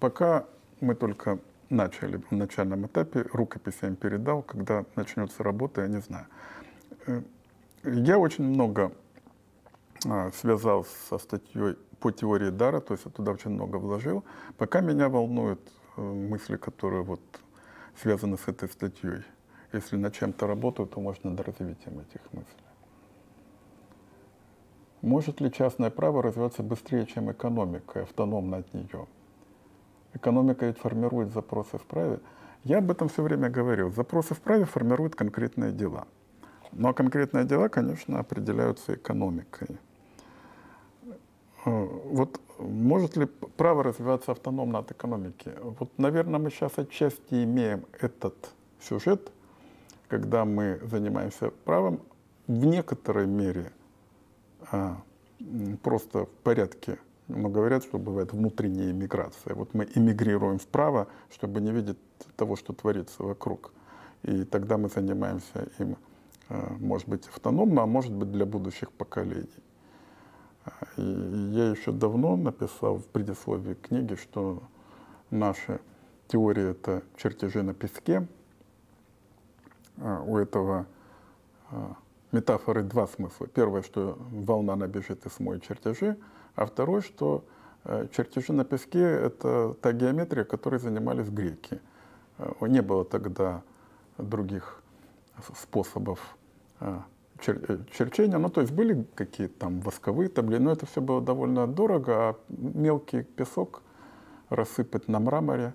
[0.00, 0.46] Пока
[0.80, 1.38] мы только
[1.70, 6.26] начали в начальном этапе, рукопись им передал, когда начнется работа, я не знаю.
[7.06, 7.22] Э,
[7.84, 8.92] я очень много
[10.06, 14.24] а, связал со статьей по теории дара, то есть я туда очень много вложил.
[14.58, 15.60] Пока меня волнуют
[15.96, 17.20] э, мысли, которые вот
[18.00, 19.22] связаны с этой статьей.
[19.72, 22.71] Если над чем-то работаю, то можно над развитием этих мыслей.
[25.02, 29.08] Может ли частное право развиваться быстрее, чем экономика, автономно от нее?
[30.14, 32.20] Экономика ведь формирует запросы в праве.
[32.62, 33.90] Я об этом все время говорил.
[33.90, 36.06] Запросы в праве формируют конкретные дела.
[36.70, 39.76] Но конкретные дела, конечно, определяются экономикой.
[41.64, 45.50] Э, вот может ли право развиваться автономно от экономики?
[45.60, 48.50] Вот, наверное, мы сейчас отчасти имеем этот
[48.80, 49.32] сюжет,
[50.06, 51.98] когда мы занимаемся правом
[52.46, 53.72] в некоторой мере–
[54.70, 55.02] а,
[55.82, 56.98] просто в порядке.
[57.28, 59.54] Но говорят, что бывает внутренняя иммиграция.
[59.54, 61.98] Вот мы эмигрируем вправо, чтобы не видеть
[62.36, 63.72] того, что творится вокруг.
[64.22, 65.96] И тогда мы занимаемся им,
[66.48, 69.48] а, может быть, автономно, а может быть, для будущих поколений.
[70.64, 74.62] А, и я еще давно написал в предисловии книги, что
[75.30, 75.80] наши
[76.28, 78.26] теории— это чертежи на песке.
[80.26, 80.86] У этого
[82.32, 83.46] метафоры два смысла.
[83.46, 86.16] Первое, что волна набежит и смоет чертежи,
[86.54, 87.44] а второе, что
[87.84, 91.80] э, чертежи на песке— это та геометрия, которой занимались греки.
[92.38, 93.62] Э, не было тогда
[94.18, 94.82] других
[95.58, 96.36] способов
[96.80, 97.00] э,
[97.38, 98.38] черчения.
[98.38, 102.36] Ну, то есть были какие-то там восковые табли, но это все было довольно дорого, а
[102.48, 103.82] мелкий песок
[104.48, 105.74] рассыпать на мраморе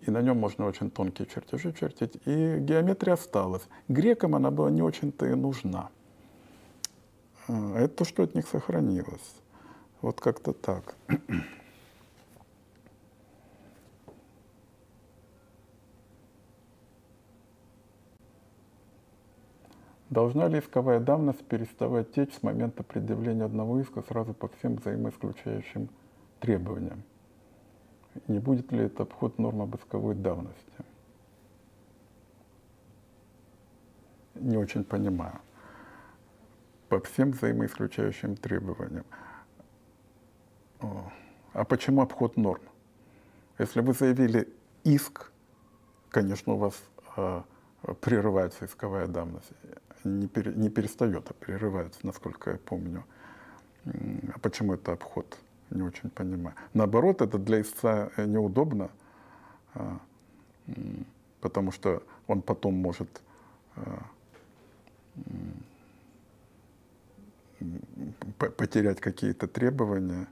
[0.00, 2.20] и на нем можно очень тонкие чертежи чертить.
[2.24, 3.68] И геометрия осталась.
[3.88, 5.90] Грекам она была не очень-то и нужна.
[7.48, 9.34] А это то, что от них сохранилось.
[10.00, 10.94] Вот как-то так.
[20.10, 25.90] Должна ли исковая давность переставать течь с момента предъявления одного иска сразу по всем взаимоисключающим
[26.40, 27.02] требованиям?
[28.26, 30.72] Не будет ли это обход норм об исковой давности?
[34.34, 35.40] Не очень понимаю.
[36.88, 39.04] По всем взаимоисключающим требованиям.
[40.80, 42.62] А почему обход норм?
[43.58, 44.48] Если вы заявили
[44.84, 45.32] иск,
[46.10, 46.80] конечно, у вас
[47.16, 47.42] э,
[48.00, 49.52] прерывается исковая давность
[50.04, 53.04] не, пере, не перестает, а прерывается, насколько я помню.
[53.84, 55.36] А почему это обход?
[55.70, 56.56] Не очень понимаю.
[56.72, 58.90] Наоборот, это для истца э, неудобно,
[59.74, 59.98] а,
[61.40, 63.20] потому что он потом может
[63.76, 64.02] а,
[68.56, 70.26] потерять какие-то требования.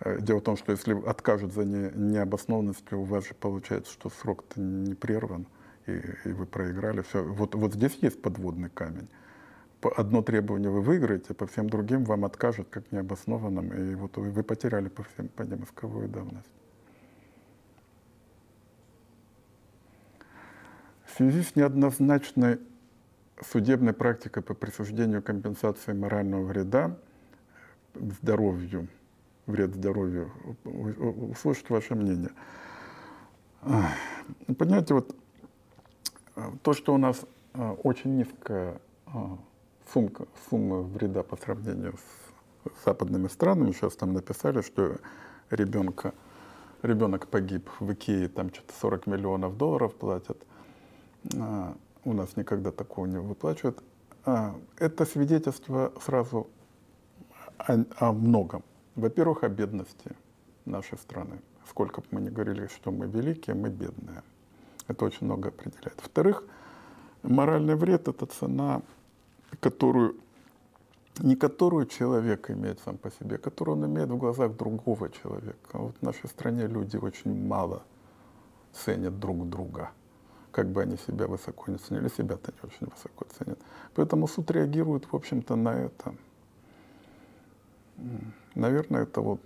[0.00, 4.08] Э, дело в том, что если откажут за не, необоснованностью, у вас же получается, что
[4.08, 5.46] срок-то не прерван
[5.86, 7.02] и, и вы проиграли.
[7.02, 7.22] Все.
[7.22, 9.08] Вот, вот здесь есть подводный камень.
[9.96, 14.88] Одно требование вы выиграете, по всем другим вам откажут как необоснованным, и вот вы, потеряли
[14.88, 16.50] по всем по ним исковую давность.
[21.04, 22.58] В связи с неоднозначной
[23.40, 26.96] судебной практикой по присуждению компенсации морального вреда
[27.94, 28.88] здоровью,
[29.46, 30.32] вред здоровью,
[30.64, 32.30] услышать ваше мнение.
[34.58, 35.14] Понимаете, вот
[36.38, 37.24] Э, то, что у нас
[37.54, 38.80] э, очень низкая
[39.92, 41.94] сумка, сумма вреда по сравнению
[42.64, 44.96] с западными странами, сейчас там написали, что
[45.50, 46.12] ребенка,
[46.82, 50.38] ребенок погиб в Икее, там что-то 40 миллионов долларов платят.
[52.04, 53.82] У нас никогда такого не выплачивают.
[54.78, 56.48] Это свидетельство сразу
[57.58, 58.62] о, о многом.
[58.94, 60.12] Во-первых, о бедности
[60.64, 61.40] нашей страны.
[61.68, 64.22] Сколько бы мы ни говорили, что мы великие, мы бедные.
[64.86, 65.96] Это очень много определяет.
[65.98, 66.44] Во-вторых,
[67.22, 68.82] моральный вред– это цена,
[69.60, 70.16] которую,
[71.18, 75.78] не которую человек имеет сам по себе, которую он имеет в глазах другого человека.
[75.78, 77.82] Вот в нашей стране люди очень мало
[78.72, 79.90] ценят друг друга.
[80.50, 83.58] Как бы они себя высоко не ценили, себя-то не очень высоко ценят.
[83.94, 86.14] Поэтому суд реагирует, в общем-то, на это.
[88.54, 89.40] Наверное, это вот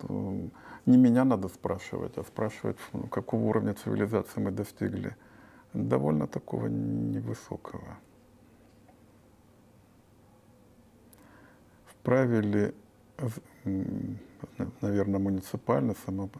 [0.87, 2.77] не меня надо спрашивать, а спрашивать,
[3.11, 5.17] какого уровня цивилизации мы достигли
[5.75, 7.99] довольно такого невысокого.
[12.03, 12.75] Вправе ли,
[14.81, 16.31] наверное, муниципально само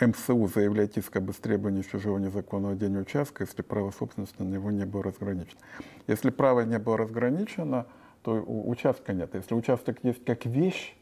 [0.00, 4.84] МСУ заявлять иск об истребовании чужого незаконного владения участка, если право собственности на него не
[4.84, 5.60] было разграничено.
[6.08, 7.86] Если право не было разграничено,
[8.24, 9.34] то участка нет.
[9.34, 10.96] Если участок есть как вещь,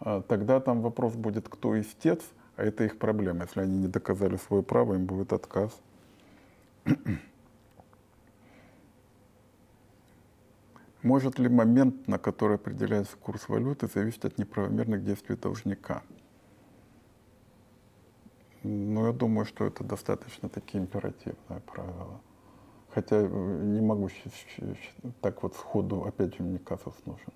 [0.00, 2.20] а, тогда там вопрос будет, кто истец,
[2.56, 3.44] а это их проблема.
[3.44, 5.80] Если они не доказали свое право, им будет отказ.
[11.02, 16.02] Может ли момент, на который определяется курс валюты, зависеть от неправомерных действий должника?
[18.62, 22.20] Ну, я думаю, что это достаточно таки императивное правило.
[22.94, 24.08] Хотя э, не могу
[25.20, 27.32] так вот сходу, опять же, мне казус нужен.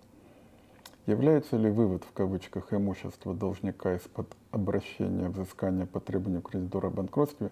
[1.06, 7.50] Является ли вывод в кавычках имущества должника из-под обращения взыскания по требованию кредитора о банкротстве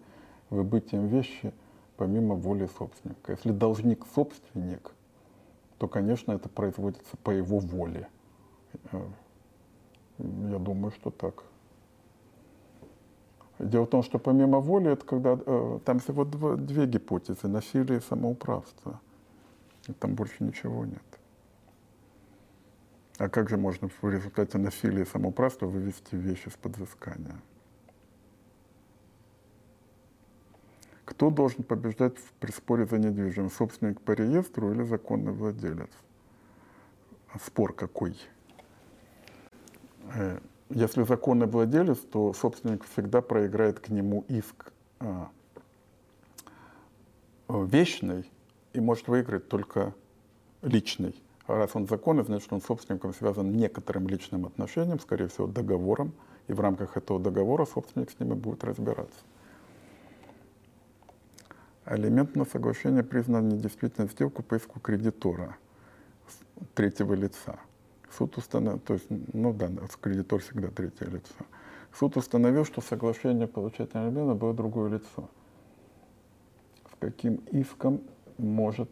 [0.50, 1.52] выбытием вещи–
[1.96, 3.32] помимо воли собственника.
[3.32, 4.92] Если должник собственник,
[5.78, 8.08] то, конечно, это производится по его воле.
[8.92, 9.02] Э,
[10.18, 11.44] я думаю, что так.
[13.58, 17.98] Дело в том, что помимо воли, это когда э, там всего два, две гипотезы насилие
[17.98, 19.00] и самоуправство.
[19.86, 21.02] И там больше ничего нет.
[23.18, 27.36] А как же можно в результате насилия и самоуправства вывести вещи из-под взыскания?
[31.14, 33.54] Кто должен побеждать при споре за недвижимость?
[33.54, 35.90] Собственник по реестру или законный владелец?
[37.40, 38.16] Спор какой?
[40.12, 45.30] Э, если законный владелец, то собственник всегда проиграет к нему иск а,
[47.48, 48.28] вечный
[48.72, 49.94] и может выиграть только
[50.62, 51.14] личный.
[51.46, 56.12] А раз он законный, значит, он собственником связан некоторым личным отношением, скорее всего, договором,
[56.48, 59.20] и в рамках этого договора собственник с ним и будет разбираться.
[61.84, 65.56] Алиментное соглашение признано недействительной сделку по иску кредитора
[66.74, 67.58] третьего лица.
[68.16, 69.68] Суд установил, то есть, ну да,
[70.00, 71.34] кредитор всегда третье лицо.
[71.92, 75.28] суд установил, что соглашение получателя обмена было другое лицо.
[76.90, 78.00] С каким иском
[78.38, 78.88] может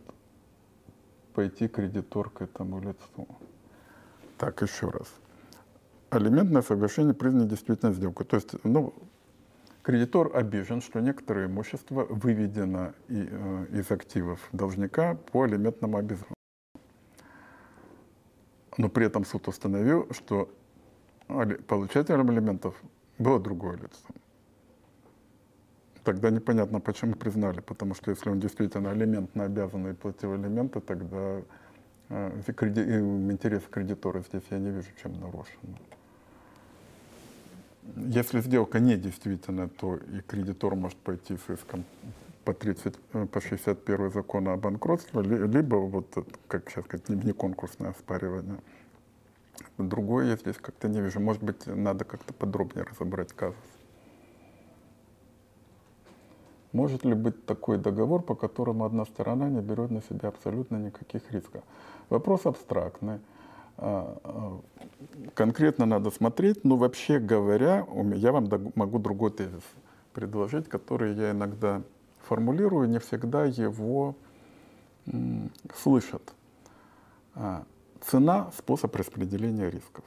[1.35, 3.27] пойти кредитор к этому лицу?
[4.37, 5.09] Так, еще раз.
[6.11, 8.27] Алиментное соглашение признано действительно сделкой.
[8.27, 8.93] То есть, ну,
[9.83, 16.35] кредитор обижен, что некоторое имущество выведено и, э, из активов должника по алиментному обязательству.
[18.79, 20.49] Но при этом суд установил, что
[21.67, 22.75] получателем алиментов
[23.19, 24.07] было другое лицо.
[26.05, 31.43] Тогда непонятно, почему признали, потому что если он действительно алиментно обязанный платил алименты, тогда
[32.09, 32.81] э, креди...
[32.81, 35.79] интерес кредитора здесь я не вижу, чем нарушен.
[37.97, 41.85] Если сделка не действительно, то и кредитор может пойти с иском
[42.45, 46.07] по, 30, э, по 61 закона о банкротстве, либо, вот,
[46.49, 48.59] как сейчас сказать, не конкурсное оспаривание.
[49.79, 51.21] Другое я здесь как-то не вижу.
[51.21, 53.57] Может быть, надо как-то подробнее разобрать казус.
[56.73, 61.31] Может ли быть такой договор, по которому одна сторона не берет на себя абсолютно никаких
[61.31, 61.63] рисков?
[62.09, 63.21] Вопрос абстрактный.
[63.79, 64.61] А, а,
[65.35, 69.65] конкретно надо смотреть, но вообще говоря, я вам могу другой тезис
[70.13, 71.83] предложить, который я иногда
[72.21, 74.15] формулирую, не всегда его
[75.75, 76.35] слышат.
[77.35, 77.65] А,
[78.01, 80.05] цена– способ распределения рисков.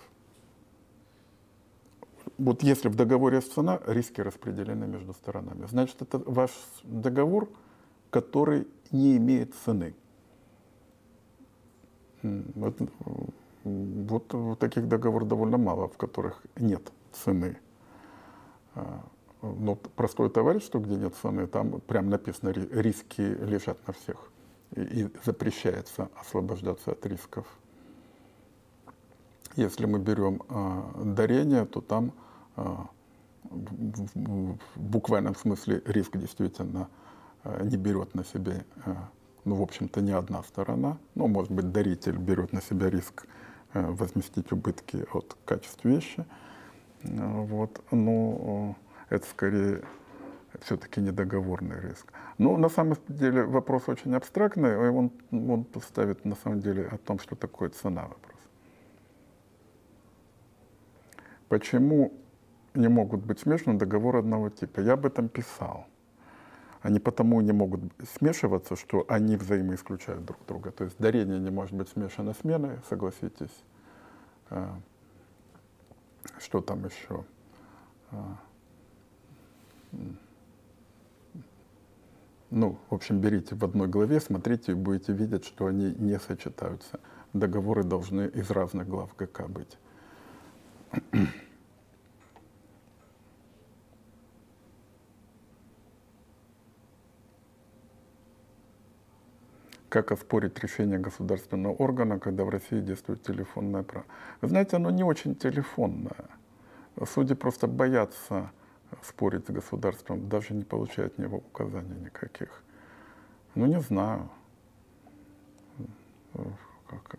[2.37, 5.65] Вот если в договоре есть цена, риски распределены между сторонами.
[5.67, 6.51] Значит, это ваш
[6.83, 7.49] договор,
[8.09, 9.95] который не имеет цены.
[12.23, 12.77] Вот,
[13.65, 17.57] вот таких договоров довольно мало, в которых нет цены.
[18.75, 19.03] А,
[19.41, 24.31] но простое товарищество, где нет цены, там прям написано, риски лежат на всех.
[24.75, 27.47] И, запрещается освобождаться от рисков.
[29.55, 32.11] Если мы берем э, дарение, то там
[32.57, 32.75] э,
[33.43, 36.89] в, буквальном смысле риск действительно
[37.61, 38.63] не берет на себя,
[39.45, 40.97] ну, в общем-то, ни одна сторона.
[41.13, 43.27] Ну, может быть, даритель берет на себя риск
[43.81, 46.25] возместить убытки от качества вещи.
[47.03, 47.81] Э, вот.
[47.91, 48.75] Но
[49.09, 49.83] э, это скорее
[50.61, 52.11] все-таки недоговорный риск.
[52.37, 56.97] Но на самом деле вопрос очень абстрактный, и он, он ставит на самом деле о
[56.97, 58.39] том, что такое цена вопрос.
[61.47, 62.13] Почему
[62.73, 64.79] не могут быть смешаны договоры одного типа?
[64.81, 65.87] Я об этом писал.
[66.85, 67.81] Они потому не могут
[68.15, 70.69] смешиваться, что они взаимоисключают друг друга.
[70.69, 73.63] То есть дарение не может быть смешано с меной, согласитесь.
[74.51, 74.79] А,
[76.37, 77.25] что там еще?
[78.11, 78.37] А,
[82.51, 86.99] ну, в общем, берите в одной главе, смотрите и будете видеть, что они не сочетаются.
[87.33, 89.75] Договоры должны из разных глав ГК быть.
[99.95, 104.05] Как оспорить решение государственного органа, когда в России действует телефонное право?
[104.41, 106.25] Вы знаете, оно не очень телефонное.
[107.05, 108.51] Судьи просто боятся
[109.01, 112.61] спорить с государством, даже не получают от него указаний никаких.
[113.55, 114.29] Ну, не знаю.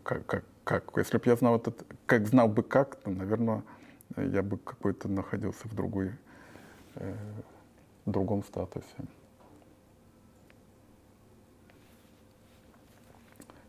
[0.03, 0.85] Как, как, как?
[0.99, 3.63] Если бы я знал этот, как знал бы как, то, наверное,
[4.17, 6.13] я бы какой-то находился в другой,
[6.97, 7.15] э,
[8.05, 8.97] другом статусе.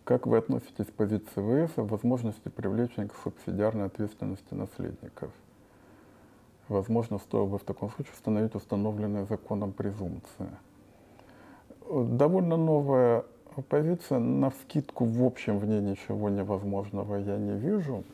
[0.07, 5.31] Как вы относитесь к позиции ВС о возможности привлечения к субсидиарной ответственности наследников?
[6.69, 10.47] Возможно, стоило бы в таком случае установить установленные законом презумпции.
[11.91, 13.25] Довольно новая
[13.67, 14.19] позиция.
[14.19, 18.05] На вскидку, в общем, в ней ничего невозможного я не вижу.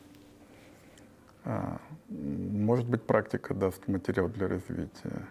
[1.44, 5.28] А, может быть, практика даст материал для развития.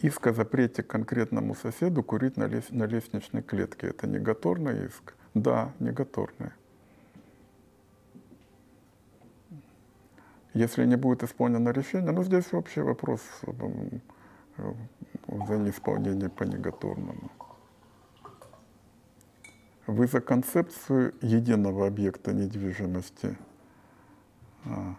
[0.00, 3.88] Иск о запрете конкретному соседу курить на, лес, на лестничной клетке.
[3.88, 5.14] Это негаторный иск?
[5.34, 6.50] Да, негаторный.
[10.52, 13.20] Если не будет исполнено решение, ну здесь вообще вопрос
[14.56, 17.30] за неисполнение по негаторному.
[19.86, 23.36] Вы за концепцию единого объекта недвижимости
[24.64, 24.94] а,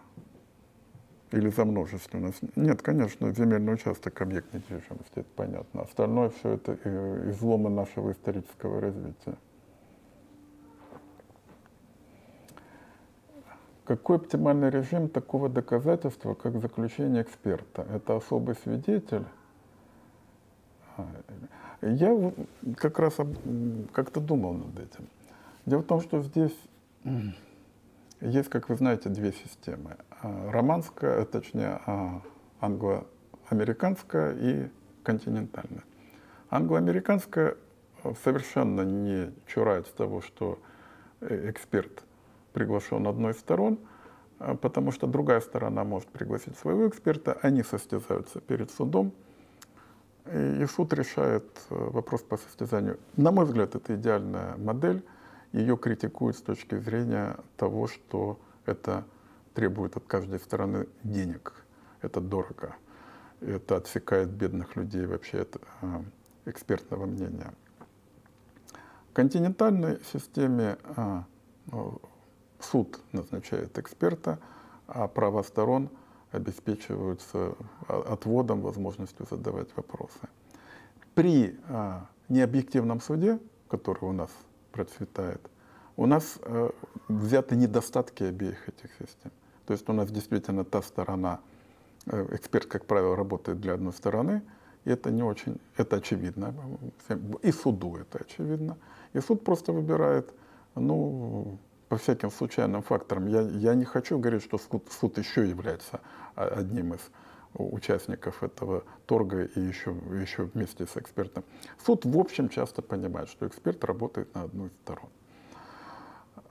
[1.36, 2.40] или за множественность?
[2.56, 5.82] Нет, конечно, земельный участок объект недвижимости, это понятно.
[5.82, 9.34] Остальное все это э, изломы нашего исторического развития.
[13.84, 17.86] Какой оптимальный режим такого доказательства, как заключение эксперта?
[17.92, 19.24] Это особый свидетель?
[21.82, 22.32] Я
[22.76, 23.16] как раз
[23.92, 25.06] как-то думал над этим.
[25.66, 26.56] Дело в том, что здесь
[28.20, 29.96] Есть, как вы знаете, две системы.
[30.22, 32.22] А, романская, точнее, а,
[32.60, 34.68] англо-американская и
[35.02, 35.84] континентальная.
[36.50, 37.56] Англо-американская
[38.24, 40.58] совершенно не чурается того, что
[41.20, 42.04] э, эксперт
[42.52, 43.78] приглашен одной из сторон,
[44.38, 49.12] потому что другая сторона может пригласить своего эксперта, они состязаются перед судом,
[50.32, 52.98] и суд решает э, вопрос по состязанию.
[53.16, 55.04] На мой взгляд, это идеальная модель.
[55.52, 59.04] Ее критикуют с точки зрения того, что это
[59.56, 61.52] требует от каждой стороны денег.
[62.02, 62.76] Это дорого.
[63.40, 66.02] Это отсекает бедных людей вообще от э,
[66.44, 67.52] экспертного мнения.
[69.10, 71.22] В континентальной системе э,
[72.60, 74.38] суд назначает эксперта,
[74.86, 75.90] а права сторон–
[76.36, 77.54] обеспечиваются
[77.88, 80.28] отводом, возможностью задавать вопросы.
[81.14, 83.38] При а, необъективном суде,
[83.68, 84.30] который у нас
[84.70, 85.40] процветает,
[85.96, 86.70] у нас а,
[87.08, 89.32] взяты недостатки обеих этих систем.
[89.66, 91.40] То есть у нас действительно та сторона,
[92.06, 94.42] э, эксперт, как правило, работает для одной стороны,
[94.84, 96.54] и это не очень, это очевидно.
[97.42, 98.76] И суду это очевидно.
[99.12, 100.32] И суд просто выбирает,
[100.76, 103.26] ну, по всяким случайным факторам.
[103.26, 106.00] Я, я не хочу говорить, что суд, суд еще является
[106.34, 107.00] одним из
[107.54, 111.44] участников этого торга и еще, еще вместе с экспертом.
[111.84, 115.08] Суд в общем часто понимает, что эксперт работает на одну из сторон.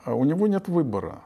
[0.04, 1.22] А у него нет выбора.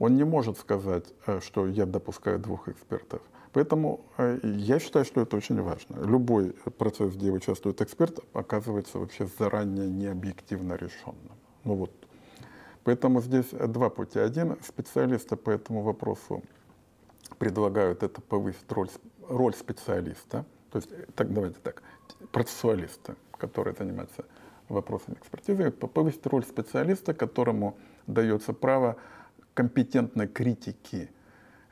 [0.00, 3.20] Он не может сказать, э, что я допускаю двух экспертов.
[3.52, 6.02] Поэтому э, я считаю, что это очень важно.
[6.02, 11.36] Любой процесс, где участвует эксперт, оказывается вообще заранее необъективно решенным.
[11.64, 11.90] Ну вот.
[12.84, 14.18] Поэтому здесь два пути.
[14.18, 16.42] Один специалиста по этому вопросу
[17.38, 18.88] предлагают это повысить роль,
[19.28, 21.82] роль специалиста, то есть, так, давайте так,
[22.32, 24.24] процессуалиста, который занимается
[24.70, 28.96] вопросами экспертизы, повысить роль специалиста, которому дается право
[29.60, 31.10] компетентной критики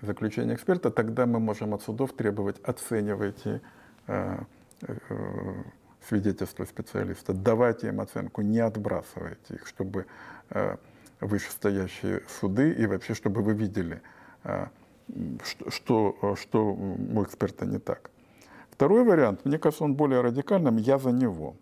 [0.03, 3.63] заключения эксперта, тогда мы можем от судов требовать оценивайте
[4.07, 4.41] э,
[4.83, 5.55] э,
[6.07, 10.05] свидетельства специалиста, давайте им оценку, не отбрасывайте их, чтобы
[10.51, 10.77] э,
[11.21, 14.03] вышестоящие суды и вообще, чтобы вы видели,
[15.71, 18.11] что, что, у эксперта не так.
[18.71, 21.57] Второй вариант, мне кажется, он более радикальным, я за него.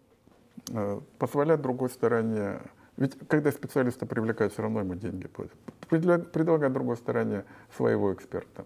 [1.18, 2.58] Позволять другой стороне,
[2.96, 5.56] ведь когда специалиста привлекают, все равно ему деньги платят,
[5.88, 7.44] предлагать другой стороне
[7.76, 8.64] своего эксперта.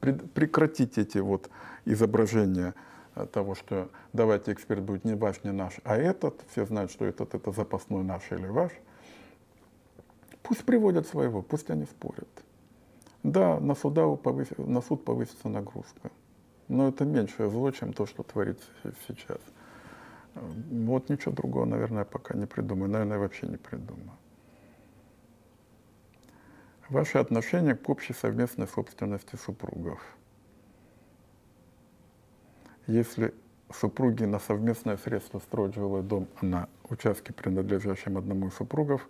[0.00, 1.48] Прекратить эти вот
[1.84, 2.74] изображения
[3.32, 7.34] того, что давайте эксперт будет не ваш, не наш, а этот, все знают, что этот
[7.34, 8.72] это запасной наш или ваш.
[10.42, 12.28] Пусть приводят своего, пусть они спорят.
[13.22, 14.48] Да, на, суда повыс...
[14.58, 16.10] на суд повысится нагрузка.
[16.68, 18.66] Но это меньшее зло, чем то, что творится
[19.06, 19.38] сейчас.
[20.34, 22.90] Вот ничего другого, наверное, пока не придумаю.
[22.90, 24.12] Наверное, вообще не придумаю.
[26.88, 30.00] Ваше отношение к общей совместной собственности супругов.
[32.86, 33.34] Если
[33.72, 39.08] супруги на совместное средство строят жилой дом на участке, принадлежащем одному из супругов,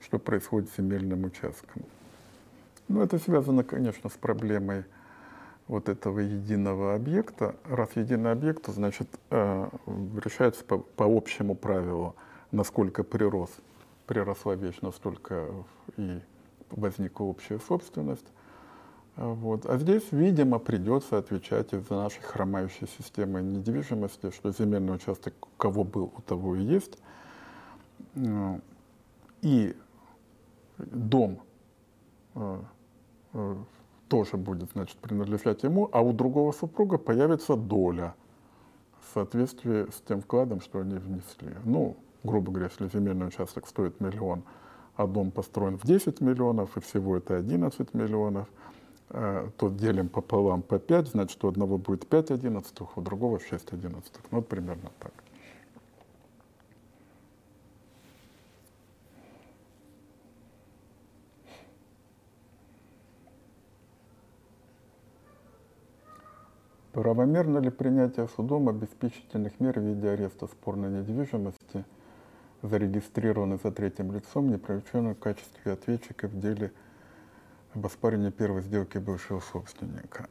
[0.00, 1.84] что происходит с земельным участком?
[2.86, 4.84] Ну, это связано, конечно, с проблемой
[5.68, 7.54] вот этого единого объекта.
[7.64, 9.68] Раз единый объект, то, значит, э,
[10.24, 12.16] решается по, по общему правилу,
[12.50, 13.50] насколько прирос,
[14.06, 15.46] приросла вещь, настолько
[15.96, 16.20] и
[16.70, 18.26] возникла общая собственность.
[19.16, 19.66] Вот.
[19.66, 25.84] А здесь, видимо, придется отвечать из-за нашей хромающей системы недвижимости, что земельный участок у кого
[25.84, 26.98] был, у того и есть.
[29.42, 29.76] И
[30.78, 31.40] дом
[32.34, 32.60] э,
[33.34, 33.56] Э,
[34.08, 38.14] тоже будет, значит, принадлежать ему, а у другого супруга появится доля
[39.00, 41.54] в соответствии с тем вкладом, что они внесли.
[41.64, 44.42] Ну, грубо говоря, если земельный участок стоит миллион,
[44.96, 48.48] а дом построен в 10 миллионов, и всего это 11 миллионов,
[49.10, 53.72] э, то делим пополам по 5, значит, у одного будет 5 одиннадцатых, у другого 6
[53.72, 54.22] одиннадцатых.
[54.30, 55.12] Ну, вот примерно так.
[66.98, 71.84] Правомерно ли принятие судом обеспечительных мер в виде ареста спорной недвижимости,
[72.62, 76.72] зарегистрированной за третьим лицом, не привлеченной в качестве ответчика в деле
[77.72, 80.28] об оспаривании первой сделки бывшего собственника?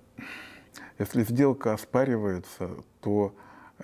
[1.00, 3.34] Если сделка оспаривается, то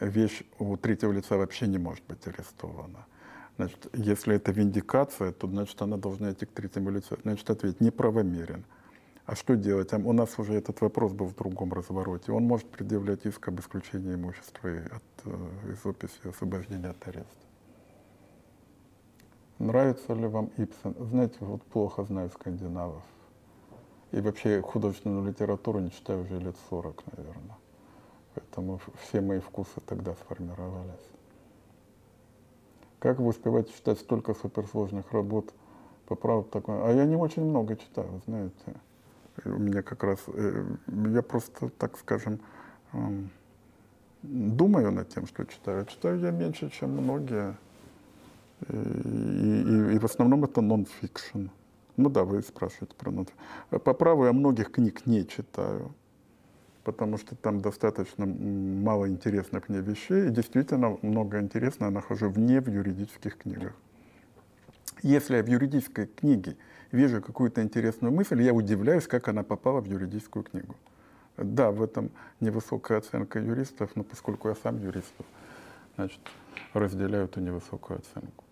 [0.01, 3.05] вещь у третьего лица вообще не может быть арестована.
[3.55, 7.17] Значит, если это виндикация, то значит она должна идти к третьему лицу.
[7.23, 8.65] Значит, ответ неправомерен.
[9.25, 9.93] А что делать?
[9.93, 12.33] У нас уже этот вопрос был в другом развороте.
[12.33, 17.31] Он может предъявлять иск об исключении имущества от, э, из описи освобождения от ареста.
[19.59, 20.95] Нравится ли вам Ипсон?
[20.99, 23.03] Знаете, вот плохо знаю скандинавов.
[24.11, 27.57] И вообще художественную литературу не читаю уже лет 40, наверное.
[28.35, 31.07] Поэтому все мои вкусы тогда сформировались.
[32.99, 35.53] Как вы успеваете читать столько суперсложных работ
[36.07, 36.85] по праву такое?
[36.85, 38.75] А я не очень много читаю, знаете.
[39.45, 42.39] У меня как раз, э, я просто, так скажем,
[42.93, 43.29] эм,
[44.21, 45.85] думаю над тем, что читаю.
[45.85, 47.55] Читаю я меньше, чем многие.
[48.69, 51.47] И, и, и в основном это нон-фикшн.
[51.97, 53.27] Ну да, вы спрашиваете про нон
[53.69, 55.93] По праву я многих книг не читаю,
[56.83, 62.69] потому что там достаточно мало интересных мне вещей, и действительно много интересного нахожу вне в
[62.69, 63.73] юридических книгах.
[65.03, 66.55] Если я в юридической книге
[66.91, 70.75] вижу какую-то интересную мысль, я удивляюсь, как она попала в юридическую книгу.
[71.35, 72.09] Да, в этом
[72.39, 75.13] невысокая оценка юристов, но поскольку я сам юрист,
[75.95, 76.19] значит,
[76.73, 78.45] разделяю эту невысокую оценку.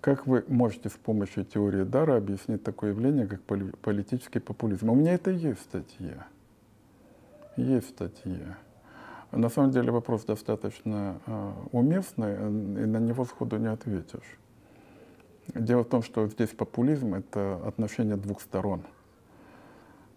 [0.00, 4.90] Как вы можете с помощью теории дара объяснить такое явление, как политический популизм?
[4.90, 6.28] У меня это есть статья.
[7.56, 8.56] Есть статья.
[9.32, 14.38] На самом деле вопрос достаточно э, уместный, и на него сходу не ответишь.
[15.54, 18.82] Дело в том, что здесь популизм— это отношение двух сторон.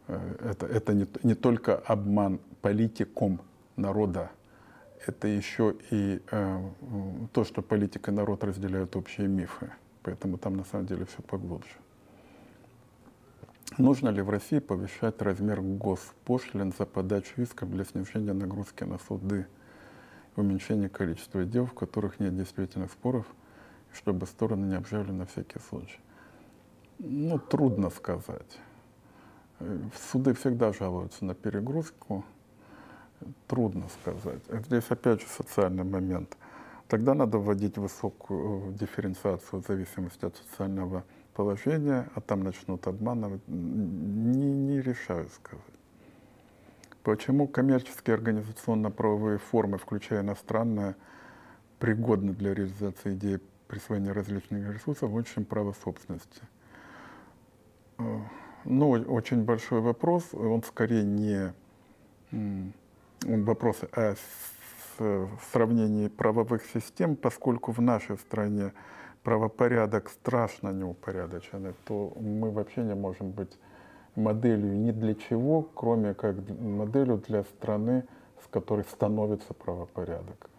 [0.07, 3.41] Э, это, это не, не только обман политиком
[3.75, 4.29] народа,
[5.05, 6.61] это еще и э,
[7.33, 9.71] то, что политика и народ разделяют общие мифы.
[10.03, 11.69] Поэтому там на самом деле все поглубже.
[13.77, 19.47] Нужно ли в России повышать размер госпошлин за подачу исков для снижения нагрузки на суды
[20.35, 23.25] и уменьшения количества дел, в которых нет действительных споров,
[23.93, 25.99] чтобы стороны не обжали на всякий случай?
[26.97, 28.59] Ну, трудно сказать.
[30.11, 32.25] Суды всегда жалуются на перегрузку,
[33.47, 34.41] трудно сказать.
[34.65, 36.37] Здесь опять же социальный момент.
[36.87, 41.03] Тогда надо вводить высокую дифференциацию в зависимости от социального
[41.39, 43.41] положения, а там начнут обманывать.
[43.47, 45.63] Не, не решаю сказать.
[47.01, 50.97] Почему коммерческие организационно-правовые формы, включая иностранные,
[51.79, 53.39] пригодны для реализации идеи
[53.69, 56.41] присвоения различных ресурсов лучше, чем право собственности?
[57.99, 58.19] Э,
[58.65, 60.33] ну, очень большой вопрос.
[60.33, 61.53] Он скорее не
[63.21, 64.15] вопрос о
[65.53, 68.73] сравнении правовых систем, поскольку в нашей стране
[69.23, 73.57] правопорядок страшно неупорядоченный, то мы вообще не можем быть
[74.15, 78.05] моделью ни для чего, кроме как моделью для страны,
[78.43, 80.49] с которой становится правопорядок.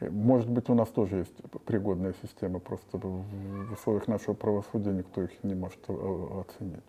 [0.00, 1.34] Может быть, у нас тоже есть
[1.64, 6.82] пригодная система, просто в условиях нашего правосудия никто их не может оценить.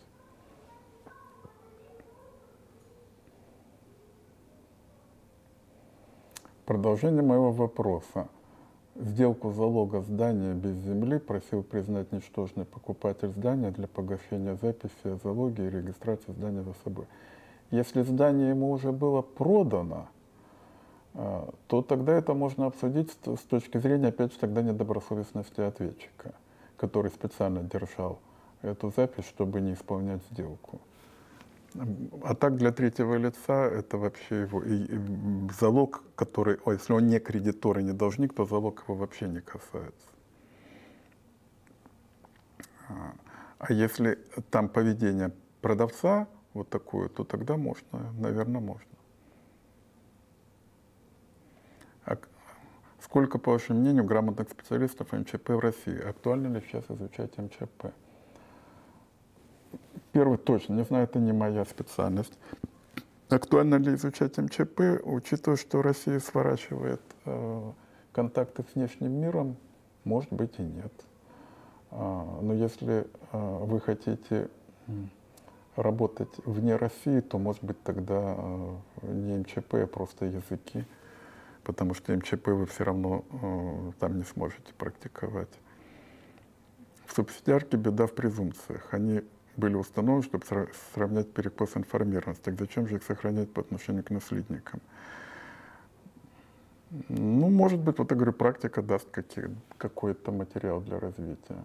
[6.66, 8.28] Продолжение моего вопроса.
[9.00, 15.68] Сделку залога здания без земли просил признать ничтожный покупатель здания для погашения записи о залоге
[15.68, 17.06] и регистрации здания за собой.
[17.70, 20.08] Если здание ему уже было продано,
[21.14, 26.34] а, то тогда это можно обсудить с точки зрения, опять же, тогда недобросовестности ответчика,
[26.76, 28.18] который специально держал
[28.64, 30.80] эту запись, чтобы не исполнять сделку.
[32.24, 35.00] А так для третьего лица это вообще его и, и
[35.60, 40.08] залог, который, если он не кредитор и не должник, то залог его вообще не касается.
[42.90, 43.14] А,
[43.60, 44.18] а если
[44.50, 48.92] там поведение продавца вот такое, то тогда можно, наверное, можно.
[52.06, 52.18] А
[53.02, 56.00] сколько, по вашему мнению, грамотных специалистов МЧП в России?
[56.00, 57.94] Актуально ли сейчас изучать МЧП?
[60.18, 62.34] Первый точно, не знаю, это не моя специальность.
[63.30, 67.72] Актуально ли изучать МЧП, учитывая, что Россия сворачивает э,
[68.14, 69.58] контакты с внешним миром,
[70.06, 70.92] может быть и нет.
[71.92, 74.50] А, но если э, вы хотите
[75.76, 80.84] работать вне России, то, может быть, тогда э, не МЧП, а просто языки,
[81.64, 85.60] потому что МЧП вы все равно э, там не сможете практиковать.
[87.06, 88.96] В субсидиарке беда в презумпциях.
[88.96, 89.22] Они
[89.58, 90.46] были установлены, чтобы
[90.94, 92.44] сравнять перекос информированности.
[92.44, 94.80] Так зачем же их сохранять по отношению к наследникам?
[97.10, 99.10] Ну, может быть, вот я говорю, практика даст
[99.78, 101.58] какой-то материал для развития.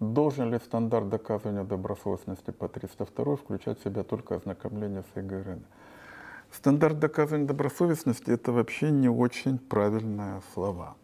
[0.00, 5.62] Должен ли стандарт доказывания добросовестности по 302 включать в себя только ознакомление с ИГРН?
[6.50, 10.96] Стандарт доказывания добросовестности– это вообще не очень правильные слова.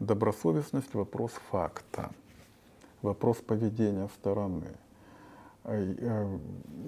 [0.00, 2.10] Добросовестность– вопрос факта
[3.02, 4.66] вопрос поведения стороны.
[5.64, 6.38] э,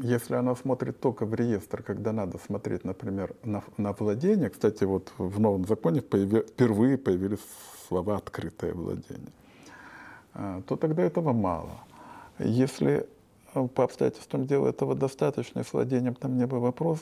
[0.02, 5.12] если она смотрит только в реестр, когда надо смотреть, например, на, на владение, кстати, вот
[5.18, 7.40] в новом законе появи, впервые появились
[7.88, 9.32] слова «открытое владение»,
[10.34, 11.72] э, то тогда этого мало.
[12.38, 13.06] Если
[13.74, 16.98] по обстоятельствам дела этого достаточно, и с владением там не был вопрос,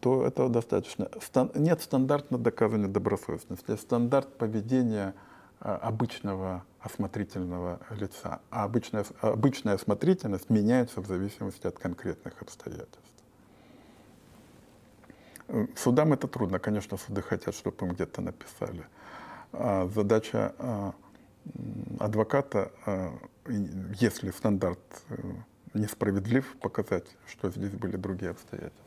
[0.00, 1.10] то этого достаточно.
[1.54, 3.76] Нет стандартно доказанной добросовестности.
[3.76, 5.14] Стандарт поведения
[5.62, 8.40] обычного осмотрительного лица.
[8.50, 12.98] А обычная, обычная осмотрительность меняется в зависимости от конкретных обстоятельств.
[15.76, 16.58] Судам это трудно.
[16.58, 18.84] Конечно, суды хотят, чтобы им где-то написали.
[19.52, 20.94] А задача а,
[22.00, 23.12] адвоката, а,
[23.46, 24.78] если стандарт
[25.10, 25.16] э,
[25.74, 28.81] несправедлив, показать, что здесь были другие обстоятельства.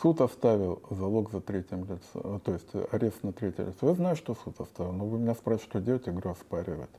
[0.00, 3.88] Суд оставил залог за третьим лицом, то есть арест на третье лицо.
[3.88, 6.90] Я знаю, что суд оставил, но вы меня спрашиваете, что делать, я говорю, оспаривать.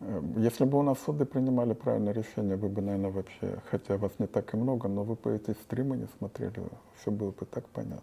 [0.00, 4.10] Э, если бы у нас суды принимали правильное решение, вы бы, наверное, вообще, хотя вас
[4.18, 6.64] не так и много, но вы по этой стримы не смотрели,
[7.00, 8.02] все было бы так понятно.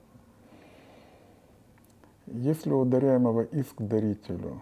[2.27, 4.61] Если у ударяемого иск дарителю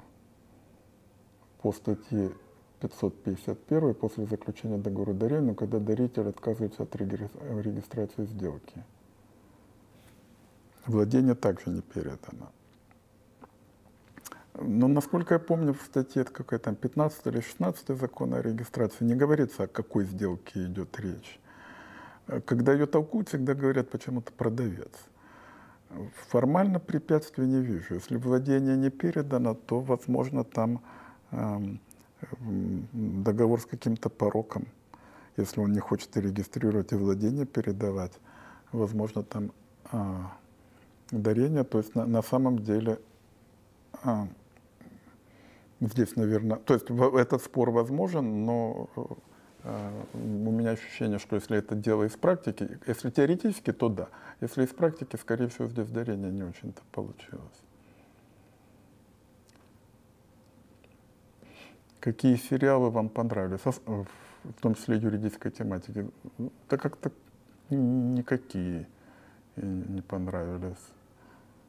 [1.61, 2.31] по статье
[2.79, 8.83] 551 после заключения договора дарения, когда даритель отказывается от регистрации сделки–
[10.87, 12.51] Владение также не передано.
[14.59, 19.15] Но, насколько я помню, в статье какой там 15 или 16 закона о регистрации не
[19.15, 21.39] говорится, о какой сделке идет речь.
[22.45, 24.91] Когда ее толкуют, всегда говорят почему-то продавец.
[26.29, 27.95] Формально препятствий не вижу.
[27.95, 30.81] Если владение не передано, то, возможно, там
[31.31, 31.59] э,
[32.93, 34.67] договор с каким-то пороком.
[35.37, 38.13] Если он не хочет регистрировать и владение передавать,
[38.71, 39.51] возможно, там
[39.91, 39.97] э,
[41.11, 41.63] дарения.
[41.63, 42.99] То есть на, на самом деле
[44.03, 44.27] а,
[45.79, 48.89] здесь, наверное, то есть этот спор возможен, но
[49.63, 54.09] а, у меня ощущение, что если это дело из практики, если теоретически, то да.
[54.39, 57.61] Если из практики, скорее всего, здесь дарение не очень-то получилось.
[61.99, 66.09] Какие сериалы вам понравились, в том числе юридической тематики?
[66.67, 67.11] Да как-то
[67.69, 68.87] никакие
[69.55, 70.79] не понравились.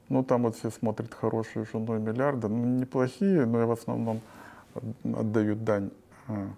[0.08, 4.20] Ну, там вот все смотрят хорошие женой миллиарды, ну, неплохие, но я в основном
[5.04, 5.90] отдают дань
[6.28, 6.48] а,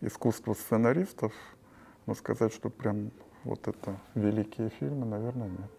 [0.00, 1.32] искусству сценаристов.
[2.06, 3.10] Но сказать, что прям
[3.44, 5.70] вот это великие фильмы, наверное, нет.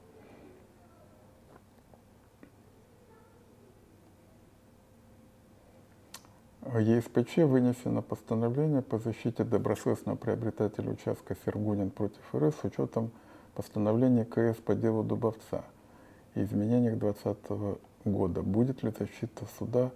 [6.80, 13.12] ЕСПЧ вынесено постановление по защите добросовестного приобретателя участка Сергунин против РС с учетом
[13.56, 15.66] постановления КС по делу Дубовца–
[16.36, 18.42] изменениях 2020 года.
[18.42, 19.92] Будет ли защита суда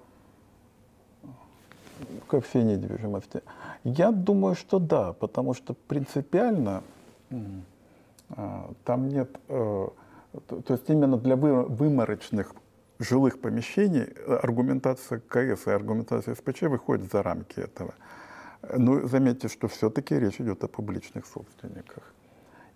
[2.28, 3.42] ко всей недвижимости?
[3.84, 6.84] Я думаю, что да, потому что принципиально
[8.30, 9.88] а, там нет, э,
[10.48, 12.54] то есть именно для выморочных
[13.00, 17.94] жилых помещений аргументация КС и аргументация СПЧ выходит за рамки этого.
[18.78, 22.14] Но заметьте, что все-таки речь идет о публичных собственниках.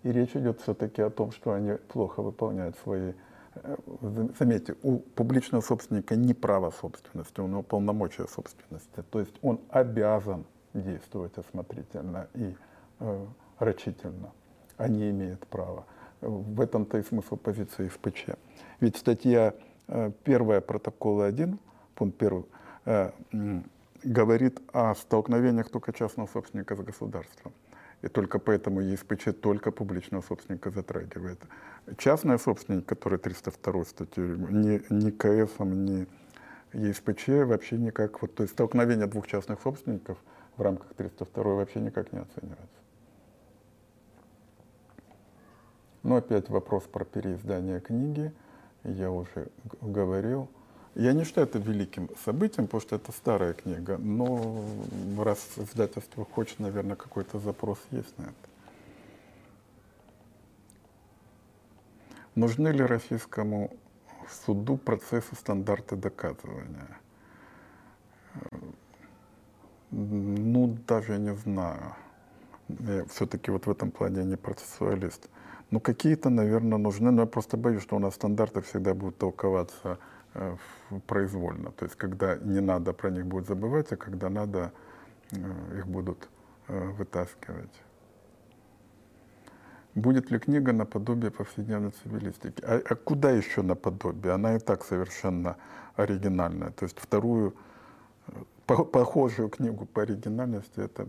[0.02, 3.27] И речь идет все-таки о том, что они плохо выполняют свои Э,
[4.38, 9.02] заметьте, у публичного собственника не право собственности, у него полномочия собственности.
[9.10, 10.44] То есть он обязан
[10.74, 12.54] действовать осмотрительно и
[13.00, 13.26] э,
[13.58, 14.32] рачительно,
[14.76, 15.84] а не имеет права.
[16.20, 18.36] В этом-то и смысл позиции СПЧ.
[18.80, 19.54] Ведь статья
[19.86, 21.58] э, первая протокола 1,
[21.94, 22.44] пункт 1,
[22.86, 23.10] э,
[24.04, 27.52] говорит о столкновениях только частного собственника с государством.
[28.02, 31.40] И только поэтому ЕСПЧ только публичного собственника затрагивает.
[31.96, 36.06] Частный собственник, который 302 статью, ни, ни КФ, ни
[36.72, 40.18] ЕСПЧ вообще никак, вот, то есть столкновение двух частных собственников
[40.56, 42.66] в рамках 302 вообще никак не оценивается.
[46.02, 48.32] Но опять вопрос про переиздание книги,
[48.84, 49.48] я уже
[49.80, 50.48] говорил.
[50.94, 54.64] Я не считаю это великим событием, потому что это старая книга, но
[55.18, 58.34] раз издательство хочет, наверное, какой-то запрос есть на это.
[62.38, 63.70] Нужны ли российскому
[64.30, 66.98] суду процессы стандарты доказывания?
[69.90, 71.94] Ну, даже не знаю.
[72.68, 75.28] Я все-таки вот в этом плане не процессуалист.
[75.70, 79.98] Ну, какие-то, наверное, нужны, но я просто боюсь, что у нас стандарты всегда будут толковаться
[80.34, 80.56] Э,
[81.06, 81.72] произвольно.
[81.72, 84.72] То есть когда не надо про них будет забывать, а когда надо,
[85.32, 86.28] э, их будут
[86.68, 87.72] э, вытаскивать.
[89.98, 92.62] Будет ли книга наподобие повседневной цивилистики?
[92.62, 94.32] А, а куда еще наподобие?
[94.32, 95.56] Она и так совершенно
[95.96, 96.70] оригинальная.
[96.70, 97.56] То есть вторую,
[98.66, 100.80] похожую книгу по оригинальности.
[100.80, 101.04] Это,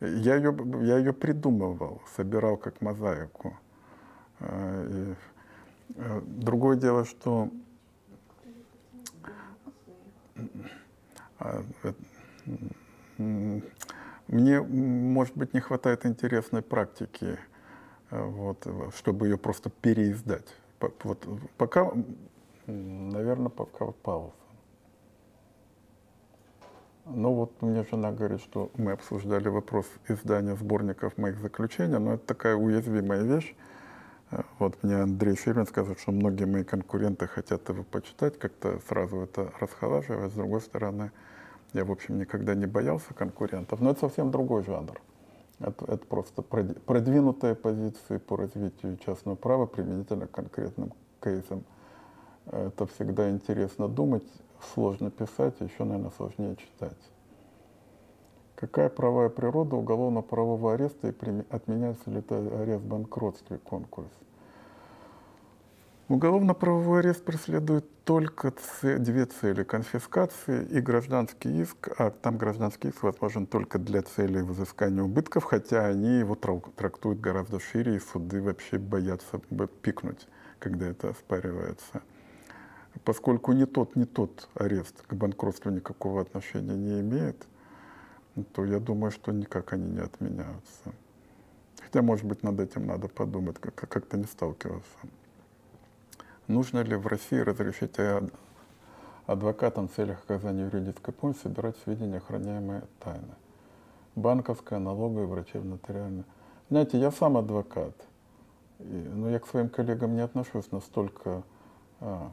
[0.00, 3.56] я, ее, я ее придумывал, собирал как мозаику.
[4.40, 5.14] И
[6.24, 7.50] другое дело, что
[14.26, 17.38] мне, может быть, не хватает интересной практики,
[18.12, 20.54] вот, чтобы ее просто переиздать.
[21.02, 21.26] Вот,
[21.56, 21.92] пока,
[22.66, 24.32] наверное, пока пауза.
[27.04, 32.24] Ну вот мне жена говорит, что мы обсуждали вопрос издания сборников моих заключений, но это
[32.26, 33.56] такая уязвимая вещь.
[34.58, 39.52] Вот мне Андрей Фирмин сказал, что многие мои конкуренты хотят его почитать, как-то сразу это
[39.60, 40.32] расхолаживать.
[40.32, 41.10] С другой стороны,
[41.72, 45.00] я, в общем, никогда не боялся конкурентов, но это совсем другой жанр.
[45.62, 51.64] Это, это просто продвинутые позиции по развитию частного права применительно к конкретным кейсам.
[52.46, 54.26] Это всегда интересно думать,
[54.74, 56.98] сложно писать, а еще, наверное, сложнее читать.
[58.56, 64.10] Какая правая природа уголовно-правового ареста и отменяется ли это арест в банкротстве конкурс?
[66.12, 68.52] Уголовно-правовой арест преследует только
[68.82, 75.02] две цели– конфискации и гражданский иск, а там гражданский иск возможен только для целей взыскания
[75.02, 79.38] убытков, хотя они его трактуют гораздо шире, и суды вообще боятся
[79.80, 80.28] пикнуть,
[80.58, 82.02] когда это оспаривается.
[83.04, 87.46] Поскольку ни тот, ни тот арест к банкротству никакого отношения не имеет,
[88.52, 90.92] то я думаю, что никак они не отменяются.
[91.80, 94.98] Хотя, может быть, над этим надо подумать, как-то не сталкиваться.
[96.48, 97.96] Нужно ли в России разрешить
[99.26, 103.36] адвокатам в целях оказания юридической помощи собирать сведения, охраняемые тайно?
[104.16, 106.24] Банковская, налоговая, врачебно-нотариальная.
[106.68, 107.94] Знаете, я сам адвокат,
[108.78, 111.42] но я к своим коллегам не отношусь настолько,
[112.00, 112.32] а,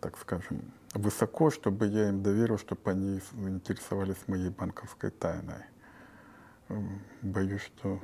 [0.00, 0.60] так скажем,
[0.94, 5.64] высоко, чтобы я им доверил, чтобы они интересовались моей банковской тайной.
[7.22, 8.00] Боюсь, что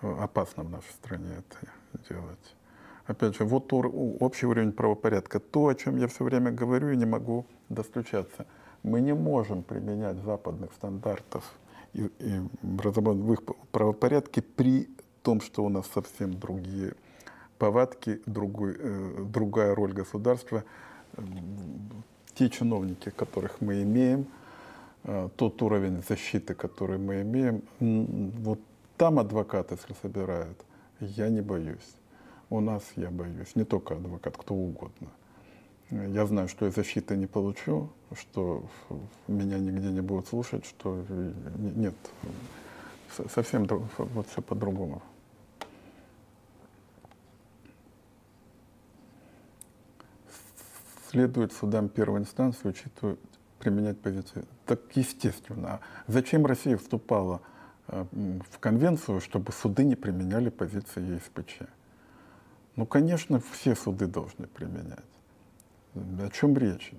[0.00, 2.54] опасно в нашей стране это делать
[3.06, 5.40] опять же, вот общий уровень правопорядка.
[5.40, 8.46] То, о чем я все время говорю и не могу достучаться.
[8.82, 11.54] Мы не можем применять западных стандартов
[11.92, 13.42] и, и в их
[13.72, 14.88] правопорядке при
[15.22, 16.94] том, что у нас совсем другие
[17.58, 20.62] повадки, другой, э, другая роль государства.
[22.34, 24.26] Те чиновники, которых мы имеем,
[25.04, 28.60] э, тот уровень защиты, который мы имеем, вот
[28.96, 30.58] там адвокаты, если собирают,
[31.00, 31.95] я не боюсь.
[32.48, 35.08] У нас, я боюсь, не только адвокат, кто угодно.
[35.90, 38.64] Я знаю, что я защиты не получу, что
[39.28, 41.04] меня нигде не будут слушать, что
[41.58, 41.94] нет,
[43.28, 43.66] совсем
[43.98, 45.02] вот все по-другому.
[51.10, 53.20] Следует судам первой инстанции учитывать,
[53.58, 54.44] применять позицию.
[54.66, 55.80] Так естественно.
[56.08, 57.40] Зачем Россия вступала
[57.88, 58.04] э,
[58.50, 61.62] в конвенцию, чтобы суды не применяли позиции ЕСПЧ?
[62.76, 64.98] Ну, конечно, все суды должны применять.
[65.94, 66.92] О чем речь?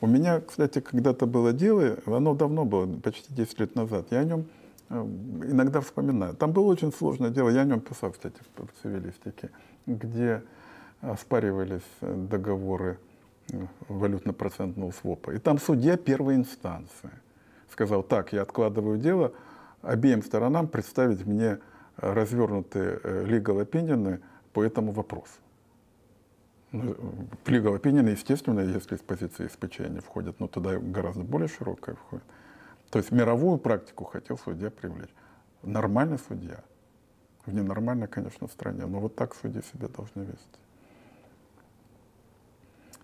[0.00, 4.06] У меня, кстати, когда-то было дело, оно давно было, почти 10 лет назад.
[4.10, 4.46] Я о нем
[4.88, 6.34] э, иногда вспоминаю.
[6.34, 9.50] Там было очень сложное дело, я о нем писал, кстати, в цивилистике,
[9.86, 10.42] где
[11.02, 12.98] оспаривались договоры
[13.52, 13.58] э,
[13.88, 15.32] валютно-процентного свопа.
[15.32, 17.10] И там судья первой инстанции
[17.70, 19.32] сказал, так, я откладываю дело,
[19.82, 21.58] обеим сторонам представить мне
[21.96, 24.20] развернутые э, legal opinion
[24.52, 25.38] по этому вопросу.
[26.72, 26.94] Ну,
[27.46, 32.24] legal opinion, естественно, если с позиции СПЧ они входят, но туда гораздо более широкая входит.
[32.90, 35.14] То есть мировую практику хотел судья привлечь.
[35.62, 36.62] Нормальный судья.
[37.46, 40.58] В ненормальной, конечно, стране, но вот так судьи себя должны вести.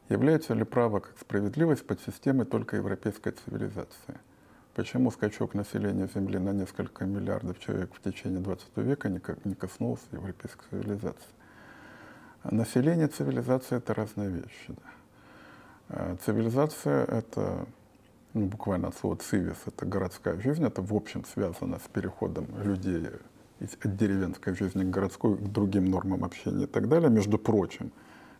[0.09, 4.21] Является ли право как справедливость под системой только европейской цивилизации?
[4.75, 10.05] Почему скачок населения Земли на несколько миллиардов человек в течение 20 века никак не коснулся
[10.13, 11.36] европейской цивилизации?
[12.51, 14.69] Население, цивилизация— это разные вещи.
[14.69, 14.75] Да.
[15.89, 17.67] А цивилизация— это
[18.35, 23.09] ну, буквально от слова «цивис»— это городская жизнь, это в общем связано с переходом людей
[23.61, 27.09] от деревенской жизни к городской, к другим нормам общения и так далее.
[27.09, 27.93] Между прочим,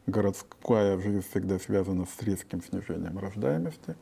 [0.07, 3.97] городская жизнь всегда связана с резким снижением рождаемости,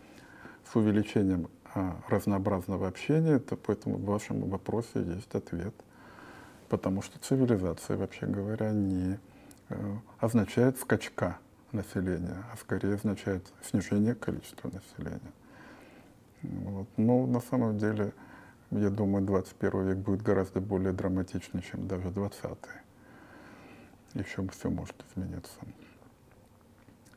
[0.71, 5.75] с увеличением а, разнообразного общения, то поэтому в вашем вопросе есть ответ.
[6.69, 9.19] Потому что цивилизация, вообще говоря, не
[10.21, 11.39] означает скачка
[11.73, 15.33] населения, а скорее означает снижение количества населения.
[16.43, 16.89] Вот.
[16.97, 18.13] Но на самом деле,
[18.71, 22.41] я думаю, 21 век будет гораздо более драматичный, чем даже 20
[24.15, 25.59] Еще все может измениться.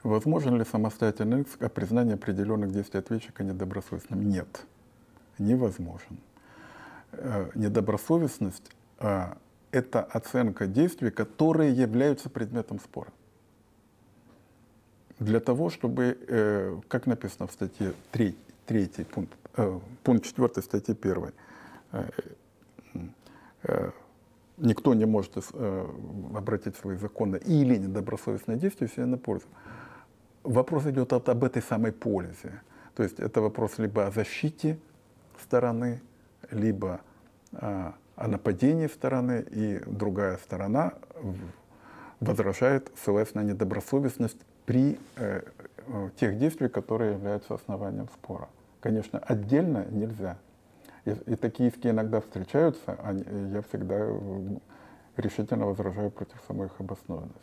[0.04, 4.30] Возможен ли самостоятельный иск о признании определенных действий ответчика недобросовестным?
[4.30, 4.66] Нет,
[5.38, 6.20] невозможен.
[7.12, 9.34] Э, недобросовестность э,–
[9.78, 13.12] это оценка действий, которые являются предметом спора.
[15.20, 18.36] Для того, чтобы, э, как написано в статье 3,
[18.66, 19.38] 3 пункт,
[20.04, 21.32] пункт 4 статьи 1,
[24.58, 25.38] никто не может
[26.36, 29.48] обратить свои законы или недобросовестные действия себе на пользу.
[30.44, 32.62] Вопрос идет об, об этой самой пользе.
[32.96, 34.80] То есть это вопрос либо о защите
[35.42, 36.02] стороны,
[36.52, 37.02] либо
[37.54, 40.94] а, о нападении стороны, и другая сторона
[42.20, 45.44] возражает, ссылаясь на недобросовестность при э,
[45.86, 48.50] э, тех действиях, которые являются основанием спора.
[48.82, 50.38] Конечно, отдельно нельзя.
[51.06, 53.24] И, и такие иски иногда встречаются, они,
[53.54, 54.08] я всегда
[55.16, 57.40] решительно возражаю против самой их обоснованности.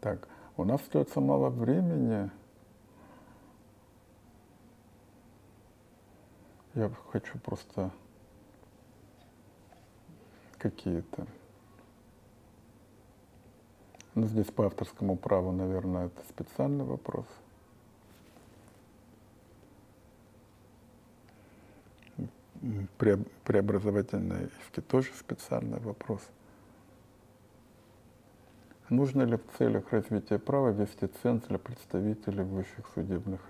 [0.00, 2.30] Так, у нас остается мало времени.
[6.74, 7.90] Я хочу просто
[10.58, 11.26] какие-то.
[14.14, 17.26] Ну, здесь по авторскому праву, наверное, это специальный вопрос.
[23.44, 26.20] Преобразовательные иски тоже специальный вопрос.
[28.88, 33.40] Нужно ли в целях развития права вести ценз для представителей в высших судебных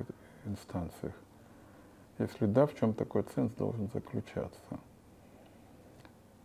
[0.45, 1.15] инстанциях?
[2.19, 4.61] Если да, в чем такой ценз должен заключаться?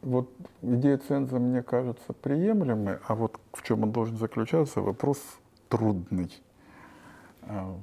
[0.01, 0.29] Вот
[0.61, 5.17] идея ценза мне кажется приемлемой, а вот в чем он должен заключаться, вопрос
[5.69, 6.31] трудный.
[7.43, 7.75] А,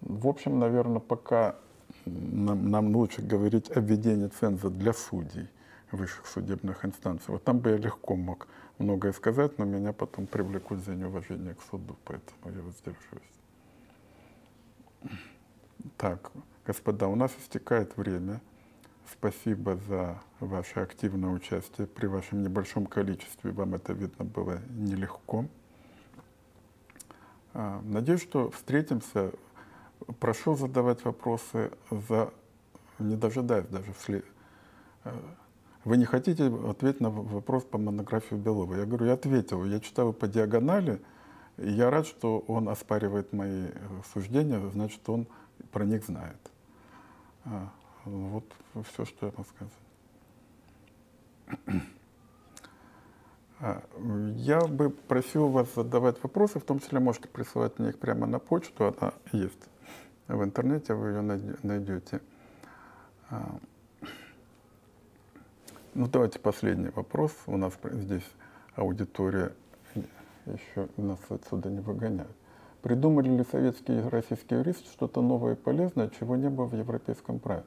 [0.00, 1.56] в общем, наверное, пока
[2.06, 5.48] нам, нам лучше говорить о введении ценза для судей
[5.90, 7.32] высших судебных инстанций.
[7.32, 8.46] Вот там бы я легко мог
[8.78, 13.30] многое сказать, но меня потом привлекут за неуважение к суду, поэтому я воздержусь.
[15.96, 16.30] Так,
[16.70, 18.40] Господа, у нас истекает время.
[19.12, 21.88] Спасибо за ваше активное участие.
[21.88, 25.46] При вашем небольшом количестве вам это, видно, было нелегко.
[27.54, 29.32] А, надеюсь, что встретимся.
[30.20, 32.32] Прошу задавать вопросы, за...
[33.00, 34.24] не дожидаясь даже вслед...
[35.02, 35.12] Э,
[35.82, 38.76] вы не хотите ответить на вопрос по монографии Белова?
[38.76, 39.64] Я говорю, я ответил.
[39.64, 41.02] Я читаю по диагонали,
[41.56, 43.70] и я рад, что он оспаривает мои э,
[44.14, 45.26] суждения, значит, он
[45.72, 46.49] про них знает.
[47.44, 47.70] А,
[48.04, 48.44] вот
[48.90, 49.72] все, что я могу сказать.
[53.62, 53.82] А,
[54.36, 58.38] я бы просил вас задавать вопросы, в том числе можете присылать мне их прямо на
[58.38, 59.68] почту, она есть
[60.28, 61.20] в интернете, вы ее
[61.62, 62.22] найдете.
[63.28, 63.58] А,
[65.92, 67.32] ну, давайте последний вопрос.
[67.46, 68.28] У нас здесь
[68.76, 69.52] аудитория
[70.46, 72.36] еще нас отсюда не выгоняют.
[72.82, 77.38] Придумали ли советские и российские юристы что-то новое и полезное, чего не было в европейском
[77.38, 77.64] праве?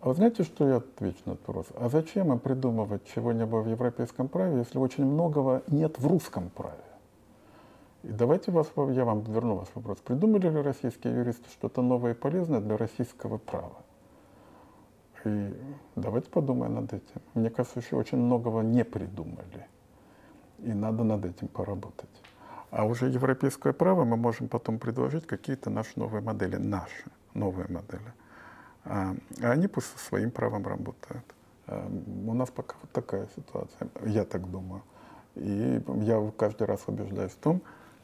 [0.00, 1.66] А вы знаете, что я отвечу на этот вопрос?
[1.74, 6.06] А зачем им придумывать, чего не было в европейском праве, если очень многого нет в
[6.06, 6.76] русском праве?
[8.02, 9.98] И давайте вас, я вам верну ваш вопрос.
[9.98, 13.78] Придумали ли российские юристы что-то новое и полезное для российского права?
[15.24, 15.54] И
[15.96, 17.22] давайте подумаем над этим.
[17.32, 19.66] Мне кажется, еще очень многого не придумали.
[20.58, 22.10] И надо над этим поработать.
[22.74, 28.12] А уже европейское право мы можем потом предложить какие-то наши новые модели, наши новые модели.
[28.84, 31.24] А, а они пусть со своим правом работают.
[31.68, 31.88] А,
[32.26, 34.82] у нас пока вот такая ситуация, я так думаю.
[35.36, 37.62] И я каждый раз убеждаюсь в том,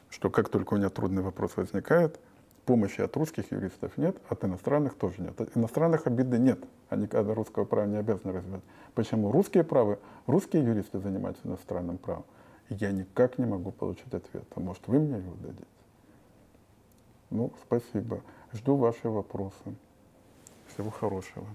[0.09, 2.17] что как только у меня трудный вопрос возникает,
[2.65, 5.41] помощи от русских юристов нет, от иностранных тоже нет.
[5.41, 6.63] От иностранных обиды нет.
[6.87, 8.63] Они когда русского права не обязаны развивать.
[8.95, 12.23] Почему русские правы, русские юристы занимаются иностранным правом?
[12.79, 14.45] Я никак не могу получить ответ.
[14.55, 15.65] А может, вы мне его дадите?
[17.29, 18.21] Ну, спасибо.
[18.53, 19.75] Жду ваши вопросы.
[20.67, 21.45] Всего хорошего.